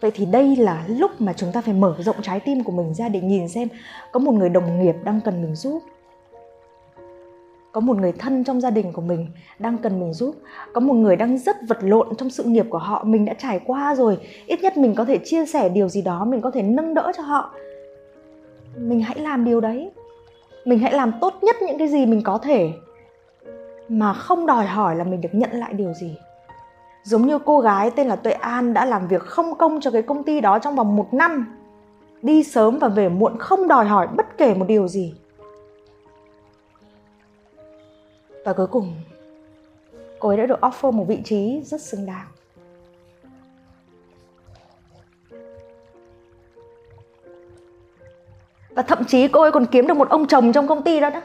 Vậy 0.00 0.10
thì 0.14 0.26
đây 0.26 0.56
là 0.56 0.84
lúc 0.88 1.20
mà 1.20 1.32
chúng 1.32 1.52
ta 1.52 1.60
phải 1.60 1.74
mở 1.74 1.94
rộng 1.98 2.16
trái 2.22 2.40
tim 2.40 2.64
của 2.64 2.72
mình 2.72 2.94
ra 2.94 3.08
để 3.08 3.20
nhìn 3.20 3.48
xem 3.48 3.68
có 4.12 4.20
một 4.20 4.32
người 4.32 4.48
đồng 4.48 4.82
nghiệp 4.82 4.94
đang 5.04 5.20
cần 5.20 5.42
mình 5.42 5.54
giúp. 5.54 5.82
Có 7.72 7.80
một 7.80 7.96
người 7.96 8.12
thân 8.12 8.44
trong 8.44 8.60
gia 8.60 8.70
đình 8.70 8.92
của 8.92 9.02
mình 9.02 9.26
đang 9.58 9.78
cần 9.78 10.00
mình 10.00 10.12
giúp. 10.12 10.36
Có 10.72 10.80
một 10.80 10.94
người 10.94 11.16
đang 11.16 11.38
rất 11.38 11.56
vật 11.68 11.78
lộn 11.80 12.16
trong 12.16 12.30
sự 12.30 12.44
nghiệp 12.44 12.66
của 12.70 12.78
họ. 12.78 13.04
Mình 13.04 13.24
đã 13.24 13.34
trải 13.34 13.60
qua 13.66 13.94
rồi. 13.94 14.18
Ít 14.46 14.60
nhất 14.62 14.76
mình 14.76 14.94
có 14.94 15.04
thể 15.04 15.18
chia 15.24 15.46
sẻ 15.46 15.68
điều 15.68 15.88
gì 15.88 16.02
đó. 16.02 16.24
Mình 16.24 16.40
có 16.40 16.50
thể 16.50 16.62
nâng 16.62 16.94
đỡ 16.94 17.12
cho 17.16 17.22
họ. 17.22 17.54
Mình 18.76 19.00
hãy 19.00 19.18
làm 19.18 19.44
điều 19.44 19.60
đấy 19.60 19.90
mình 20.64 20.78
hãy 20.78 20.92
làm 20.92 21.12
tốt 21.20 21.34
nhất 21.42 21.56
những 21.62 21.78
cái 21.78 21.88
gì 21.88 22.06
mình 22.06 22.22
có 22.22 22.38
thể. 22.38 22.72
Mà 23.88 24.12
không 24.12 24.46
đòi 24.46 24.66
hỏi 24.66 24.96
là 24.96 25.04
mình 25.04 25.20
được 25.20 25.28
nhận 25.32 25.50
lại 25.52 25.72
điều 25.72 25.92
gì. 25.94 26.16
Giống 27.04 27.26
như 27.26 27.38
cô 27.38 27.60
gái 27.60 27.90
tên 27.90 28.06
là 28.06 28.16
tuệ 28.16 28.32
an 28.32 28.74
đã 28.74 28.84
làm 28.84 29.08
việc 29.08 29.22
không 29.22 29.54
công 29.54 29.80
cho 29.80 29.90
cái 29.90 30.02
công 30.02 30.22
ty 30.24 30.40
đó 30.40 30.58
trong 30.58 30.76
vòng 30.76 30.96
một 30.96 31.14
năm. 31.14 31.58
Đi 32.22 32.42
sớm 32.42 32.78
và 32.78 32.88
về 32.88 33.08
muộn 33.08 33.38
không 33.38 33.68
đòi 33.68 33.84
hỏi 33.84 34.08
bất 34.16 34.38
kể 34.38 34.54
một 34.54 34.64
điều 34.68 34.88
gì. 34.88 35.14
Và 38.44 38.52
cuối 38.52 38.66
cùng, 38.66 38.94
cô 40.18 40.28
ấy 40.28 40.36
đã 40.36 40.46
được 40.46 40.60
offer 40.60 40.92
một 40.92 41.04
vị 41.08 41.22
trí 41.24 41.62
rất 41.64 41.80
xứng 41.80 42.06
đáng. 42.06 42.26
Và 48.74 48.82
thậm 48.82 49.04
chí 49.04 49.28
cô 49.28 49.40
ấy 49.42 49.52
còn 49.52 49.66
kiếm 49.66 49.86
được 49.86 49.94
một 49.94 50.08
ông 50.08 50.26
chồng 50.26 50.52
trong 50.52 50.68
công 50.68 50.82
ty 50.82 51.00
đó 51.00 51.10
đó. 51.10 51.20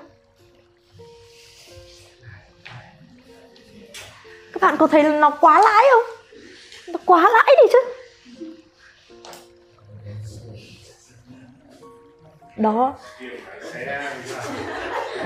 Các 4.54 4.62
bạn 4.62 4.78
có 4.78 4.88
thấy 4.88 5.04
là 5.04 5.20
nó 5.20 5.30
quá 5.30 5.60
lãi 5.60 5.84
không? 5.92 6.16
Nó 6.88 7.00
quá 7.06 7.22
lãi 7.22 7.56
đi 7.62 7.74
chứ. 7.74 7.80
Đó. 12.58 12.96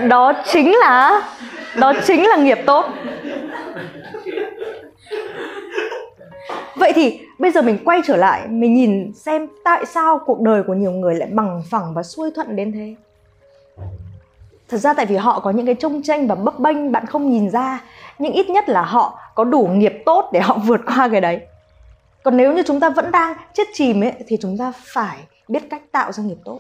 Đó 0.08 0.34
chính 0.52 0.76
là, 0.78 1.22
đó 1.76 1.94
chính 2.08 2.28
là 2.28 2.36
nghiệp 2.36 2.60
tốt. 2.66 2.86
Vậy 6.82 6.92
thì 6.96 7.20
bây 7.40 7.52
giờ 7.52 7.62
mình 7.62 7.78
quay 7.86 8.02
trở 8.06 8.16
lại, 8.16 8.48
mình 8.48 8.74
nhìn 8.74 9.14
xem 9.14 9.48
tại 9.64 9.86
sao 9.86 10.20
cuộc 10.26 10.42
đời 10.42 10.64
của 10.64 10.74
nhiều 10.74 10.92
người 10.92 11.16
lại 11.16 11.30
bằng 11.32 11.64
phẳng 11.70 11.94
và 11.94 12.04
xuôi 12.04 12.32
thuận 12.32 12.56
đến 12.56 12.72
thế. 12.72 12.96
Thật 14.70 14.78
ra 14.78 14.94
tại 14.94 15.06
vì 15.06 15.16
họ 15.16 15.40
có 15.40 15.52
những 15.52 15.66
cái 15.66 15.76
trông 15.76 16.02
tranh 16.04 16.28
và 16.28 16.36
bấp 16.36 16.60
bênh, 16.60 16.92
bạn 16.92 17.06
không 17.06 17.30
nhìn 17.30 17.50
ra, 17.50 17.84
nhưng 18.20 18.34
ít 18.34 18.50
nhất 18.50 18.70
là 18.70 18.82
họ 18.82 19.20
có 19.36 19.44
đủ 19.44 19.68
nghiệp 19.74 20.04
tốt 20.06 20.30
để 20.34 20.40
họ 20.40 20.58
vượt 20.66 20.82
qua 20.86 21.10
cái 21.12 21.22
đấy. 21.22 21.42
Còn 22.24 22.38
nếu 22.38 22.54
như 22.54 22.64
chúng 22.66 22.80
ta 22.80 22.90
vẫn 22.90 23.12
đang 23.12 23.38
chết 23.54 23.68
chìm 23.74 24.04
ấy, 24.04 24.14
thì 24.28 24.38
chúng 24.42 24.58
ta 24.58 24.74
phải 24.94 25.18
biết 25.48 25.70
cách 25.70 25.82
tạo 25.92 26.12
ra 26.12 26.24
nghiệp 26.24 26.38
tốt. 26.46 26.60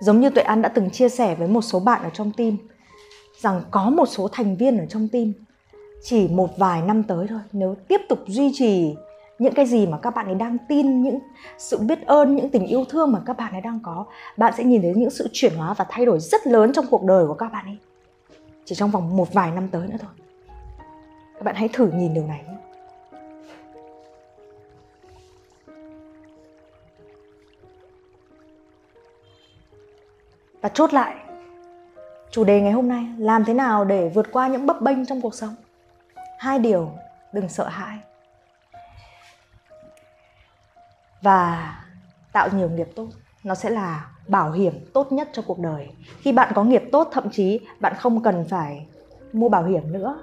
Giống 0.00 0.20
như 0.20 0.30
tuệ 0.30 0.42
an 0.42 0.62
đã 0.62 0.68
từng 0.68 0.90
chia 0.90 1.08
sẻ 1.08 1.34
với 1.34 1.48
một 1.48 1.62
số 1.62 1.80
bạn 1.80 2.02
ở 2.02 2.10
trong 2.14 2.32
team, 2.36 2.56
rằng 3.40 3.62
có 3.70 3.90
một 3.90 4.06
số 4.06 4.28
thành 4.32 4.56
viên 4.56 4.78
ở 4.78 4.86
trong 4.88 5.08
team 5.12 5.32
chỉ 6.02 6.28
một 6.28 6.58
vài 6.58 6.82
năm 6.82 7.02
tới 7.02 7.26
thôi, 7.26 7.40
nếu 7.52 7.76
tiếp 7.88 8.00
tục 8.08 8.18
duy 8.26 8.50
trì 8.54 8.94
những 9.38 9.54
cái 9.54 9.66
gì 9.66 9.86
mà 9.86 9.98
các 9.98 10.14
bạn 10.14 10.26
ấy 10.26 10.34
đang 10.34 10.56
tin, 10.68 11.02
những 11.02 11.18
sự 11.58 11.78
biết 11.78 12.06
ơn, 12.06 12.36
những 12.36 12.50
tình 12.50 12.66
yêu 12.66 12.84
thương 12.84 13.12
mà 13.12 13.20
các 13.26 13.36
bạn 13.36 13.52
ấy 13.52 13.60
đang 13.60 13.80
có, 13.82 14.04
bạn 14.36 14.52
sẽ 14.56 14.64
nhìn 14.64 14.82
thấy 14.82 14.94
những 14.96 15.10
sự 15.10 15.28
chuyển 15.32 15.54
hóa 15.54 15.74
và 15.74 15.86
thay 15.88 16.06
đổi 16.06 16.20
rất 16.20 16.46
lớn 16.46 16.72
trong 16.72 16.86
cuộc 16.90 17.02
đời 17.02 17.26
của 17.26 17.34
các 17.34 17.52
bạn 17.52 17.64
ấy. 17.64 17.76
Chỉ 18.64 18.74
trong 18.74 18.90
vòng 18.90 19.16
một 19.16 19.32
vài 19.32 19.50
năm 19.50 19.68
tới 19.68 19.88
nữa 19.88 19.96
thôi. 20.00 20.10
Các 21.34 21.42
bạn 21.42 21.54
hãy 21.54 21.68
thử 21.72 21.90
nhìn 21.94 22.14
điều 22.14 22.26
này 22.26 22.44
nhé. 22.48 22.54
Và 30.60 30.68
chốt 30.68 30.94
lại, 30.94 31.16
chủ 32.30 32.44
đề 32.44 32.60
ngày 32.60 32.72
hôm 32.72 32.88
nay, 32.88 33.06
làm 33.18 33.44
thế 33.44 33.54
nào 33.54 33.84
để 33.84 34.08
vượt 34.14 34.26
qua 34.32 34.48
những 34.48 34.66
bấp 34.66 34.80
bênh 34.80 35.06
trong 35.06 35.20
cuộc 35.20 35.34
sống? 35.34 35.54
Hai 36.38 36.58
điều 36.58 36.92
đừng 37.32 37.48
sợ 37.48 37.68
hãi. 37.68 37.98
Và 41.22 41.74
tạo 42.32 42.48
nhiều 42.52 42.70
nghiệp 42.70 42.88
tốt, 42.96 43.08
nó 43.44 43.54
sẽ 43.54 43.70
là 43.70 44.10
bảo 44.28 44.52
hiểm 44.52 44.72
tốt 44.94 45.12
nhất 45.12 45.28
cho 45.32 45.42
cuộc 45.46 45.58
đời. 45.58 45.88
Khi 46.18 46.32
bạn 46.32 46.52
có 46.54 46.64
nghiệp 46.64 46.82
tốt, 46.92 47.08
thậm 47.12 47.30
chí 47.30 47.60
bạn 47.80 47.94
không 47.94 48.22
cần 48.22 48.44
phải 48.48 48.86
mua 49.32 49.48
bảo 49.48 49.64
hiểm 49.64 49.92
nữa. 49.92 50.20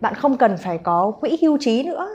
Bạn 0.00 0.14
không 0.14 0.36
cần 0.36 0.56
phải 0.56 0.78
có 0.78 1.12
quỹ 1.20 1.38
hưu 1.42 1.58
trí 1.60 1.82
nữa. 1.82 2.08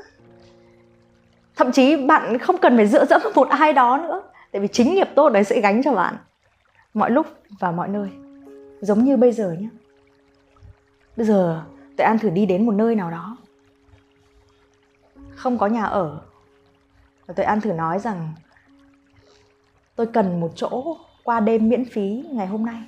Thậm 1.56 1.72
chí 1.72 1.98
bạn 2.08 2.38
không 2.38 2.58
cần 2.58 2.78
phải 2.78 2.88
dựa 2.88 3.06
dẫm 3.06 3.22
một 3.36 3.50
ai 3.50 3.74
đó 3.74 3.98
nữa. 3.98 4.24
Tại 4.52 4.62
vì 4.62 4.68
chính 4.68 4.94
nghiệp 4.94 5.10
tốt 5.16 5.30
đấy 5.30 5.44
sẽ 5.44 5.62
gánh 5.62 5.84
cho 5.84 5.94
bạn 5.94 6.18
mọi 6.94 7.12
lúc 7.12 7.28
và 7.60 7.72
mọi 7.72 7.88
nơi. 7.88 8.10
Giống 8.82 9.04
như 9.04 9.18
bây 9.18 9.32
giờ 9.32 9.52
nhé. 9.60 9.70
Bây 11.18 11.26
giờ 11.26 11.64
tuệ 11.98 12.06
an 12.06 12.20
thử 12.20 12.30
đi 12.30 12.46
đến 12.46 12.66
một 12.66 12.72
nơi 12.72 12.96
nào 12.96 13.12
đó. 13.12 13.38
Không 15.36 15.58
có 15.58 15.68
nhà 15.68 15.84
ở. 15.84 16.22
Và 17.26 17.34
tuệ 17.34 17.46
an 17.46 17.62
thử 17.62 17.72
nói 17.72 18.00
rằng 18.00 18.34
tôi 19.96 20.08
cần 20.08 20.40
một 20.40 20.52
chỗ 20.56 20.98
qua 21.24 21.40
đêm 21.40 21.70
miễn 21.70 21.86
phí 21.86 22.24
ngày 22.32 22.48
hôm 22.48 22.66
nay. 22.66 22.84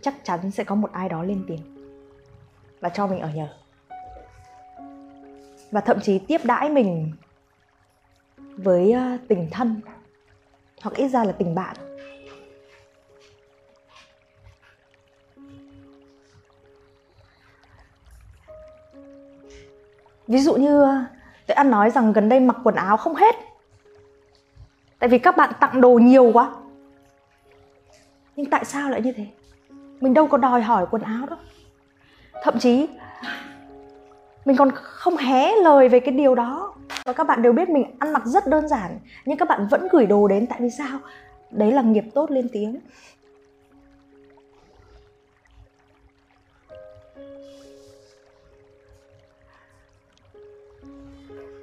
Chắc 0.00 0.24
chắn 0.24 0.50
sẽ 0.50 0.64
có 0.64 0.74
một 0.74 0.92
ai 0.92 1.08
đó 1.08 1.22
lên 1.22 1.44
tiếng 1.48 1.72
và 2.80 2.88
cho 2.88 3.06
mình 3.06 3.20
ở 3.20 3.30
nhờ. 3.30 3.48
Và 5.70 5.80
thậm 5.80 6.00
chí 6.02 6.18
tiếp 6.18 6.40
đãi 6.44 6.70
mình 6.70 7.12
với 8.38 8.92
ờ, 8.92 9.16
tình 9.28 9.48
thân, 9.50 9.80
hoặc 10.82 10.96
ít 10.96 11.08
ra 11.08 11.24
là 11.24 11.32
tình 11.32 11.54
bạn. 11.54 11.76
Ví 20.32 20.38
dụ 20.38 20.54
như 20.54 20.82
ờ, 20.82 21.04
Tuệ 21.46 21.54
An 21.54 21.70
nói 21.70 21.90
rằng 21.90 22.12
gần 22.12 22.28
đây 22.28 22.40
mặc 22.40 22.56
quần 22.64 22.74
áo 22.74 22.96
không 22.96 23.14
hết. 23.14 23.34
Tại 24.98 25.08
vì 25.08 25.18
các 25.18 25.36
bạn 25.36 25.52
tặng 25.60 25.80
đồ 25.80 25.90
nhiều 25.90 26.30
quá. 26.34 26.50
Nhưng 28.36 28.50
tại 28.50 28.64
sao 28.64 28.90
lại 28.90 29.02
như 29.02 29.12
thế? 29.12 29.26
Mình 30.00 30.14
đâu 30.14 30.26
có 30.26 30.38
đòi 30.38 30.62
hỏi 30.62 30.86
quần 30.90 31.02
áo 31.02 31.26
đâu. 31.26 31.38
Thậm 32.42 32.58
chí, 32.58 32.88
mình 34.44 34.56
còn 34.56 34.70
không 34.74 35.16
hé 35.16 35.56
lời 35.56 35.88
về 35.88 36.00
cái 36.00 36.14
điều 36.14 36.34
đó. 36.34 36.74
Và 37.04 37.12
các 37.12 37.26
bạn 37.26 37.42
đều 37.42 37.52
biết 37.52 37.68
mình 37.68 37.96
ăn 37.98 38.12
mặc 38.12 38.22
rất 38.26 38.46
đơn 38.46 38.68
giản, 38.68 38.98
nhưng 39.24 39.38
các 39.38 39.48
bạn 39.48 39.66
vẫn 39.70 39.88
gửi 39.90 40.06
đồ 40.06 40.28
đến 40.28 40.46
tại 40.46 40.58
vì 40.62 40.70
sao? 40.70 40.98
Đấy 41.50 41.72
là 41.72 41.82
nghiệp 41.82 42.04
tốt 42.14 42.30
lên 42.30 42.48
tiếng. 42.52 42.80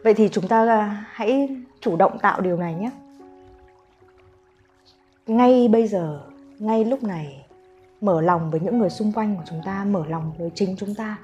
Vậy 0.10 0.14
thì 0.14 0.30
chúng 0.30 0.48
ta 0.48 0.66
à, 0.66 1.06
hãy 1.12 1.50
chủ 1.82 1.96
động 1.96 2.20
tạo 2.20 2.42
điều 2.42 2.58
này 2.58 2.74
nhé. 2.74 2.92
Ngay 5.28 5.68
bây 5.68 5.88
giờ, 5.88 6.22
ngay 6.60 6.86
lúc 6.86 7.04
này, 7.04 7.46
mở 8.02 8.22
lòng 8.22 8.52
với 8.52 8.60
những 8.60 8.80
người 8.80 8.90
xung 8.90 9.12
quanh 9.12 9.36
của 9.36 9.44
chúng 9.50 9.62
ta, 9.66 9.86
mở 9.86 10.04
lòng 10.08 10.32
với 10.38 10.52
chính 10.56 10.76
chúng 10.78 10.96
ta, 10.96 11.18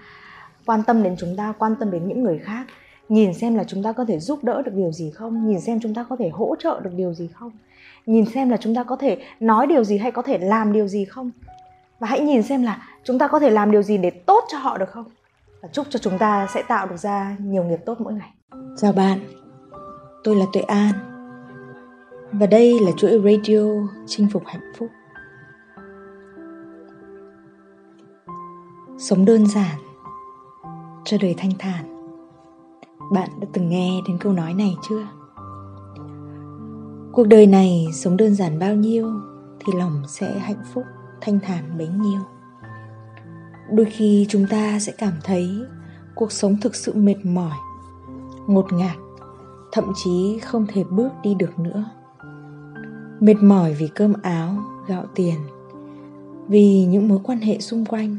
quan 0.65 0.83
tâm 0.83 1.03
đến 1.03 1.15
chúng 1.19 1.35
ta, 1.37 1.53
quan 1.57 1.75
tâm 1.79 1.91
đến 1.91 2.07
những 2.07 2.23
người 2.23 2.39
khác, 2.39 2.65
nhìn 3.09 3.33
xem 3.33 3.55
là 3.55 3.63
chúng 3.63 3.83
ta 3.83 3.91
có 3.91 4.05
thể 4.05 4.19
giúp 4.19 4.43
đỡ 4.43 4.61
được 4.61 4.73
điều 4.75 4.91
gì 4.91 5.11
không, 5.11 5.47
nhìn 5.47 5.61
xem 5.61 5.79
chúng 5.79 5.93
ta 5.93 6.05
có 6.09 6.15
thể 6.15 6.29
hỗ 6.29 6.55
trợ 6.59 6.79
được 6.83 6.93
điều 6.95 7.13
gì 7.13 7.27
không, 7.27 7.51
nhìn 8.05 8.25
xem 8.25 8.49
là 8.49 8.57
chúng 8.57 8.75
ta 8.75 8.83
có 8.83 8.95
thể 8.95 9.17
nói 9.39 9.67
điều 9.67 9.83
gì 9.83 9.97
hay 9.97 10.11
có 10.11 10.21
thể 10.21 10.37
làm 10.37 10.73
điều 10.73 10.87
gì 10.87 11.05
không. 11.05 11.31
Và 11.99 12.07
hãy 12.07 12.19
nhìn 12.19 12.43
xem 12.43 12.63
là 12.63 12.87
chúng 13.03 13.19
ta 13.19 13.27
có 13.27 13.39
thể 13.39 13.49
làm 13.49 13.71
điều 13.71 13.81
gì 13.81 13.97
để 13.97 14.09
tốt 14.09 14.43
cho 14.51 14.57
họ 14.57 14.77
được 14.77 14.89
không? 14.89 15.05
Và 15.61 15.69
chúc 15.71 15.87
cho 15.89 15.99
chúng 15.99 16.17
ta 16.17 16.47
sẽ 16.53 16.63
tạo 16.67 16.87
được 16.87 16.97
ra 16.97 17.35
nhiều 17.39 17.63
nghiệp 17.63 17.79
tốt 17.85 18.01
mỗi 18.01 18.13
ngày 18.13 18.34
chào 18.77 18.91
bạn, 18.91 19.19
tôi 20.23 20.35
là 20.35 20.45
tuệ 20.53 20.61
an 20.61 20.93
và 22.31 22.45
đây 22.45 22.79
là 22.79 22.91
chuỗi 22.97 23.21
radio 23.23 23.87
chinh 24.07 24.27
phục 24.33 24.43
hạnh 24.45 24.71
phúc. 24.77 24.89
Sống 28.97 29.25
đơn 29.25 29.47
giản, 29.47 29.77
cho 31.05 31.17
đời 31.21 31.35
thanh 31.37 31.51
thản. 31.59 32.07
Bạn 33.13 33.29
đã 33.39 33.47
từng 33.53 33.69
nghe 33.69 34.01
đến 34.07 34.17
câu 34.17 34.33
nói 34.33 34.53
này 34.53 34.75
chưa? 34.89 35.07
Cuộc 37.13 37.27
đời 37.27 37.47
này 37.47 37.87
sống 37.93 38.17
đơn 38.17 38.35
giản 38.35 38.59
bao 38.59 38.75
nhiêu 38.75 39.11
thì 39.59 39.73
lòng 39.79 40.03
sẽ 40.07 40.39
hạnh 40.39 40.63
phúc, 40.73 40.83
thanh 41.21 41.39
thản 41.39 41.77
bấy 41.77 41.87
nhiêu. 41.87 42.21
Đôi 43.71 43.85
khi 43.85 44.25
chúng 44.29 44.47
ta 44.49 44.79
sẽ 44.79 44.91
cảm 44.97 45.13
thấy 45.23 45.49
cuộc 46.15 46.31
sống 46.31 46.57
thực 46.61 46.75
sự 46.75 46.93
mệt 46.95 47.17
mỏi 47.23 47.57
ngột 48.47 48.73
ngạt, 48.73 48.97
thậm 49.71 49.91
chí 49.95 50.39
không 50.39 50.65
thể 50.67 50.83
bước 50.83 51.09
đi 51.23 51.33
được 51.33 51.59
nữa. 51.59 51.85
Mệt 53.19 53.35
mỏi 53.41 53.73
vì 53.73 53.87
cơm 53.95 54.13
áo, 54.23 54.57
gạo 54.87 55.05
tiền, 55.15 55.39
vì 56.47 56.85
những 56.85 57.07
mối 57.07 57.19
quan 57.23 57.39
hệ 57.39 57.59
xung 57.59 57.85
quanh. 57.85 58.17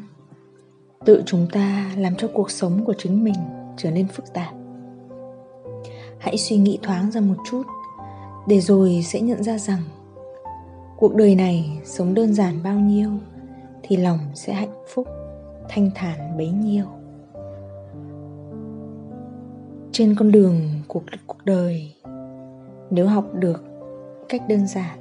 Tự 1.04 1.22
chúng 1.26 1.46
ta 1.52 1.90
làm 1.96 2.16
cho 2.16 2.28
cuộc 2.34 2.50
sống 2.50 2.84
của 2.84 2.94
chính 2.98 3.24
mình 3.24 3.34
trở 3.76 3.90
nên 3.90 4.08
phức 4.08 4.34
tạp. 4.34 4.54
Hãy 6.18 6.38
suy 6.38 6.56
nghĩ 6.56 6.78
thoáng 6.82 7.10
ra 7.10 7.20
một 7.20 7.36
chút, 7.50 7.62
để 8.46 8.60
rồi 8.60 9.02
sẽ 9.04 9.20
nhận 9.20 9.42
ra 9.42 9.58
rằng 9.58 9.82
cuộc 10.96 11.14
đời 11.14 11.34
này 11.34 11.80
sống 11.84 12.14
đơn 12.14 12.34
giản 12.34 12.62
bao 12.62 12.78
nhiêu 12.78 13.10
thì 13.82 13.96
lòng 13.96 14.18
sẽ 14.34 14.52
hạnh 14.52 14.74
phúc, 14.94 15.06
thanh 15.68 15.90
thản 15.94 16.36
bấy 16.36 16.48
nhiêu 16.48 16.84
trên 19.98 20.14
con 20.14 20.32
đường 20.32 20.60
của 20.88 21.00
cuộc 21.26 21.44
đời. 21.44 21.92
Nếu 22.90 23.06
học 23.06 23.24
được 23.34 23.64
cách 24.28 24.42
đơn 24.48 24.66
giản, 24.66 24.98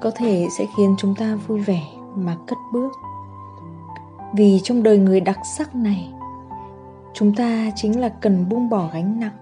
có 0.00 0.10
thể 0.10 0.48
sẽ 0.58 0.66
khiến 0.76 0.94
chúng 0.98 1.14
ta 1.14 1.34
vui 1.46 1.60
vẻ 1.60 1.82
mà 2.14 2.36
cất 2.46 2.58
bước. 2.72 2.92
Vì 4.34 4.60
trong 4.62 4.82
đời 4.82 4.98
người 4.98 5.20
đặc 5.20 5.38
sắc 5.56 5.74
này, 5.74 6.12
chúng 7.14 7.34
ta 7.34 7.70
chính 7.76 8.00
là 8.00 8.08
cần 8.08 8.48
buông 8.48 8.68
bỏ 8.68 8.90
gánh 8.92 9.20
nặng 9.20 9.36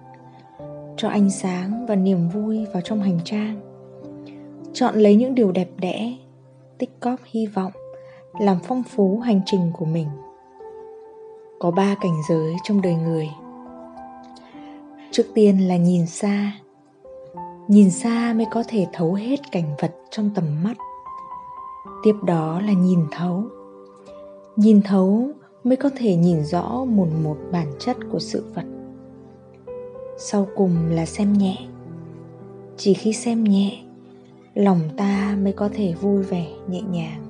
cho 0.97 1.09
ánh 1.09 1.31
sáng 1.31 1.87
và 1.87 1.95
niềm 1.95 2.29
vui 2.29 2.67
vào 2.73 2.83
trong 2.83 3.01
hành 3.01 3.19
trang. 3.25 3.61
Chọn 4.73 4.95
lấy 4.95 5.17
những 5.17 5.35
điều 5.35 5.53
đẹp 5.53 5.69
đẽ, 5.77 6.17
tích 6.79 7.01
cóp 7.01 7.21
hy 7.25 7.47
vọng, 7.47 7.73
làm 8.41 8.57
phong 8.65 8.83
phú 8.83 9.19
hành 9.19 9.41
trình 9.47 9.71
của 9.73 9.85
mình. 9.85 10.09
Có 11.59 11.71
ba 11.71 11.97
cảnh 12.01 12.17
giới 12.29 12.55
trong 12.65 12.83
đời 12.83 12.95
người 12.95 13.29
trước 15.11 15.25
tiên 15.35 15.69
là 15.69 15.77
nhìn 15.77 16.07
xa. 16.07 16.53
Nhìn 17.69 17.91
xa 17.91 18.35
mới 18.37 18.47
có 18.51 18.65
thể 18.69 18.87
thấu 18.93 19.15
hết 19.15 19.41
cảnh 19.53 19.77
vật 19.81 19.95
trong 20.11 20.31
tầm 20.35 20.45
mắt. 20.63 20.77
Tiếp 22.03 22.15
đó 22.27 22.61
là 22.61 22.73
nhìn 22.73 23.01
thấu. 23.11 23.45
Nhìn 24.57 24.83
thấu 24.83 25.29
mới 25.65 25.77
có 25.77 25.91
thể 25.97 26.17
nhìn 26.17 26.45
rõ 26.45 26.85
một 26.85 27.09
một 27.23 27.37
bản 27.53 27.73
chất 27.79 27.97
của 28.13 28.19
sự 28.19 28.45
vật. 28.55 28.65
Sau 30.19 30.47
cùng 30.57 30.91
là 30.91 31.07
xem 31.07 31.33
nhẹ. 31.33 31.57
Chỉ 32.77 32.95
khi 32.95 33.13
xem 33.13 33.45
nhẹ, 33.45 33.83
lòng 34.55 34.81
ta 34.97 35.37
mới 35.43 35.53
có 35.53 35.69
thể 35.75 35.95
vui 36.01 36.23
vẻ, 36.23 36.47
nhẹ 36.69 36.83
nhàng. 36.83 37.25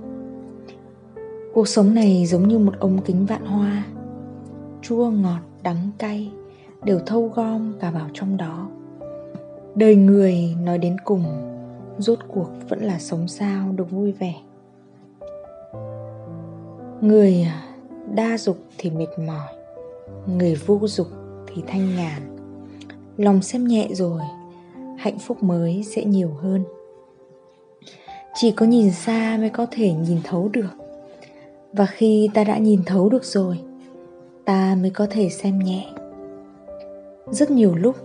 Cuộc 1.54 1.68
sống 1.68 1.94
này 1.94 2.26
giống 2.26 2.48
như 2.48 2.58
một 2.58 2.74
ống 2.78 3.02
kính 3.04 3.26
vạn 3.26 3.46
hoa. 3.46 3.84
Chua 4.82 5.10
ngọt 5.10 5.40
đắng 5.62 5.90
cay 5.98 6.30
đều 6.88 7.00
thâu 7.06 7.32
gom 7.34 7.72
cả 7.80 7.90
vào 7.90 8.08
trong 8.14 8.36
đó. 8.36 8.68
Đời 9.74 9.96
người 9.96 10.54
nói 10.62 10.78
đến 10.78 10.96
cùng, 11.04 11.24
rốt 11.98 12.18
cuộc 12.28 12.48
vẫn 12.68 12.82
là 12.82 12.98
sống 12.98 13.28
sao 13.28 13.72
được 13.72 13.90
vui 13.90 14.12
vẻ. 14.12 14.34
Người 17.00 17.46
đa 18.14 18.38
dục 18.38 18.58
thì 18.78 18.90
mệt 18.90 19.18
mỏi, 19.26 19.48
người 20.26 20.54
vô 20.54 20.80
dục 20.82 21.06
thì 21.46 21.62
thanh 21.66 21.96
nhàn. 21.96 22.36
Lòng 23.16 23.42
xem 23.42 23.66
nhẹ 23.66 23.88
rồi, 23.92 24.22
hạnh 24.98 25.18
phúc 25.18 25.42
mới 25.42 25.82
sẽ 25.82 26.04
nhiều 26.04 26.30
hơn. 26.40 26.64
Chỉ 28.34 28.50
có 28.50 28.66
nhìn 28.66 28.90
xa 28.90 29.36
mới 29.40 29.50
có 29.50 29.66
thể 29.70 29.92
nhìn 29.92 30.18
thấu 30.24 30.48
được. 30.52 30.70
Và 31.72 31.86
khi 31.86 32.30
ta 32.34 32.44
đã 32.44 32.58
nhìn 32.58 32.82
thấu 32.86 33.08
được 33.08 33.24
rồi, 33.24 33.60
ta 34.44 34.76
mới 34.80 34.90
có 34.90 35.06
thể 35.10 35.28
xem 35.28 35.58
nhẹ 35.58 35.92
rất 37.30 37.50
nhiều 37.50 37.74
lúc, 37.74 37.96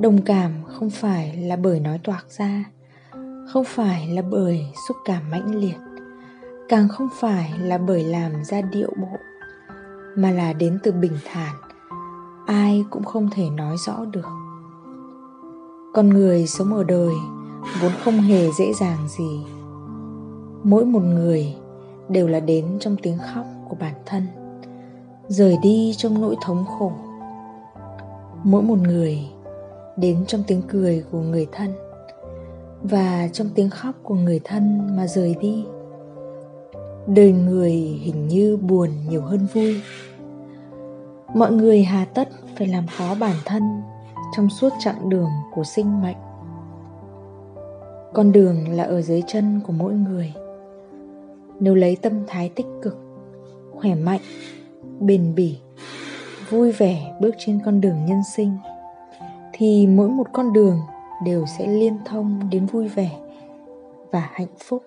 đồng 0.00 0.22
cảm 0.22 0.52
không 0.66 0.90
phải 0.90 1.36
là 1.36 1.56
bởi 1.56 1.80
nói 1.80 2.00
toạc 2.04 2.26
ra, 2.38 2.64
không 3.52 3.64
phải 3.64 4.08
là 4.08 4.22
bởi 4.22 4.66
xúc 4.88 4.96
cảm 5.04 5.30
mãnh 5.30 5.54
liệt, 5.54 5.76
càng 6.68 6.88
không 6.88 7.08
phải 7.20 7.52
là 7.58 7.78
bởi 7.78 8.04
làm 8.04 8.44
ra 8.44 8.60
điệu 8.60 8.92
bộ, 9.00 9.16
mà 10.16 10.30
là 10.30 10.52
đến 10.52 10.78
từ 10.82 10.92
bình 10.92 11.16
thản, 11.24 11.54
ai 12.46 12.84
cũng 12.90 13.04
không 13.04 13.28
thể 13.32 13.50
nói 13.50 13.76
rõ 13.86 14.04
được. 14.04 14.28
Con 15.94 16.08
người 16.08 16.46
sống 16.46 16.74
ở 16.74 16.84
đời 16.84 17.14
vốn 17.82 17.92
không 18.04 18.14
hề 18.14 18.50
dễ 18.58 18.72
dàng 18.80 19.08
gì. 19.08 19.46
Mỗi 20.62 20.84
một 20.84 21.02
người 21.02 21.54
đều 22.08 22.28
là 22.28 22.40
đến 22.40 22.66
trong 22.80 22.96
tiếng 23.02 23.18
khóc 23.34 23.46
của 23.68 23.76
bản 23.80 23.94
thân, 24.06 24.26
rời 25.28 25.58
đi 25.62 25.94
trong 25.96 26.20
nỗi 26.20 26.36
thống 26.42 26.64
khổ 26.78 26.92
mỗi 28.44 28.62
một 28.62 28.78
người 28.78 29.18
đến 29.96 30.24
trong 30.26 30.42
tiếng 30.46 30.62
cười 30.68 31.04
của 31.10 31.20
người 31.20 31.46
thân 31.52 31.70
và 32.82 33.28
trong 33.32 33.48
tiếng 33.54 33.70
khóc 33.70 33.94
của 34.02 34.14
người 34.14 34.40
thân 34.44 34.96
mà 34.96 35.06
rời 35.06 35.36
đi. 35.40 35.64
Đời 37.06 37.32
người 37.32 37.72
hình 37.72 38.28
như 38.28 38.56
buồn 38.56 38.90
nhiều 39.08 39.22
hơn 39.22 39.46
vui. 39.54 39.80
Mọi 41.34 41.52
người 41.52 41.82
hà 41.82 42.04
tất 42.04 42.28
phải 42.58 42.66
làm 42.66 42.86
khó 42.86 43.14
bản 43.20 43.36
thân 43.44 43.62
trong 44.36 44.50
suốt 44.50 44.72
chặng 44.78 45.08
đường 45.08 45.30
của 45.54 45.64
sinh 45.64 46.02
mệnh. 46.02 46.16
Con 48.14 48.32
đường 48.32 48.68
là 48.68 48.84
ở 48.84 49.02
dưới 49.02 49.22
chân 49.26 49.60
của 49.66 49.72
mỗi 49.72 49.92
người. 49.92 50.34
Nếu 51.60 51.74
lấy 51.74 51.96
tâm 51.96 52.12
thái 52.26 52.48
tích 52.48 52.66
cực, 52.82 52.96
khỏe 53.72 53.94
mạnh, 53.94 54.20
bền 55.00 55.34
bỉ 55.34 55.58
vui 56.52 56.72
vẻ 56.72 57.14
bước 57.20 57.30
trên 57.38 57.60
con 57.64 57.80
đường 57.80 58.04
nhân 58.04 58.22
sinh, 58.24 58.56
thì 59.52 59.86
mỗi 59.86 60.08
một 60.08 60.26
con 60.32 60.52
đường 60.52 60.78
đều 61.24 61.46
sẽ 61.58 61.66
liên 61.66 61.98
thông 62.04 62.40
đến 62.50 62.66
vui 62.66 62.88
vẻ 62.88 63.10
và 64.10 64.30
hạnh 64.32 64.54
phúc. 64.68 64.82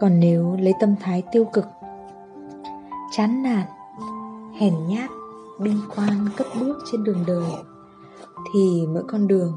Còn 0.00 0.20
nếu 0.20 0.56
lấy 0.60 0.74
tâm 0.80 0.94
thái 1.00 1.22
tiêu 1.32 1.44
cực, 1.44 1.66
chán 3.12 3.42
nản, 3.42 3.66
hèn 4.58 4.74
nhát 4.88 5.10
binh 5.60 5.80
quan 5.96 6.28
cất 6.36 6.46
bước 6.60 6.78
trên 6.92 7.04
đường 7.04 7.24
đời, 7.26 7.50
thì 8.52 8.86
mỗi 8.88 9.02
con 9.08 9.28
đường 9.28 9.52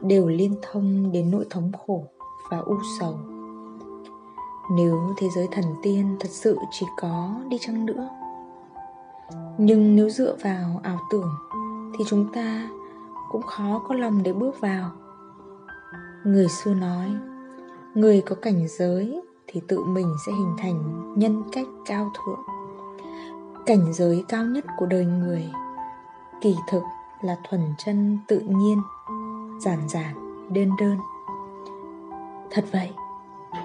đều 0.00 0.28
liên 0.28 0.54
thông 0.62 1.12
đến 1.12 1.30
nỗi 1.30 1.44
thống 1.50 1.72
khổ 1.86 2.04
và 2.50 2.58
u 2.58 2.74
sầu. 3.00 3.14
Nếu 4.76 5.14
thế 5.16 5.28
giới 5.36 5.48
thần 5.52 5.64
tiên 5.82 6.16
thật 6.20 6.30
sự 6.30 6.58
chỉ 6.70 6.86
có 7.00 7.34
đi 7.48 7.56
chăng 7.60 7.86
nữa 7.86 8.08
nhưng 9.58 9.96
nếu 9.96 10.10
dựa 10.10 10.36
vào 10.42 10.80
ảo 10.82 10.98
tưởng, 11.10 11.30
thì 11.98 12.04
chúng 12.08 12.32
ta 12.32 12.68
cũng 13.30 13.42
khó 13.42 13.82
có 13.88 13.94
lòng 13.94 14.22
để 14.22 14.32
bước 14.32 14.60
vào. 14.60 14.90
Người 16.24 16.48
xưa 16.48 16.74
nói, 16.74 17.14
người 17.94 18.20
có 18.20 18.36
cảnh 18.42 18.68
giới 18.68 19.20
thì 19.46 19.60
tự 19.68 19.84
mình 19.84 20.14
sẽ 20.26 20.32
hình 20.32 20.56
thành 20.58 21.12
nhân 21.18 21.42
cách 21.52 21.66
cao 21.86 22.12
thượng. 22.14 22.40
Cảnh 23.66 23.92
giới 23.92 24.24
cao 24.28 24.44
nhất 24.44 24.64
của 24.78 24.86
đời 24.86 25.04
người 25.04 25.50
kỳ 26.40 26.56
thực 26.68 26.82
là 27.20 27.36
thuần 27.48 27.60
chân 27.78 28.18
tự 28.28 28.40
nhiên, 28.40 28.82
giản 29.60 29.88
giản, 29.88 30.14
đơn 30.52 30.70
đơn. 30.80 30.96
Thật 32.50 32.64
vậy, 32.72 32.90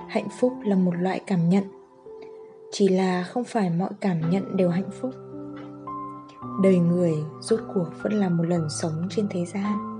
hạnh 0.07 0.29
phúc 0.29 0.53
là 0.63 0.75
một 0.75 0.91
loại 0.95 1.19
cảm 1.27 1.49
nhận. 1.49 1.63
Chỉ 2.71 2.87
là 2.87 3.23
không 3.23 3.43
phải 3.43 3.69
mọi 3.69 3.89
cảm 3.99 4.29
nhận 4.29 4.57
đều 4.57 4.69
hạnh 4.69 4.89
phúc 5.01 5.11
đời 6.61 6.79
người 6.79 7.25
rốt 7.39 7.59
cuộc 7.73 7.87
vẫn 8.01 8.13
là 8.13 8.29
một 8.29 8.43
lần 8.43 8.69
sống 8.69 9.07
trên 9.09 9.27
thế 9.29 9.45
gian. 9.45 9.93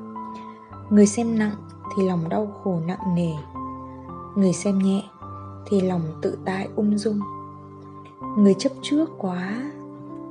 Người 0.89 1.06
xem 1.06 1.38
nặng 1.38 1.56
thì 1.96 2.08
lòng 2.08 2.30
đau 2.30 2.48
khổ 2.48 2.80
nặng 2.88 3.16
nề. 3.16 3.32
Người 4.36 4.54
xem 4.54 4.80
nhẹ 4.80 5.04
thì 5.66 5.82
lòng 5.82 6.02
tự 6.22 6.38
tại 6.46 6.70
ung 6.76 6.98
dung. 6.98 7.20
Người 8.38 8.54
chấp 8.60 8.72
trước 8.82 9.10
quá 9.18 9.72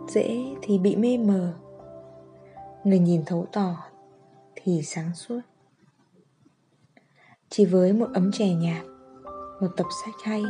dễ 0.09 0.57
thì 0.63 0.79
bị 0.79 0.97
mê 0.97 1.19
mờ. 1.19 1.55
Người 2.85 2.99
nhìn 2.99 3.23
thấu 3.27 3.47
tỏ 3.53 3.77
thì 4.55 4.83
sáng 4.83 5.15
suốt. 5.15 5.41
Chỉ 7.49 7.65
với 7.65 7.93
một 7.93 8.09
ấm 8.15 8.33
chè 8.33 8.55
nhạt, 8.55 8.85
một 9.61 9.69
tập 9.77 9.87
sách 10.05 10.15
hay, 10.25 10.45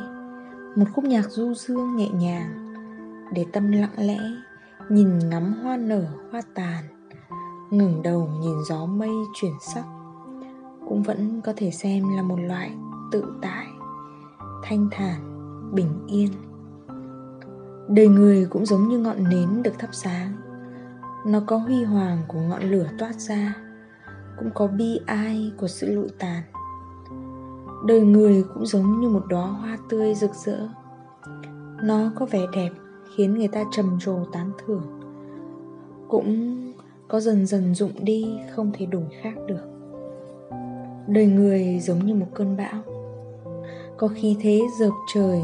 một 0.76 0.84
khúc 0.94 1.04
nhạc 1.04 1.30
du 1.30 1.54
dương 1.54 1.96
nhẹ 1.96 2.08
nhàng 2.08 2.74
để 3.34 3.46
tâm 3.52 3.72
lặng 3.72 3.94
lẽ 3.96 4.18
nhìn 4.88 5.18
ngắm 5.18 5.54
hoa 5.62 5.76
nở, 5.76 6.06
hoa 6.30 6.42
tàn, 6.54 6.84
ngẩng 7.70 8.02
đầu 8.02 8.30
nhìn 8.40 8.56
gió 8.68 8.86
mây 8.86 9.10
chuyển 9.34 9.52
sắc, 9.60 9.84
cũng 10.88 11.02
vẫn 11.02 11.40
có 11.44 11.52
thể 11.56 11.70
xem 11.70 12.16
là 12.16 12.22
một 12.22 12.36
loại 12.40 12.74
tự 13.12 13.24
tại, 13.42 13.66
thanh 14.62 14.88
thản, 14.90 15.20
bình 15.74 16.06
yên. 16.06 16.30
Đời 17.88 18.08
người 18.08 18.46
cũng 18.50 18.66
giống 18.66 18.88
như 18.88 18.98
ngọn 18.98 19.24
nến 19.28 19.62
được 19.62 19.78
thắp 19.78 19.88
sáng. 19.92 20.32
Nó 21.26 21.40
có 21.46 21.56
huy 21.56 21.84
hoàng 21.84 22.18
của 22.28 22.40
ngọn 22.40 22.62
lửa 22.62 22.86
toát 22.98 23.14
ra, 23.14 23.56
cũng 24.38 24.50
có 24.54 24.66
bi 24.66 25.00
ai 25.06 25.52
của 25.58 25.68
sự 25.68 25.94
lụi 25.94 26.08
tàn. 26.18 26.42
Đời 27.86 28.00
người 28.00 28.44
cũng 28.54 28.66
giống 28.66 29.00
như 29.00 29.08
một 29.08 29.24
đóa 29.28 29.46
hoa 29.46 29.78
tươi 29.88 30.14
rực 30.14 30.34
rỡ. 30.34 30.68
Nó 31.82 32.12
có 32.16 32.26
vẻ 32.26 32.40
đẹp 32.52 32.70
khiến 33.16 33.34
người 33.34 33.48
ta 33.48 33.64
trầm 33.72 33.98
trồ 34.00 34.24
tán 34.32 34.50
thưởng. 34.66 34.82
Cũng 36.08 36.58
có 37.08 37.20
dần 37.20 37.46
dần 37.46 37.74
rụng 37.74 37.92
đi, 38.00 38.38
không 38.50 38.70
thể 38.74 38.86
đổi 38.86 39.06
khác 39.22 39.34
được. 39.46 39.68
Đời 41.06 41.26
người 41.26 41.78
giống 41.80 42.06
như 42.06 42.14
một 42.14 42.26
cơn 42.34 42.56
bão. 42.56 42.82
Có 43.96 44.08
khí 44.08 44.36
thế 44.40 44.60
dợp 44.78 44.92
trời, 45.14 45.40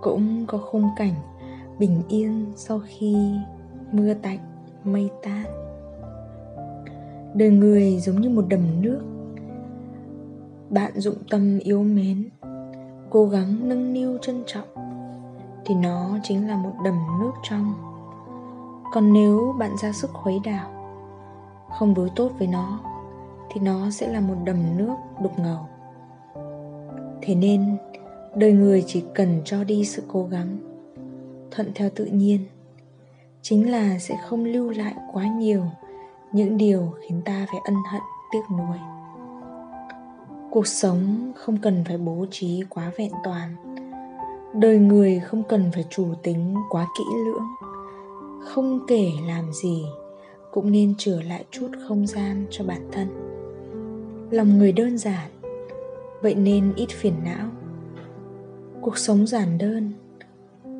cũng 0.00 0.44
có 0.46 0.58
khung 0.58 0.88
cảnh 0.96 1.14
bình 1.78 2.02
yên 2.08 2.52
sau 2.56 2.80
khi 2.86 3.16
mưa 3.92 4.14
tạnh, 4.14 4.38
mây 4.84 5.10
tan. 5.22 5.44
Đời 7.34 7.50
người 7.50 7.98
giống 8.00 8.20
như 8.20 8.28
một 8.28 8.44
đầm 8.48 8.60
nước. 8.82 9.00
Bạn 10.70 10.92
dụng 11.00 11.16
tâm 11.30 11.58
yếu 11.58 11.82
mến, 11.82 12.28
cố 13.10 13.26
gắng 13.26 13.68
nâng 13.68 13.92
niu 13.92 14.18
trân 14.18 14.42
trọng 14.46 14.87
thì 15.64 15.74
nó 15.74 16.18
chính 16.22 16.48
là 16.48 16.56
một 16.56 16.72
đầm 16.84 16.98
nước 17.20 17.32
trong. 17.42 17.74
Còn 18.92 19.12
nếu 19.12 19.54
bạn 19.58 19.76
ra 19.76 19.92
sức 19.92 20.10
khuấy 20.12 20.40
đảo, 20.44 20.70
không 21.78 21.94
đối 21.94 22.10
tốt 22.10 22.30
với 22.38 22.48
nó, 22.48 22.80
thì 23.50 23.60
nó 23.60 23.90
sẽ 23.90 24.08
là 24.12 24.20
một 24.20 24.34
đầm 24.44 24.76
nước 24.76 24.94
đục 25.22 25.38
ngầu. 25.38 25.66
Thế 27.22 27.34
nên, 27.34 27.76
đời 28.34 28.52
người 28.52 28.84
chỉ 28.86 29.04
cần 29.14 29.40
cho 29.44 29.64
đi 29.64 29.84
sự 29.84 30.02
cố 30.08 30.24
gắng, 30.24 30.58
thuận 31.50 31.72
theo 31.74 31.90
tự 31.94 32.04
nhiên, 32.04 32.40
chính 33.42 33.70
là 33.70 33.98
sẽ 33.98 34.16
không 34.26 34.44
lưu 34.44 34.70
lại 34.70 34.94
quá 35.12 35.26
nhiều 35.26 35.64
những 36.32 36.56
điều 36.56 36.92
khiến 37.00 37.22
ta 37.24 37.46
phải 37.50 37.60
ân 37.64 37.74
hận, 37.92 38.02
tiếc 38.32 38.42
nuối. 38.50 38.78
Cuộc 40.50 40.66
sống 40.66 41.32
không 41.36 41.56
cần 41.56 41.84
phải 41.88 41.98
bố 41.98 42.26
trí 42.30 42.62
quá 42.68 42.90
vẹn 42.96 43.12
toàn 43.24 43.56
đời 44.54 44.78
người 44.78 45.20
không 45.20 45.42
cần 45.48 45.70
phải 45.74 45.84
chủ 45.90 46.06
tính 46.22 46.54
quá 46.70 46.86
kỹ 46.98 47.04
lưỡng. 47.26 47.46
Không 48.44 48.80
kể 48.86 49.10
làm 49.26 49.52
gì, 49.52 49.84
cũng 50.50 50.72
nên 50.72 50.94
trở 50.98 51.22
lại 51.22 51.44
chút 51.50 51.68
không 51.88 52.06
gian 52.06 52.46
cho 52.50 52.64
bản 52.64 52.88
thân. 52.92 53.08
Lòng 54.30 54.58
người 54.58 54.72
đơn 54.72 54.98
giản, 54.98 55.30
vậy 56.22 56.34
nên 56.34 56.72
ít 56.76 56.88
phiền 56.88 57.14
não. 57.24 57.48
Cuộc 58.80 58.98
sống 58.98 59.26
giản 59.26 59.58
đơn, 59.58 59.92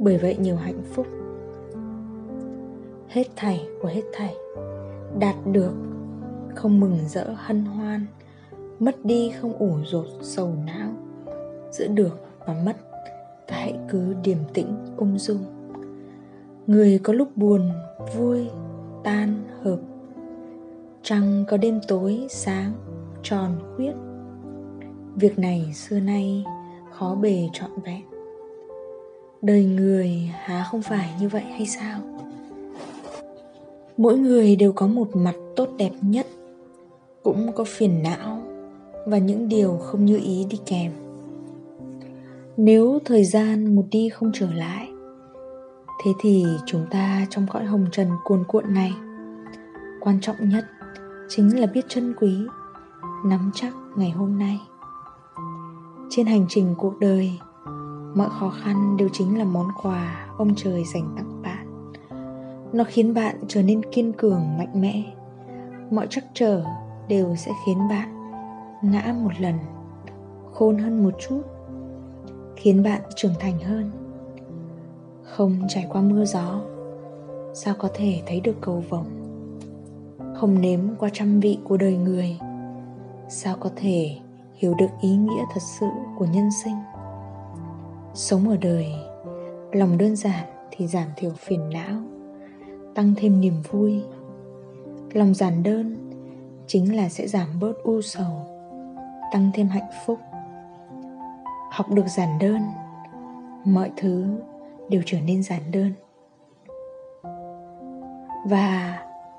bởi 0.01 0.19
vậy 0.19 0.37
nhiều 0.37 0.57
hạnh 0.57 0.83
phúc. 0.93 1.07
Hết 3.09 3.27
thảy 3.37 3.67
của 3.83 3.89
hết 3.89 4.03
thảy, 4.13 4.35
đạt 5.19 5.37
được, 5.53 5.73
không 6.55 6.81
mừng 6.81 6.99
rỡ 7.09 7.35
hân 7.37 7.65
hoan, 7.65 8.07
mất 8.79 9.05
đi 9.05 9.33
không 9.41 9.53
ủ 9.53 9.71
rột 9.87 10.07
sầu 10.23 10.55
não, 10.67 10.91
giữ 11.73 11.87
được 11.87 12.21
và 12.47 12.63
mất 12.67 12.88
ta 13.49 13.57
hãy 13.57 13.75
cứ 13.89 14.15
điềm 14.23 14.39
tĩnh, 14.55 14.77
ung 14.97 15.19
dung. 15.19 15.45
Người 16.67 17.01
có 17.03 17.13
lúc 17.13 17.37
buồn, 17.37 17.71
vui, 18.17 18.47
tan, 19.05 19.45
hợp. 19.63 19.79
Trăng 21.03 21.45
có 21.49 21.57
đêm 21.57 21.81
tối, 21.89 22.27
sáng, 22.31 22.73
tròn, 23.23 23.53
khuyết. 23.77 23.93
Việc 25.15 25.39
này 25.39 25.73
xưa 25.75 26.01
nay 26.01 26.45
khó 26.93 27.15
bề 27.15 27.49
trọn 27.53 27.71
vẹn. 27.85 28.03
Đời 29.43 29.65
người, 29.65 30.31
há 30.35 30.67
không 30.71 30.83
phải 30.83 31.11
như 31.21 31.29
vậy 31.29 31.43
hay 31.43 31.67
sao? 31.67 32.01
Mỗi 33.97 34.19
người 34.19 34.57
đều 34.57 34.73
có 34.73 34.87
một 34.87 35.09
mặt 35.17 35.35
tốt 35.57 35.69
đẹp 35.79 35.93
nhất, 36.01 36.27
cũng 37.23 37.53
có 37.53 37.65
phiền 37.65 38.03
não 38.03 38.43
và 39.07 39.19
những 39.19 39.49
điều 39.49 39.77
không 39.77 40.05
như 40.05 40.17
ý 40.17 40.47
đi 40.51 40.61
kèm 40.67 40.93
nếu 42.61 42.99
thời 43.05 43.25
gian 43.25 43.77
một 43.77 43.83
đi 43.91 44.09
không 44.09 44.31
trở 44.35 44.53
lại, 44.53 44.89
thế 46.05 46.11
thì 46.21 46.47
chúng 46.67 46.87
ta 46.91 47.27
trong 47.31 47.47
cõi 47.51 47.65
hồng 47.65 47.87
trần 47.93 48.09
cuồn 48.25 48.45
cuộn 48.49 48.75
này, 48.75 48.93
quan 50.01 50.21
trọng 50.21 50.49
nhất 50.49 50.65
chính 51.29 51.61
là 51.61 51.67
biết 51.67 51.85
trân 51.89 52.15
quý, 52.21 52.47
nắm 53.25 53.51
chắc 53.55 53.73
ngày 53.97 54.11
hôm 54.11 54.39
nay. 54.39 54.61
Trên 56.11 56.27
hành 56.27 56.47
trình 56.49 56.75
cuộc 56.79 56.99
đời, 57.01 57.33
mọi 58.15 58.29
khó 58.41 58.51
khăn 58.51 58.97
đều 58.97 59.09
chính 59.13 59.39
là 59.39 59.45
món 59.45 59.69
quà 59.83 60.27
ông 60.39 60.55
trời 60.55 60.85
dành 60.95 61.15
tặng 61.17 61.43
bạn. 61.43 61.93
Nó 62.73 62.85
khiến 62.85 63.15
bạn 63.15 63.37
trở 63.49 63.63
nên 63.63 63.83
kiên 63.93 64.13
cường, 64.13 64.59
mạnh 64.59 64.81
mẽ. 64.81 65.03
Mọi 65.91 66.07
trắc 66.11 66.25
trở 66.35 66.65
đều 67.09 67.37
sẽ 67.37 67.53
khiến 67.67 67.79
bạn 67.91 68.33
ngã 68.83 69.15
một 69.23 69.33
lần, 69.41 69.55
khôn 70.53 70.79
hơn 70.79 71.05
một 71.05 71.15
chút 71.29 71.43
khiến 72.59 72.83
bạn 72.83 73.01
trưởng 73.17 73.35
thành 73.41 73.59
hơn. 73.59 73.91
Không 75.23 75.59
trải 75.69 75.87
qua 75.89 76.01
mưa 76.01 76.25
gió, 76.25 76.61
sao 77.55 77.75
có 77.79 77.89
thể 77.95 78.23
thấy 78.27 78.41
được 78.41 78.57
cầu 78.61 78.85
vồng? 78.89 79.07
Không 80.37 80.61
nếm 80.61 80.81
qua 80.99 81.09
trăm 81.13 81.41
vị 81.41 81.59
của 81.65 81.77
đời 81.77 81.97
người, 81.97 82.39
sao 83.29 83.57
có 83.61 83.71
thể 83.77 84.17
hiểu 84.55 84.75
được 84.75 84.91
ý 85.01 85.17
nghĩa 85.17 85.43
thật 85.55 85.61
sự 85.81 85.87
của 86.19 86.25
nhân 86.25 86.49
sinh? 86.65 86.77
Sống 88.15 88.49
ở 88.49 88.57
đời, 88.57 88.87
lòng 89.73 89.99
đơn 89.99 90.17
giản 90.17 90.47
thì 90.71 90.87
giảm 90.87 91.09
thiểu 91.17 91.31
phiền 91.39 91.71
não, 91.71 92.03
tăng 92.95 93.15
thêm 93.17 93.41
niềm 93.41 93.63
vui. 93.71 94.03
Lòng 95.13 95.35
giản 95.35 95.63
đơn 95.63 95.97
chính 96.67 96.97
là 96.97 97.09
sẽ 97.09 97.29
giảm 97.29 97.49
bớt 97.61 97.83
u 97.83 98.03
sầu, 98.03 98.47
tăng 99.33 99.51
thêm 99.55 99.69
hạnh 99.69 99.91
phúc 100.07 100.19
học 101.79 101.91
được 101.91 102.07
giản 102.07 102.39
đơn. 102.39 102.63
Mọi 103.65 103.91
thứ 103.97 104.41
đều 104.89 105.03
trở 105.07 105.21
nên 105.21 105.43
giản 105.43 105.71
đơn. 105.71 105.93
Và 108.47 108.99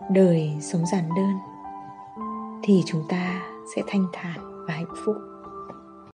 đời 0.10 0.58
sống 0.62 0.86
giản 0.86 1.10
đơn 1.16 1.34
thì 2.64 2.84
chúng 2.86 3.04
ta 3.10 3.42
sẽ 3.76 3.82
thanh 3.88 4.06
thản 4.14 4.66
và 4.68 4.74
hạnh 4.74 4.94
phúc. 5.06 5.16